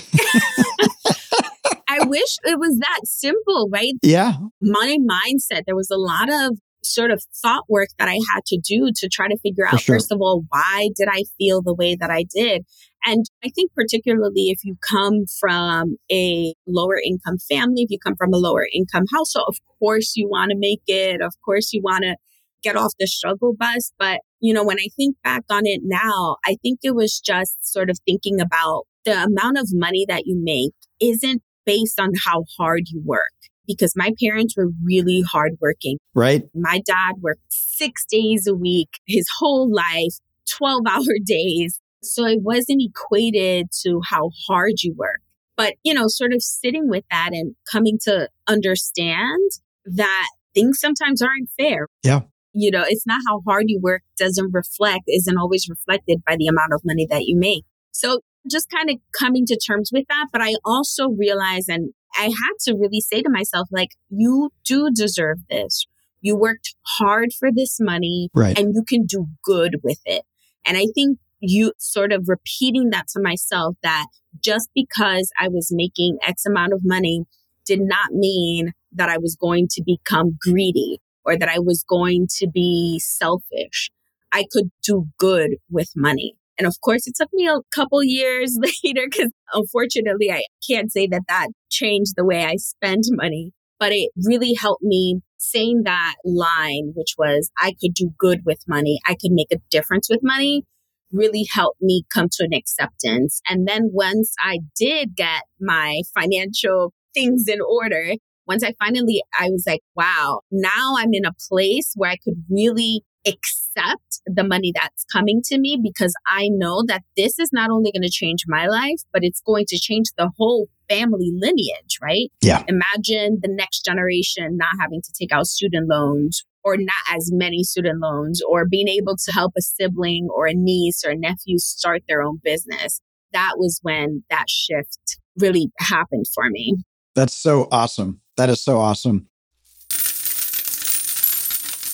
I 1.88 2.04
wish 2.04 2.38
it 2.44 2.58
was 2.58 2.78
that 2.78 3.00
simple, 3.04 3.68
right? 3.72 3.92
Yeah. 4.02 4.34
My 4.60 4.96
mindset, 5.00 5.62
there 5.66 5.76
was 5.76 5.90
a 5.90 5.96
lot 5.96 6.28
of 6.30 6.58
sort 6.82 7.10
of 7.10 7.22
thought 7.42 7.64
work 7.68 7.88
that 7.98 8.08
I 8.08 8.18
had 8.32 8.44
to 8.46 8.58
do 8.58 8.90
to 8.96 9.08
try 9.08 9.28
to 9.28 9.36
figure 9.38 9.66
out, 9.66 9.80
sure. 9.80 9.96
first 9.96 10.10
of 10.10 10.18
all, 10.20 10.44
why 10.48 10.88
did 10.96 11.08
I 11.10 11.24
feel 11.36 11.62
the 11.62 11.74
way 11.74 11.94
that 11.94 12.10
I 12.10 12.24
did? 12.34 12.64
And 13.04 13.24
I 13.44 13.50
think, 13.50 13.72
particularly 13.74 14.48
if 14.48 14.64
you 14.64 14.76
come 14.88 15.24
from 15.38 15.96
a 16.10 16.54
lower 16.66 16.98
income 17.04 17.38
family, 17.48 17.82
if 17.82 17.90
you 17.90 17.98
come 17.98 18.16
from 18.16 18.32
a 18.32 18.38
lower 18.38 18.66
income 18.74 19.04
household, 19.12 19.46
of 19.48 19.56
course 19.78 20.12
you 20.16 20.28
want 20.28 20.50
to 20.50 20.56
make 20.58 20.82
it. 20.86 21.20
Of 21.20 21.34
course 21.44 21.72
you 21.72 21.80
want 21.82 22.04
to 22.04 22.16
get 22.62 22.76
off 22.76 22.92
the 22.98 23.06
struggle 23.06 23.54
bus. 23.56 23.92
But, 23.98 24.20
you 24.40 24.52
know, 24.54 24.64
when 24.64 24.78
I 24.78 24.88
think 24.96 25.16
back 25.22 25.44
on 25.50 25.62
it 25.64 25.80
now, 25.84 26.36
I 26.44 26.56
think 26.62 26.80
it 26.82 26.94
was 26.94 27.20
just 27.20 27.56
sort 27.60 27.90
of 27.90 27.98
thinking 28.06 28.40
about 28.40 28.84
the 29.04 29.24
amount 29.24 29.58
of 29.58 29.68
money 29.72 30.04
that 30.08 30.26
you 30.26 30.38
make 30.42 30.74
isn't 31.00 31.42
based 31.64 32.00
on 32.00 32.10
how 32.24 32.44
hard 32.58 32.82
you 32.88 33.02
work 33.04 33.22
because 33.66 33.94
my 33.96 34.10
parents 34.22 34.56
were 34.56 34.68
really 34.84 35.22
hardworking. 35.22 35.98
Right. 36.14 36.42
My 36.54 36.80
dad 36.84 37.16
worked 37.20 37.40
six 37.48 38.04
days 38.04 38.46
a 38.46 38.54
week, 38.54 38.88
his 39.06 39.26
whole 39.38 39.72
life, 39.72 40.14
12 40.50 40.82
hour 40.88 41.14
days. 41.24 41.80
So 42.02 42.24
it 42.26 42.40
wasn't 42.42 42.82
equated 42.82 43.68
to 43.82 44.00
how 44.08 44.30
hard 44.48 44.82
you 44.82 44.94
work. 44.96 45.20
But, 45.56 45.74
you 45.82 45.92
know, 45.92 46.06
sort 46.08 46.32
of 46.32 46.42
sitting 46.42 46.88
with 46.88 47.04
that 47.10 47.30
and 47.32 47.54
coming 47.70 47.98
to 48.04 48.28
understand 48.48 49.50
that 49.84 50.28
things 50.54 50.78
sometimes 50.80 51.20
aren't 51.20 51.50
fair. 51.58 51.86
Yeah. 52.02 52.20
You 52.52 52.70
know, 52.70 52.84
it's 52.86 53.06
not 53.06 53.20
how 53.28 53.42
hard 53.46 53.64
you 53.66 53.80
work 53.80 54.02
doesn't 54.18 54.52
reflect, 54.52 55.04
isn't 55.08 55.38
always 55.38 55.68
reflected 55.68 56.22
by 56.26 56.36
the 56.36 56.46
amount 56.46 56.72
of 56.72 56.82
money 56.84 57.06
that 57.10 57.24
you 57.26 57.38
make. 57.38 57.64
So 57.92 58.20
just 58.50 58.70
kind 58.70 58.90
of 58.90 58.96
coming 59.18 59.46
to 59.46 59.56
terms 59.56 59.90
with 59.92 60.06
that. 60.08 60.26
But 60.32 60.42
I 60.42 60.54
also 60.64 61.08
realized, 61.08 61.68
and 61.68 61.92
I 62.16 62.24
had 62.24 62.54
to 62.62 62.74
really 62.74 63.00
say 63.00 63.22
to 63.22 63.30
myself, 63.30 63.68
like, 63.70 63.90
you 64.08 64.50
do 64.64 64.90
deserve 64.92 65.38
this. 65.48 65.86
You 66.20 66.36
worked 66.36 66.74
hard 66.82 67.30
for 67.38 67.50
this 67.54 67.78
money 67.80 68.30
right. 68.34 68.58
and 68.58 68.74
you 68.74 68.84
can 68.86 69.06
do 69.06 69.26
good 69.42 69.76
with 69.82 70.00
it. 70.04 70.22
And 70.66 70.76
I 70.76 70.86
think 70.94 71.18
you 71.40 71.72
sort 71.78 72.12
of 72.12 72.28
repeating 72.28 72.90
that 72.90 73.08
to 73.08 73.20
myself 73.22 73.76
that 73.82 74.06
just 74.42 74.68
because 74.74 75.30
I 75.40 75.48
was 75.48 75.70
making 75.72 76.18
X 76.26 76.44
amount 76.44 76.72
of 76.72 76.80
money 76.84 77.24
did 77.64 77.80
not 77.80 78.12
mean 78.12 78.72
that 78.92 79.08
I 79.08 79.18
was 79.18 79.36
going 79.36 79.68
to 79.70 79.82
become 79.84 80.36
greedy 80.40 81.00
or 81.24 81.36
that 81.36 81.48
I 81.48 81.58
was 81.58 81.84
going 81.88 82.26
to 82.38 82.48
be 82.52 83.00
selfish. 83.02 83.90
I 84.32 84.44
could 84.50 84.70
do 84.82 85.06
good 85.18 85.56
with 85.70 85.90
money. 85.96 86.34
And 86.58 86.66
of 86.66 86.76
course, 86.82 87.06
it 87.06 87.14
took 87.16 87.30
me 87.32 87.48
a 87.48 87.60
couple 87.74 88.02
years 88.04 88.58
later 88.84 89.06
because 89.10 89.30
unfortunately, 89.52 90.30
I 90.30 90.42
can't 90.68 90.92
say 90.92 91.06
that 91.08 91.22
that 91.28 91.48
changed 91.70 92.14
the 92.16 92.24
way 92.24 92.44
I 92.44 92.56
spend 92.56 93.04
money, 93.10 93.52
but 93.78 93.92
it 93.92 94.10
really 94.24 94.54
helped 94.54 94.82
me 94.82 95.20
saying 95.38 95.82
that 95.84 96.16
line, 96.24 96.92
which 96.94 97.14
was 97.16 97.50
I 97.58 97.74
could 97.80 97.94
do 97.94 98.10
good 98.18 98.40
with 98.44 98.58
money. 98.68 98.98
I 99.06 99.14
could 99.14 99.32
make 99.32 99.52
a 99.52 99.60
difference 99.70 100.08
with 100.10 100.20
money 100.22 100.64
really 101.12 101.46
helped 101.52 101.82
me 101.82 102.04
come 102.12 102.28
to 102.30 102.44
an 102.44 102.54
acceptance. 102.54 103.40
And 103.48 103.66
then 103.66 103.90
once 103.92 104.34
I 104.40 104.60
did 104.78 105.16
get 105.16 105.42
my 105.60 106.02
financial 106.14 106.92
things 107.14 107.44
in 107.48 107.60
order, 107.60 108.14
once 108.46 108.64
I 108.64 108.74
finally, 108.78 109.22
I 109.38 109.48
was 109.50 109.64
like, 109.66 109.80
wow, 109.94 110.40
now 110.50 110.94
I'm 110.96 111.12
in 111.12 111.24
a 111.24 111.34
place 111.48 111.92
where 111.94 112.10
I 112.10 112.16
could 112.16 112.44
really 112.50 113.02
accept 113.26 114.20
the 114.26 114.44
money 114.44 114.72
that's 114.74 115.04
coming 115.12 115.42
to 115.44 115.58
me 115.58 115.78
because 115.82 116.14
I 116.26 116.48
know 116.50 116.82
that 116.86 117.02
this 117.16 117.38
is 117.38 117.50
not 117.52 117.70
only 117.70 117.92
going 117.92 118.02
to 118.02 118.10
change 118.10 118.44
my 118.46 118.66
life, 118.66 119.00
but 119.12 119.22
it's 119.22 119.40
going 119.40 119.66
to 119.68 119.78
change 119.78 120.06
the 120.16 120.30
whole 120.36 120.68
family 120.88 121.30
lineage, 121.34 121.98
right? 122.02 122.30
Yeah. 122.40 122.64
Imagine 122.66 123.38
the 123.42 123.50
next 123.50 123.84
generation 123.84 124.56
not 124.56 124.80
having 124.80 125.02
to 125.02 125.12
take 125.18 125.32
out 125.32 125.46
student 125.46 125.88
loans 125.88 126.44
or 126.64 126.76
not 126.76 127.16
as 127.16 127.30
many 127.32 127.62
student 127.62 128.00
loans 128.00 128.40
or 128.48 128.66
being 128.66 128.88
able 128.88 129.16
to 129.16 129.32
help 129.32 129.52
a 129.56 129.62
sibling 129.62 130.28
or 130.34 130.46
a 130.46 130.54
niece 130.54 131.02
or 131.04 131.10
a 131.10 131.16
nephew 131.16 131.58
start 131.58 132.02
their 132.08 132.22
own 132.22 132.40
business. 132.42 133.00
That 133.32 133.54
was 133.56 133.78
when 133.82 134.24
that 134.30 134.48
shift 134.48 135.18
really 135.38 135.70
happened 135.78 136.26
for 136.34 136.50
me. 136.50 136.76
That's 137.14 137.34
so 137.34 137.68
awesome. 137.70 138.20
That 138.40 138.48
is 138.48 138.64
so 138.64 138.78
awesome. 138.78 139.28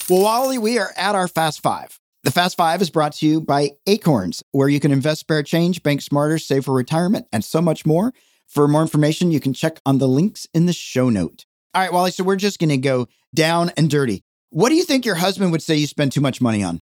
Well, 0.09 0.23
Walli, 0.23 0.59
we 0.59 0.79
are 0.79 0.93
at 0.97 1.17
our 1.17 1.27
Fast 1.27 1.61
Five. 1.61 1.99
The 2.23 2.31
Fast 2.31 2.57
Five 2.57 2.81
is 2.81 2.89
brought 2.89 3.15
to 3.15 3.27
you 3.27 3.41
by 3.41 3.73
Acorns, 3.89 4.45
where 4.53 4.69
you 4.69 4.79
can 4.79 4.93
invest 4.93 5.23
spare 5.23 5.43
change, 5.43 5.83
bank 5.83 6.03
smarter, 6.03 6.39
save 6.39 6.67
for 6.67 6.73
retirement, 6.73 7.27
and 7.33 7.43
so 7.43 7.61
much 7.61 7.85
more. 7.85 8.15
For 8.47 8.69
more 8.69 8.83
information, 8.83 9.33
you 9.33 9.41
can 9.41 9.55
check 9.55 9.81
on 9.85 9.99
the 9.99 10.07
links 10.07 10.47
in 10.55 10.67
the 10.67 10.73
show 10.73 11.11
note. 11.11 11.47
All 11.75 11.83
right, 11.83 11.91
Walli, 11.91 12.13
so 12.13 12.23
we're 12.23 12.37
just 12.37 12.61
going 12.61 12.71
to 12.71 12.77
go 12.77 13.09
down 13.35 13.73
and 13.77 13.91
dirty. 13.91 14.23
What 14.51 14.69
do 14.69 14.77
you 14.77 14.85
think 14.85 15.05
your 15.05 15.17
husband 15.17 15.51
would 15.51 15.63
say 15.63 15.75
you 15.75 15.89
spend 15.89 16.13
too 16.13 16.21
much 16.21 16.41
money 16.41 16.63
on? 16.63 16.79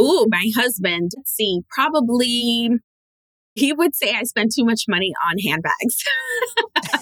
Ooh, 0.00 0.26
my 0.30 0.50
husband, 0.56 1.10
let's 1.14 1.30
see, 1.30 1.60
probably 1.68 2.70
he 3.54 3.72
would 3.74 3.94
say 3.94 4.14
I 4.14 4.22
spend 4.22 4.52
too 4.54 4.64
much 4.64 4.84
money 4.88 5.12
on 5.28 5.36
handbags. 5.38 7.01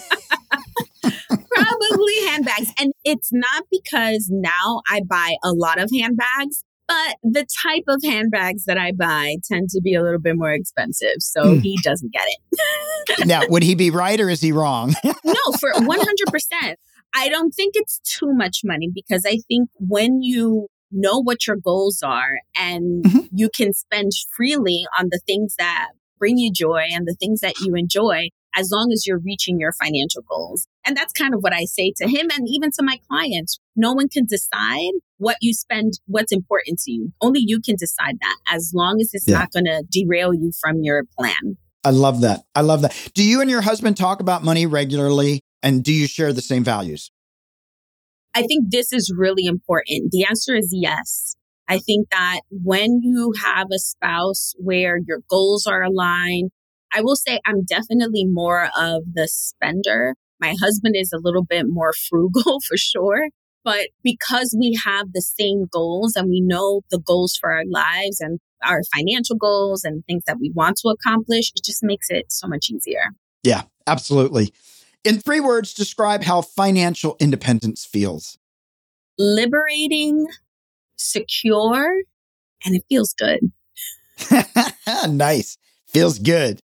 probably 1.01 2.25
handbags. 2.27 2.71
And 2.79 2.93
it's 3.03 3.29
not 3.31 3.65
because 3.71 4.29
now 4.31 4.81
I 4.89 5.01
buy 5.07 5.35
a 5.43 5.51
lot 5.51 5.79
of 5.79 5.89
handbags, 5.91 6.63
but 6.87 7.15
the 7.23 7.45
type 7.63 7.83
of 7.87 8.01
handbags 8.03 8.65
that 8.65 8.77
I 8.77 8.91
buy 8.91 9.37
tend 9.49 9.69
to 9.69 9.81
be 9.81 9.95
a 9.95 10.03
little 10.03 10.19
bit 10.19 10.35
more 10.35 10.51
expensive. 10.51 11.15
So 11.19 11.43
mm. 11.43 11.61
he 11.61 11.77
doesn't 11.83 12.11
get 12.11 12.25
it. 12.25 13.25
now, 13.27 13.41
would 13.49 13.63
he 13.63 13.75
be 13.75 13.89
right 13.89 14.19
or 14.19 14.29
is 14.29 14.41
he 14.41 14.51
wrong? 14.51 14.93
no, 15.03 15.33
for 15.59 15.71
100%. 15.73 16.75
I 17.13 17.29
don't 17.29 17.51
think 17.51 17.73
it's 17.75 17.99
too 17.99 18.33
much 18.33 18.61
money 18.63 18.89
because 18.93 19.25
I 19.25 19.39
think 19.47 19.69
when 19.79 20.21
you 20.21 20.67
know 20.91 21.21
what 21.21 21.47
your 21.47 21.55
goals 21.55 22.01
are 22.03 22.39
and 22.57 23.03
mm-hmm. 23.03 23.19
you 23.31 23.49
can 23.49 23.73
spend 23.73 24.11
freely 24.35 24.85
on 24.97 25.07
the 25.11 25.19
things 25.25 25.55
that 25.57 25.89
bring 26.19 26.37
you 26.37 26.51
joy 26.51 26.83
and 26.91 27.07
the 27.07 27.15
things 27.15 27.39
that 27.39 27.59
you 27.59 27.75
enjoy, 27.75 28.29
as 28.55 28.69
long 28.71 28.89
as 28.91 29.05
you're 29.05 29.19
reaching 29.19 29.59
your 29.59 29.73
financial 29.73 30.21
goals. 30.29 30.67
And 30.85 30.95
that's 30.95 31.13
kind 31.13 31.33
of 31.33 31.41
what 31.41 31.53
I 31.53 31.65
say 31.65 31.93
to 31.97 32.07
him 32.07 32.29
and 32.31 32.47
even 32.49 32.71
to 32.71 32.83
my 32.83 32.97
clients. 33.09 33.59
No 33.75 33.93
one 33.93 34.09
can 34.09 34.25
decide 34.25 34.93
what 35.17 35.37
you 35.41 35.53
spend, 35.53 35.93
what's 36.05 36.31
important 36.31 36.79
to 36.79 36.91
you. 36.91 37.11
Only 37.21 37.41
you 37.45 37.59
can 37.63 37.75
decide 37.77 38.15
that 38.19 38.37
as 38.49 38.71
long 38.73 38.97
as 38.99 39.11
it's 39.13 39.27
yeah. 39.27 39.39
not 39.39 39.51
going 39.51 39.65
to 39.65 39.83
derail 39.89 40.33
you 40.33 40.51
from 40.59 40.77
your 40.81 41.03
plan. 41.17 41.57
I 41.83 41.91
love 41.91 42.21
that. 42.21 42.41
I 42.53 42.61
love 42.61 42.81
that. 42.81 42.95
Do 43.15 43.23
you 43.23 43.41
and 43.41 43.49
your 43.49 43.61
husband 43.61 43.97
talk 43.97 44.19
about 44.19 44.43
money 44.43 44.65
regularly? 44.65 45.41
And 45.63 45.83
do 45.83 45.93
you 45.93 46.07
share 46.07 46.33
the 46.33 46.41
same 46.41 46.63
values? 46.63 47.11
I 48.33 48.43
think 48.43 48.65
this 48.69 48.93
is 48.93 49.13
really 49.15 49.45
important. 49.45 50.11
The 50.11 50.25
answer 50.27 50.55
is 50.55 50.69
yes. 50.71 51.35
I 51.67 51.79
think 51.79 52.09
that 52.11 52.41
when 52.49 52.99
you 53.01 53.33
have 53.43 53.67
a 53.73 53.79
spouse 53.79 54.53
where 54.57 54.97
your 55.05 55.19
goals 55.29 55.65
are 55.67 55.83
aligned, 55.83 56.51
I 56.93 57.01
will 57.01 57.15
say 57.15 57.39
I'm 57.45 57.63
definitely 57.63 58.25
more 58.25 58.69
of 58.77 59.03
the 59.13 59.27
spender. 59.27 60.15
My 60.39 60.55
husband 60.59 60.95
is 60.97 61.11
a 61.13 61.19
little 61.19 61.43
bit 61.43 61.65
more 61.67 61.93
frugal 62.09 62.59
for 62.67 62.77
sure. 62.77 63.29
But 63.63 63.89
because 64.03 64.55
we 64.59 64.77
have 64.83 65.13
the 65.13 65.21
same 65.21 65.67
goals 65.71 66.15
and 66.15 66.27
we 66.27 66.41
know 66.41 66.81
the 66.89 66.99
goals 66.99 67.37
for 67.39 67.51
our 67.51 67.63
lives 67.69 68.19
and 68.19 68.39
our 68.63 68.81
financial 68.95 69.35
goals 69.35 69.83
and 69.83 70.03
things 70.05 70.23
that 70.25 70.37
we 70.39 70.51
want 70.55 70.77
to 70.77 70.89
accomplish, 70.89 71.51
it 71.55 71.63
just 71.63 71.83
makes 71.83 72.09
it 72.09 72.31
so 72.31 72.47
much 72.47 72.71
easier. 72.71 73.11
Yeah, 73.43 73.63
absolutely. 73.85 74.51
In 75.03 75.19
three 75.19 75.39
words, 75.39 75.75
describe 75.75 76.23
how 76.23 76.41
financial 76.41 77.17
independence 77.19 77.85
feels 77.85 78.37
liberating, 79.17 80.27
secure, 80.95 82.01
and 82.65 82.75
it 82.75 82.83
feels 82.89 83.13
good. 83.13 83.39
nice. 85.09 85.57
Feels 85.87 86.19
good. 86.19 86.59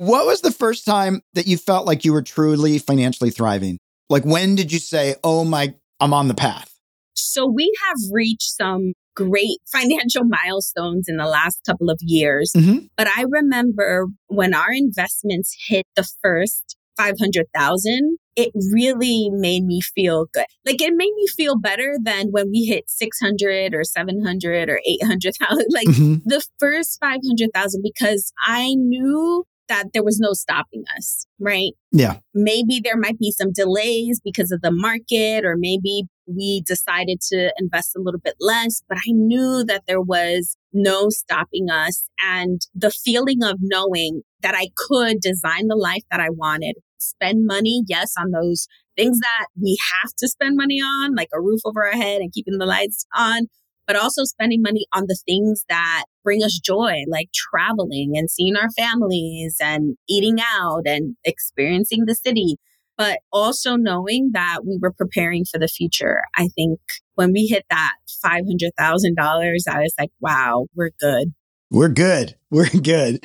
What 0.00 0.24
was 0.24 0.40
the 0.40 0.50
first 0.50 0.86
time 0.86 1.20
that 1.34 1.46
you 1.46 1.58
felt 1.58 1.86
like 1.86 2.06
you 2.06 2.14
were 2.14 2.22
truly 2.22 2.78
financially 2.78 3.28
thriving? 3.28 3.76
Like, 4.08 4.24
when 4.24 4.54
did 4.54 4.72
you 4.72 4.78
say, 4.78 5.16
oh 5.22 5.44
my, 5.44 5.74
I'm 6.00 6.14
on 6.14 6.26
the 6.26 6.32
path? 6.32 6.74
So, 7.12 7.44
we 7.46 7.70
have 7.86 7.98
reached 8.10 8.56
some 8.56 8.94
great 9.14 9.58
financial 9.70 10.24
milestones 10.24 11.04
in 11.06 11.18
the 11.18 11.26
last 11.26 11.60
couple 11.66 11.90
of 11.90 11.98
years. 12.00 12.50
Mm-hmm. 12.56 12.86
But 12.96 13.08
I 13.08 13.26
remember 13.28 14.06
when 14.28 14.54
our 14.54 14.72
investments 14.72 15.54
hit 15.68 15.84
the 15.96 16.08
first 16.22 16.78
500,000, 16.96 18.16
it 18.36 18.52
really 18.72 19.28
made 19.30 19.64
me 19.64 19.82
feel 19.82 20.28
good. 20.32 20.46
Like 20.64 20.80
it 20.80 20.94
made 20.94 21.12
me 21.14 21.26
feel 21.26 21.58
better 21.58 21.96
than 22.02 22.28
when 22.28 22.50
we 22.50 22.64
hit 22.64 22.88
600 22.88 23.74
or 23.74 23.84
700 23.84 24.70
or 24.70 24.80
800,000. 24.86 25.66
Like 25.70 25.88
mm-hmm. 25.88 26.14
the 26.26 26.42
first 26.58 26.96
500,000 27.02 27.82
because 27.82 28.32
I 28.46 28.74
knew 28.74 29.44
that 29.70 29.92
there 29.94 30.04
was 30.04 30.18
no 30.20 30.34
stopping 30.34 30.84
us, 30.96 31.26
right? 31.38 31.72
Yeah. 31.92 32.18
Maybe 32.34 32.80
there 32.82 32.96
might 32.96 33.18
be 33.18 33.30
some 33.30 33.52
delays 33.52 34.20
because 34.22 34.50
of 34.50 34.60
the 34.60 34.72
market, 34.72 35.44
or 35.44 35.54
maybe 35.56 36.02
we 36.26 36.62
decided 36.66 37.20
to 37.32 37.52
invest 37.56 37.96
a 37.96 38.00
little 38.02 38.20
bit 38.20 38.34
less, 38.40 38.82
but 38.88 38.98
I 38.98 39.12
knew 39.12 39.64
that 39.66 39.84
there 39.86 40.00
was 40.00 40.56
no 40.72 41.08
stopping 41.08 41.70
us. 41.70 42.04
And 42.22 42.60
the 42.74 42.90
feeling 42.90 43.42
of 43.42 43.58
knowing 43.60 44.22
that 44.42 44.54
I 44.54 44.68
could 44.76 45.20
design 45.20 45.68
the 45.68 45.76
life 45.76 46.02
that 46.10 46.20
I 46.20 46.30
wanted, 46.30 46.74
spend 46.98 47.46
money, 47.46 47.82
yes, 47.86 48.14
on 48.18 48.32
those 48.32 48.66
things 48.96 49.20
that 49.20 49.46
we 49.60 49.78
have 50.02 50.12
to 50.18 50.28
spend 50.28 50.56
money 50.56 50.80
on, 50.80 51.14
like 51.14 51.30
a 51.32 51.40
roof 51.40 51.60
over 51.64 51.86
our 51.86 51.92
head 51.92 52.20
and 52.20 52.32
keeping 52.32 52.58
the 52.58 52.66
lights 52.66 53.06
on, 53.16 53.46
but 53.86 53.96
also 53.96 54.24
spending 54.24 54.62
money 54.62 54.86
on 54.94 55.04
the 55.06 55.18
things 55.26 55.64
that 55.68 56.04
bring 56.24 56.42
us 56.42 56.58
joy, 56.58 57.04
like 57.08 57.28
traveling 57.32 58.12
and 58.14 58.30
seeing 58.30 58.56
our 58.56 58.70
families 58.70 59.56
and 59.60 59.96
eating 60.08 60.38
out 60.40 60.82
and 60.86 61.16
experiencing 61.24 62.04
the 62.06 62.14
city. 62.14 62.56
But 62.96 63.20
also 63.32 63.76
knowing 63.76 64.30
that 64.34 64.58
we 64.66 64.78
were 64.80 64.92
preparing 64.92 65.44
for 65.50 65.58
the 65.58 65.68
future. 65.68 66.20
I 66.36 66.48
think 66.48 66.78
when 67.14 67.32
we 67.32 67.46
hit 67.46 67.64
that 67.70 67.92
$500,000, 68.22 68.74
I 68.78 69.80
was 69.80 69.94
like, 69.98 70.10
wow, 70.20 70.66
we're 70.74 70.90
good. 71.00 71.32
We're 71.70 71.88
good. 71.88 72.36
We're 72.50 72.68
good. 72.68 73.24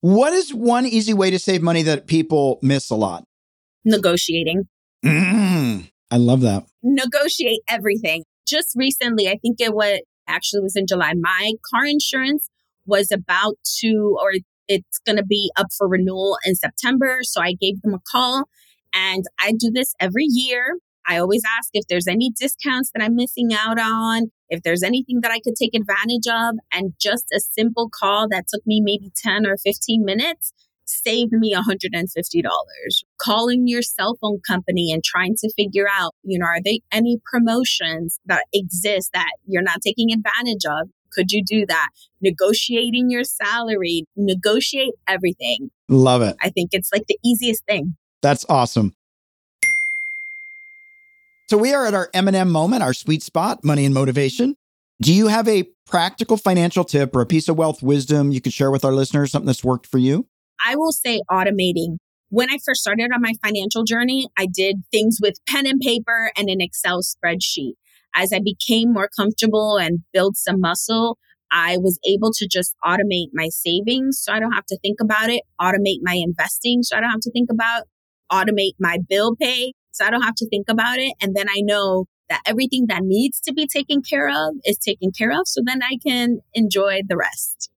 What 0.00 0.32
is 0.32 0.52
one 0.52 0.84
easy 0.84 1.14
way 1.14 1.30
to 1.30 1.38
save 1.38 1.62
money 1.62 1.82
that 1.82 2.06
people 2.06 2.58
miss 2.60 2.90
a 2.90 2.96
lot? 2.96 3.24
Negotiating. 3.84 4.64
Mm, 5.04 5.90
I 6.10 6.16
love 6.16 6.40
that. 6.40 6.66
Negotiate 6.82 7.60
everything. 7.68 8.24
Just 8.46 8.72
recently, 8.76 9.28
I 9.28 9.36
think 9.36 9.60
it 9.60 9.74
was 9.74 10.00
actually 10.28 10.60
was 10.60 10.76
in 10.76 10.86
July. 10.86 11.12
My 11.14 11.52
car 11.70 11.84
insurance 11.84 12.48
was 12.86 13.10
about 13.10 13.56
to, 13.80 14.16
or 14.20 14.32
it's 14.68 14.98
going 15.06 15.16
to 15.16 15.24
be 15.24 15.50
up 15.56 15.68
for 15.76 15.88
renewal 15.88 16.38
in 16.44 16.54
September. 16.54 17.18
So 17.22 17.42
I 17.42 17.52
gave 17.52 17.82
them 17.82 17.94
a 17.94 18.00
call 18.10 18.44
and 18.94 19.24
I 19.40 19.52
do 19.52 19.70
this 19.72 19.94
every 20.00 20.26
year. 20.28 20.78
I 21.06 21.18
always 21.18 21.42
ask 21.58 21.68
if 21.74 21.86
there's 21.86 22.08
any 22.08 22.30
discounts 22.30 22.90
that 22.94 23.02
I'm 23.02 23.14
missing 23.14 23.50
out 23.52 23.78
on, 23.78 24.30
if 24.48 24.62
there's 24.62 24.82
anything 24.82 25.20
that 25.20 25.30
I 25.30 25.40
could 25.40 25.54
take 25.54 25.74
advantage 25.74 26.26
of. 26.26 26.56
And 26.72 26.94
just 26.98 27.26
a 27.34 27.40
simple 27.40 27.90
call 27.90 28.26
that 28.30 28.46
took 28.48 28.66
me 28.66 28.80
maybe 28.80 29.12
10 29.14 29.46
or 29.46 29.56
15 29.58 30.04
minutes 30.04 30.52
saved 30.84 31.32
me 31.32 31.54
$150. 31.54 32.42
Calling 33.18 33.66
your 33.66 33.82
cell 33.82 34.16
phone 34.20 34.40
company 34.46 34.92
and 34.92 35.02
trying 35.02 35.34
to 35.36 35.52
figure 35.56 35.86
out, 35.90 36.12
you 36.22 36.38
know, 36.38 36.46
are 36.46 36.62
there 36.62 36.74
any 36.92 37.18
promotions 37.30 38.18
that 38.26 38.44
exist 38.52 39.10
that 39.12 39.32
you're 39.46 39.62
not 39.62 39.80
taking 39.82 40.12
advantage 40.12 40.64
of? 40.68 40.88
Could 41.12 41.30
you 41.30 41.44
do 41.44 41.64
that? 41.66 41.88
Negotiating 42.20 43.10
your 43.10 43.24
salary, 43.24 44.04
negotiate 44.16 44.94
everything. 45.06 45.70
Love 45.88 46.22
it. 46.22 46.36
I 46.40 46.50
think 46.50 46.70
it's 46.72 46.90
like 46.92 47.06
the 47.06 47.18
easiest 47.24 47.64
thing. 47.66 47.96
That's 48.22 48.44
awesome. 48.48 48.94
So 51.48 51.58
we 51.58 51.74
are 51.74 51.86
at 51.86 51.94
our 51.94 52.08
M&M 52.14 52.50
moment, 52.50 52.82
our 52.82 52.94
sweet 52.94 53.22
spot, 53.22 53.62
money 53.62 53.84
and 53.84 53.94
motivation. 53.94 54.56
Do 55.02 55.12
you 55.12 55.26
have 55.26 55.46
a 55.46 55.64
practical 55.86 56.36
financial 56.36 56.84
tip 56.84 57.14
or 57.14 57.20
a 57.20 57.26
piece 57.26 57.48
of 57.48 57.58
wealth 57.58 57.82
wisdom 57.82 58.32
you 58.32 58.40
could 58.40 58.52
share 58.52 58.70
with 58.70 58.84
our 58.84 58.92
listeners, 58.92 59.30
something 59.30 59.46
that's 59.46 59.62
worked 59.62 59.86
for 59.86 59.98
you? 59.98 60.26
I 60.64 60.76
will 60.76 60.92
say 60.92 61.20
automating. 61.30 61.98
When 62.28 62.50
I 62.50 62.58
first 62.64 62.80
started 62.80 63.10
on 63.14 63.22
my 63.22 63.34
financial 63.44 63.84
journey, 63.84 64.26
I 64.36 64.46
did 64.52 64.82
things 64.90 65.18
with 65.22 65.34
pen 65.48 65.66
and 65.66 65.80
paper 65.80 66.32
and 66.36 66.48
an 66.48 66.60
Excel 66.60 67.00
spreadsheet. 67.02 67.74
As 68.14 68.32
I 68.32 68.40
became 68.42 68.92
more 68.92 69.08
comfortable 69.16 69.76
and 69.76 70.00
built 70.12 70.36
some 70.36 70.60
muscle, 70.60 71.18
I 71.50 71.76
was 71.76 71.98
able 72.08 72.32
to 72.32 72.48
just 72.50 72.74
automate 72.84 73.28
my 73.32 73.48
savings 73.48 74.20
so 74.20 74.32
I 74.32 74.40
don't 74.40 74.52
have 74.52 74.66
to 74.66 74.78
think 74.78 74.98
about 75.00 75.30
it, 75.30 75.42
automate 75.60 76.00
my 76.02 76.14
investing 76.14 76.82
so 76.82 76.96
I 76.96 77.00
don't 77.00 77.10
have 77.10 77.20
to 77.20 77.30
think 77.30 77.50
about, 77.50 77.84
automate 78.32 78.74
my 78.80 78.98
bill 79.08 79.36
pay 79.36 79.72
so 79.92 80.04
I 80.04 80.10
don't 80.10 80.22
have 80.22 80.34
to 80.36 80.48
think 80.48 80.66
about 80.68 80.98
it. 80.98 81.12
And 81.20 81.36
then 81.36 81.48
I 81.48 81.60
know 81.60 82.06
that 82.28 82.42
everything 82.46 82.86
that 82.88 83.02
needs 83.02 83.40
to 83.42 83.52
be 83.52 83.66
taken 83.66 84.02
care 84.02 84.28
of 84.28 84.56
is 84.64 84.78
taken 84.78 85.12
care 85.16 85.30
of. 85.30 85.42
So 85.46 85.60
then 85.64 85.82
I 85.82 85.98
can 86.04 86.40
enjoy 86.54 87.02
the 87.06 87.16
rest. 87.16 87.70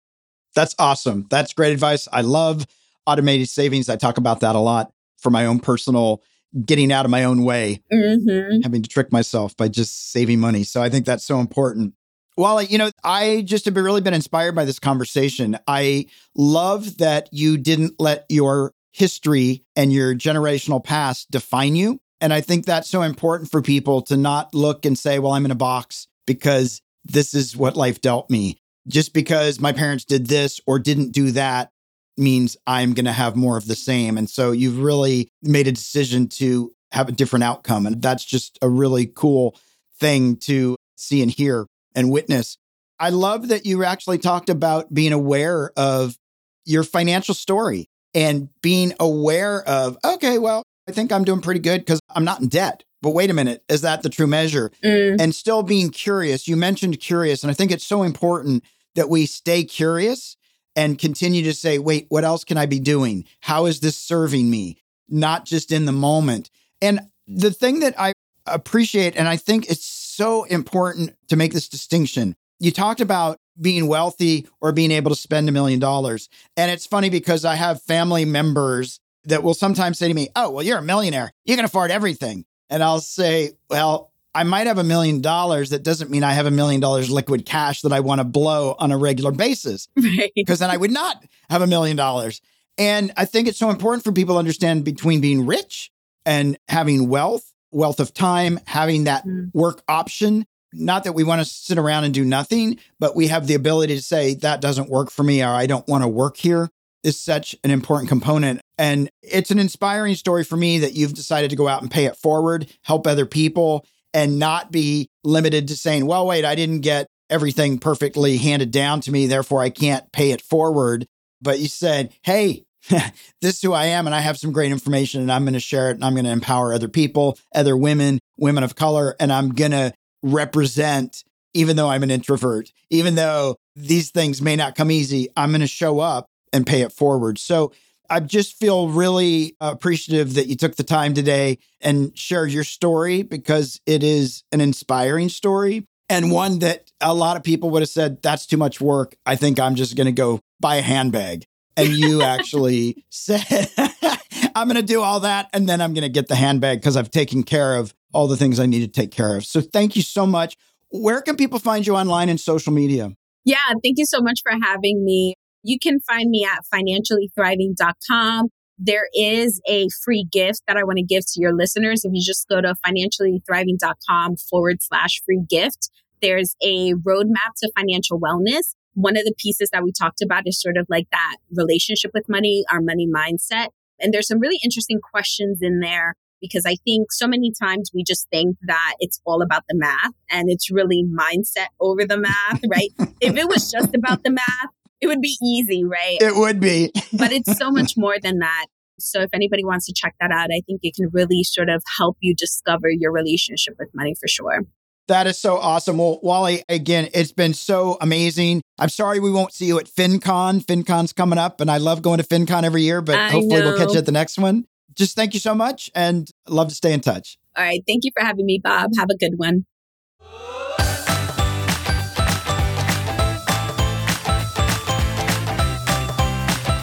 That's 0.55 0.75
awesome. 0.79 1.27
That's 1.31 1.53
great 1.53 1.73
advice. 1.73 2.09
I 2.13 2.23
love 2.23 2.67
automated 3.07 3.49
savings. 3.49 3.89
I 3.89 3.97
talk 3.97 4.19
about 4.19 4.41
that 4.41 4.57
a 4.57 4.61
lot 4.61 4.93
for 5.19 5.31
my 5.31 5.47
own 5.47 5.59
personal 5.59 6.23
getting 6.65 6.93
out 6.93 7.05
of 7.05 7.11
my 7.11 7.25
own 7.25 7.43
way, 7.43 7.83
mm-hmm. 7.93 8.61
having 8.63 8.83
to 8.83 8.89
trick 8.89 9.11
myself 9.13 9.57
by 9.57 9.69
just 9.69 10.13
saving 10.13 10.39
money. 10.39 10.63
So 10.63 10.83
I 10.83 10.89
think 10.89 11.05
that's 11.05 11.25
so 11.25 11.41
important. 11.41 11.95
Well, 12.37 12.63
you 12.63 12.79
know, 12.79 12.91
I 13.03 13.43
just 13.45 13.65
have 13.65 13.77
really 13.77 14.01
been 14.01 14.15
inspired 14.15 14.55
by 14.55 14.65
this 14.65 14.79
conversation. 14.79 15.59
I 15.67 16.07
love 16.37 16.99
that 16.99 17.29
you 17.33 17.59
didn't 17.59 17.95
let 17.99 18.25
your 18.29 18.73
history 18.93 19.65
and 19.75 19.93
your 19.93 20.15
generational 20.15 20.83
past 20.83 21.31
define 21.31 21.75
you. 21.77 22.01
And 22.21 22.33
I 22.33 22.41
think 22.41 22.65
that's 22.65 22.89
so 22.89 23.03
important 23.03 23.51
for 23.51 23.61
people 23.61 24.03
to 24.03 24.17
not 24.17 24.55
look 24.55 24.85
and 24.85 24.99
say, 24.99 25.19
well, 25.19 25.33
I'm 25.33 25.45
in 25.45 25.51
a 25.51 25.57
box 25.57 26.07
because 26.27 26.81
this 27.05 27.35
is 27.35 27.57
what 27.57 27.77
life 27.77 28.01
dealt 28.01 28.31
me. 28.31 28.59
Just 28.87 29.15
because 29.15 29.61
my 29.61 29.73
parents 29.73 30.05
did 30.05 30.27
this 30.27 30.61
or 30.67 30.79
didn't 30.79 31.13
do 31.13 31.31
that 31.33 31.71
means 32.17 32.57
I'm 32.67 32.93
going 32.93 33.07
to 33.07 33.13
have 33.13 33.35
more 33.35 33.57
of 33.57 33.67
the 33.67 33.75
same. 33.75 34.17
And 34.19 34.29
so 34.29 34.53
you've 34.53 34.79
really 34.79 35.29
made 35.43 35.67
a 35.67 35.73
decision 35.73 36.29
to 36.29 36.73
have 36.93 37.09
a 37.09 37.13
different 37.13 37.45
outcome. 37.45 37.87
And 37.87 38.01
that's 38.01 38.25
just 38.25 38.59
a 38.63 38.69
really 38.69 39.07
cool 39.07 39.59
thing 39.99 40.37
to 40.37 40.77
see 40.97 41.23
and 41.23 41.31
hear 41.31 41.67
and 41.95 42.11
witness. 42.11 42.57
I 43.01 43.11
love 43.11 43.49
that 43.49 43.67
you 43.67 43.83
actually 43.85 44.19
talked 44.19 44.49
about 44.49 44.95
being 44.95 45.13
aware 45.13 45.73
of 45.77 46.17
your 46.65 46.85
financial 46.85 47.35
story 47.35 47.87
and 48.15 48.49
being 48.63 48.95
aware 49.01 49.63
of, 49.69 49.99
okay, 50.05 50.39
well, 50.39 50.63
I 50.89 50.93
think 50.93 51.11
I'm 51.11 51.25
doing 51.25 51.41
pretty 51.41 51.61
good 51.61 51.81
because 51.81 52.01
I'm 52.15 52.25
not 52.25 52.41
in 52.41 52.49
debt. 52.49 52.85
But 53.03 53.11
wait 53.11 53.29
a 53.29 53.35
minute, 53.35 53.63
is 53.69 53.83
that 53.83 54.03
the 54.03 54.09
true 54.09 54.27
measure? 54.27 54.71
Mm. 54.83 55.21
And 55.21 55.35
still 55.35 55.63
being 55.63 55.91
curious. 55.91 56.49
You 56.49 56.57
mentioned 56.57 57.01
curious, 57.01 57.43
and 57.43 57.51
I 57.51 57.55
think 57.55 57.71
it's 57.71 57.85
so 57.85 58.03
important 58.03 58.65
that 58.95 59.09
we 59.09 59.27
stay 59.27 59.65
curious 59.65 60.37
and 60.77 60.99
continue 60.99 61.43
to 61.45 61.55
say, 61.55 61.79
wait, 61.79 62.07
what 62.09 62.25
else 62.25 62.45
can 62.45 62.57
I 62.57 62.67
be 62.67 62.81
doing? 62.81 63.25
How 63.41 63.67
is 63.67 63.81
this 63.81 63.97
serving 63.97 64.51
me? 64.51 64.83
Not 65.09 65.45
just 65.45 65.71
in 65.71 65.85
the 65.85 65.93
moment. 65.93 66.51
And 66.83 67.01
the 67.27 67.51
thing 67.51 67.81
that 67.81 67.95
I 67.99 68.13
appreciate, 68.47 69.17
and 69.17 69.29
I 69.29 69.37
think 69.37 69.71
it's 69.71 69.85
so 69.85 70.45
important 70.45 71.15
to 71.29 71.37
make 71.37 71.53
this 71.53 71.69
distinction. 71.69 72.37
You 72.59 72.71
talked 72.71 73.01
about 73.01 73.39
being 73.61 73.87
wealthy 73.87 74.49
or 74.61 74.73
being 74.73 74.91
able 74.91 75.11
to 75.11 75.17
spend 75.17 75.49
a 75.49 75.53
million 75.53 75.79
dollars. 75.79 76.29
And 76.57 76.71
it's 76.71 76.87
funny 76.87 77.11
because 77.11 77.45
I 77.45 77.55
have 77.55 77.83
family 77.83 78.25
members 78.25 79.01
that 79.25 79.43
will 79.43 79.55
sometimes 79.55 79.99
say 79.99 80.09
to 80.09 80.15
me, 80.15 80.29
Oh, 80.37 80.51
well, 80.51 80.65
you're 80.65 80.79
a 80.79 80.83
millionaire. 80.83 81.33
You 81.45 81.57
can 81.57 81.65
afford 81.65 81.91
everything. 81.91 82.45
And 82.71 82.83
I'll 82.83 83.01
say, 83.01 83.53
Well, 83.71 84.13
I 84.35 84.43
might 84.45 84.67
have 84.67 84.79
a 84.79 84.85
million 84.85 85.21
dollars. 85.21 85.71
That 85.71 85.83
doesn't 85.83 86.11
mean 86.11 86.23
I 86.25 86.33
have 86.33 86.47
a 86.47 86.51
million 86.51 86.81
dollars 86.81 87.11
liquid 87.11 87.47
cash 87.47 87.83
that 87.83 87.93
I 87.93 88.01
want 88.01 88.21
to 88.21 88.25
blow 88.25 88.75
on 88.79 88.91
a 88.93 88.99
regular 88.99 89.31
basis. 89.33 89.89
Right. 89.97 90.33
Because 90.35 90.59
then 90.59 90.71
I 90.71 90.77
would 90.77 90.91
not 90.91 91.23
have 91.51 91.63
a 91.63 91.67
million 91.67 91.97
dollars. 91.97 92.41
And 92.77 93.13
I 93.17 93.25
think 93.25 93.47
it's 93.49 93.59
so 93.59 93.71
important 93.71 94.03
for 94.05 94.13
people 94.13 94.35
to 94.35 94.39
understand 94.39 94.85
between 94.85 95.21
being 95.21 95.47
rich 95.47 95.91
and 96.27 96.59
having 96.69 97.09
wealth, 97.09 97.53
wealth 97.71 98.01
of 98.01 98.13
time, 98.13 98.59
having 98.67 99.05
that 99.05 99.25
Mm. 99.27 99.51
work 99.55 99.83
option. 99.89 100.45
Not 100.73 101.05
that 101.05 101.13
we 101.13 101.23
want 101.23 101.41
to 101.41 101.45
sit 101.45 101.79
around 101.79 102.03
and 102.05 102.13
do 102.13 102.25
nothing, 102.25 102.79
but 102.99 103.15
we 103.15 103.29
have 103.29 103.47
the 103.47 103.55
ability 103.55 103.95
to 103.95 104.03
say, 104.03 104.35
that 104.35 104.61
doesn't 104.61 104.91
work 104.91 105.11
for 105.11 105.23
me 105.23 105.43
or 105.43 105.51
I 105.51 105.67
don't 105.67 105.87
want 105.87 106.03
to 106.03 106.09
work 106.09 106.37
here 106.37 106.69
is 107.05 107.21
such 107.21 107.55
an 107.63 107.71
important 107.71 108.09
component. 108.09 108.61
And 108.79 109.09
it's 109.23 109.51
an 109.53 109.59
inspiring 109.61 110.15
story 110.17 110.43
for 110.43 110.57
me 110.57 110.79
that 110.81 110.95
you've 110.95 111.15
decided 111.15 111.51
to 111.51 111.57
go 111.57 111.69
out 111.69 111.83
and 111.83 111.91
pay 111.91 112.07
it 112.07 112.17
forward, 112.17 112.67
help 112.83 113.07
other 113.07 113.27
people, 113.27 113.87
and 114.15 114.39
not 114.39 114.71
be 114.71 115.09
limited 115.25 115.69
to 115.69 115.77
saying, 115.77 116.07
well, 116.07 116.27
wait, 116.27 116.45
I 116.45 116.55
didn't 116.55 116.81
get 116.81 117.09
everything 117.29 117.79
perfectly 117.79 118.37
handed 118.37 118.71
down 118.71 119.01
to 119.03 119.11
me, 119.11 119.27
therefore 119.27 119.61
I 119.61 119.71
can't 119.71 120.11
pay 120.13 120.31
it 120.31 120.41
forward. 120.41 121.07
But 121.43 121.59
you 121.59 121.69
said, 121.69 122.15
hey, 122.23 122.65
this 122.89 123.13
is 123.43 123.63
who 123.63 123.73
I 123.73 123.87
am, 123.87 124.07
and 124.07 124.15
I 124.15 124.21
have 124.21 124.39
some 124.39 124.53
great 124.53 124.71
information, 124.71 125.21
and 125.21 125.33
I'm 125.33 125.43
going 125.43 125.55
to 125.55 125.61
share 125.61 125.91
it, 125.91 125.95
and 125.95 126.05
I'm 126.05 126.15
going 126.15 126.27
to 126.27 126.31
empower 126.31 126.73
other 126.73 126.89
people, 126.89 127.39
other 127.55 127.77
women, 127.77 128.21
women 128.39 128.63
of 128.63 128.77
color, 128.77 129.17
and 129.19 129.33
I'm 129.33 129.51
going 129.51 129.73
to 129.73 129.93
represent, 130.23 131.25
even 131.53 131.77
though 131.77 131.89
I'm 131.89 132.03
an 132.03 132.11
introvert, 132.11 132.71
even 132.91 133.17
though 133.17 133.57
these 133.75 134.11
things 134.11 134.41
may 134.41 134.55
not 134.55 134.77
come 134.77 134.91
easy, 134.91 135.29
I'm 135.37 135.51
going 135.51 135.61
to 135.61 135.67
show 135.67 135.99
up 135.99 136.27
and 136.53 136.67
pay 136.67 136.83
it 136.83 136.93
forward. 136.93 137.39
So 137.39 137.73
I 138.11 138.21
just 138.21 138.59
feel 138.59 138.89
really 138.89 139.57
appreciative 139.61 140.35
that 140.35 140.47
you 140.47 140.57
took 140.57 140.77
the 140.77 140.85
time 140.85 141.15
today 141.15 141.59
and 141.81 142.17
shared 142.17 142.51
your 142.51 142.65
story 142.65 143.23
because 143.23 143.81
it 143.87 144.03
is 144.03 144.45
an 144.53 144.61
inspiring 144.61 145.29
story 145.29 145.87
and 146.09 146.31
one 146.31 146.59
that 146.61 146.91
a 147.01 147.15
lot 147.15 147.37
of 147.37 147.43
people 147.43 147.71
would 147.71 147.83
have 147.83 147.89
said, 147.89 148.23
that's 148.23 148.47
too 148.47 148.57
much 148.57 148.81
work. 148.81 149.17
I 149.25 149.37
think 149.37 149.59
I'm 149.59 149.75
just 149.75 149.97
going 149.97 150.07
to 150.07 150.13
go 150.13 150.41
buy 150.61 150.77
a 150.77 150.83
handbag. 150.83 151.47
And 151.77 151.89
you 151.89 152.23
actually 152.23 153.05
said, 153.11 153.71
I'm 154.55 154.69
going 154.69 154.77
to 154.77 154.83
do 154.83 155.01
all 155.01 155.21
that. 155.21 155.49
And 155.53 155.69
then 155.69 155.81
I'm 155.81 155.95
going 155.95 156.03
to 156.03 156.09
get 156.09 156.29
the 156.29 156.37
handbag 156.37 156.81
because 156.81 156.97
I've 156.97 157.11
taken 157.11 157.43
care 157.43 157.77
of 157.77 157.95
all 158.13 158.29
the 158.29 158.37
things 158.37 158.61
I 158.61 158.67
need 158.67 158.81
to 158.81 158.89
take 158.89 159.11
care 159.11 159.37
of. 159.37 159.45
So 159.45 159.61
thank 159.61 159.97
you 159.97 160.03
so 160.03 160.27
much. 160.27 160.57
Where 160.91 161.21
can 161.23 161.37
people 161.37 161.59
find 161.59 161.87
you 161.87 161.97
online 161.97 162.29
and 162.29 162.39
social 162.39 162.73
media? 162.73 163.13
Yeah, 163.45 163.57
thank 163.83 163.99
you 163.99 164.07
so 164.07 164.21
much 164.21 164.41
for 164.43 164.53
having 164.53 165.05
me. 165.05 165.35
You 165.65 165.79
can 165.79 165.99
find 166.01 166.31
me 166.31 166.45
at 166.45 166.61
financiallythriving.com. 166.73 168.49
There 168.79 169.09
is 169.15 169.63
a 169.67 169.89
free 170.05 170.27
gift 170.31 170.61
that 170.69 170.77
I 170.77 170.85
want 170.85 170.99
to 170.99 171.05
give 171.05 171.23
to 171.27 171.41
your 171.41 171.55
listeners. 171.55 172.05
If 172.05 172.13
you 172.13 172.23
just 172.23 172.47
go 172.49 172.61
to 172.61 172.75
financiallythriving.com 172.87 174.37
forward 174.37 174.83
slash 174.83 175.23
free 175.25 175.43
gift, 175.49 175.91
there's 176.21 176.55
a 176.63 176.93
roadmap 176.93 177.55
to 177.59 177.73
financial 177.77 178.21
wellness. 178.21 178.75
One 178.93 179.17
of 179.17 179.25
the 179.25 179.35
pieces 179.39 179.71
that 179.73 179.83
we 179.83 179.91
talked 179.91 180.21
about 180.23 180.47
is 180.47 180.61
sort 180.61 180.77
of 180.77 180.87
like 180.91 181.07
that 181.13 181.37
relationship 181.51 182.11
with 182.13 182.29
money, 182.29 182.65
our 182.71 182.81
money 182.83 183.09
mindset. 183.09 183.69
And 183.99 184.13
there's 184.13 184.29
some 184.29 184.41
really 184.41 184.59
interesting 184.63 185.01
questions 185.01 185.61
in 185.63 185.81
there 185.81 186.15
because 186.43 186.67
I 186.67 186.77
think 186.85 187.11
so 187.11 187.27
many 187.27 187.53
times 187.59 187.91
we 187.95 188.05
just 188.05 188.29
think 188.31 188.59
that 188.67 188.97
it's 189.01 189.19
all 189.25 189.41
about 189.41 189.63
the 189.69 189.77
math 189.77 190.13
and 190.31 190.51
it's 190.51 190.71
really 190.71 191.05
mindset 191.05 191.69
over 191.81 192.05
the 192.05 192.19
math, 192.19 192.61
right? 192.69 192.91
if 193.23 193.37
it 193.37 193.49
was 193.49 193.71
just 193.71 193.95
about 193.95 194.25
the 194.25 194.31
math, 194.31 194.71
it 195.05 195.09
would 195.09 195.21
be 195.21 195.37
easy, 195.43 195.85
right? 195.85 196.17
It 196.21 196.35
would 196.35 196.61
be. 196.61 196.91
but 197.13 197.31
it's 197.31 197.57
so 197.59 197.71
much 197.71 197.93
more 197.97 198.17
than 198.21 198.39
that. 198.39 198.67
So 198.99 199.21
if 199.21 199.31
anybody 199.35 199.65
wants 199.65 199.87
to 199.87 199.93
check 199.95 200.15
that 200.21 200.31
out, 200.31 200.49
I 200.51 200.63
think 200.67 200.81
it 200.83 200.95
can 200.95 201.11
really 201.13 201.45
sort 201.45 201.69
of 201.69 201.83
help 201.99 202.17
you 202.21 202.35
discover 202.35 202.89
your 202.89 203.13
relationship 203.13 203.75
with 203.79 203.91
money 203.95 204.15
for 204.19 204.29
sure. 204.29 204.63
That 205.09 205.27
is 205.27 205.39
so 205.39 205.59
awesome. 205.59 205.99
Well, 205.99 206.19
Walli, 206.25 206.63
again, 206.71 207.11
it's 207.13 207.33
been 207.33 207.53
so 207.53 207.99
amazing. 208.01 208.63
I'm 208.79 208.89
sorry 208.89 209.21
we 209.21 209.31
won't 209.31 209.53
see 209.53 209.67
you 209.67 209.79
at 209.79 209.87
FinCon. 209.87 210.65
FinCon's 210.65 211.13
coming 211.13 211.39
up, 211.39 211.61
and 211.61 211.71
I 211.71 211.77
love 211.77 212.01
going 212.01 212.19
to 212.19 212.25
FinCon 212.25 212.63
every 212.63 212.83
year, 212.83 213.03
but 213.03 213.17
I 213.17 213.29
hopefully 213.29 213.61
we'll 213.61 213.77
catch 213.77 213.93
you 213.93 213.99
at 213.99 214.07
the 214.07 214.13
next 214.13 214.39
one. 214.39 214.65
Just 214.95 215.15
thank 215.15 215.35
you 215.35 215.41
so 215.41 215.55
much 215.55 215.91
and 215.95 216.31
love 216.49 216.69
to 216.69 216.75
stay 216.75 216.95
in 216.95 217.01
touch. 217.01 217.37
All 217.57 217.65
right. 217.65 217.83
Thank 217.87 218.05
you 218.05 218.13
for 218.19 218.25
having 218.25 218.47
me, 218.47 218.61
Bob. 218.63 218.93
Have 218.97 219.11
a 219.11 219.17
good 219.17 219.35
one. 219.37 219.67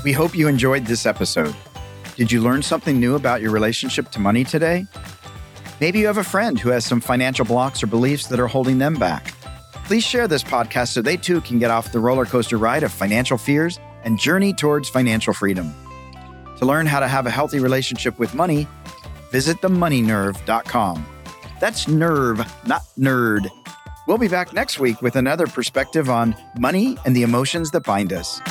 We 0.03 0.13
hope 0.13 0.35
you 0.35 0.47
enjoyed 0.47 0.85
this 0.85 1.05
episode. 1.05 1.55
Did 2.15 2.31
you 2.31 2.41
learn 2.41 2.63
something 2.63 2.99
new 2.99 3.15
about 3.15 3.41
your 3.41 3.51
relationship 3.51 4.09
to 4.11 4.19
money 4.19 4.43
today? 4.43 4.85
Maybe 5.79 5.99
you 5.99 6.07
have 6.07 6.17
a 6.17 6.23
friend 6.23 6.59
who 6.59 6.69
has 6.69 6.85
some 6.85 7.01
financial 7.01 7.45
blocks 7.45 7.83
or 7.83 7.87
beliefs 7.87 8.27
that 8.27 8.39
are 8.39 8.47
holding 8.47 8.79
them 8.79 8.95
back. 8.95 9.33
Please 9.85 10.03
share 10.03 10.27
this 10.27 10.43
podcast 10.43 10.89
so 10.89 11.01
they 11.01 11.17
too 11.17 11.41
can 11.41 11.59
get 11.59 11.69
off 11.69 11.91
the 11.91 11.99
roller 11.99 12.25
coaster 12.25 12.57
ride 12.57 12.83
of 12.83 12.91
financial 12.91 13.37
fears 13.37 13.79
and 14.03 14.17
journey 14.17 14.53
towards 14.53 14.89
financial 14.89 15.33
freedom. 15.33 15.73
To 16.57 16.65
learn 16.65 16.85
how 16.85 16.99
to 16.99 17.07
have 17.07 17.27
a 17.27 17.31
healthy 17.31 17.59
relationship 17.59 18.17
with 18.17 18.33
money, 18.33 18.67
visit 19.31 19.57
themoneynerve.com. 19.57 21.05
That's 21.59 21.87
nerve, 21.87 22.39
not 22.65 22.83
nerd. 22.97 23.49
We'll 24.07 24.17
be 24.17 24.27
back 24.27 24.51
next 24.51 24.79
week 24.79 25.01
with 25.03 25.15
another 25.15 25.45
perspective 25.45 26.09
on 26.09 26.35
money 26.59 26.97
and 27.05 27.15
the 27.15 27.21
emotions 27.21 27.69
that 27.71 27.81
bind 27.81 28.13
us. 28.13 28.41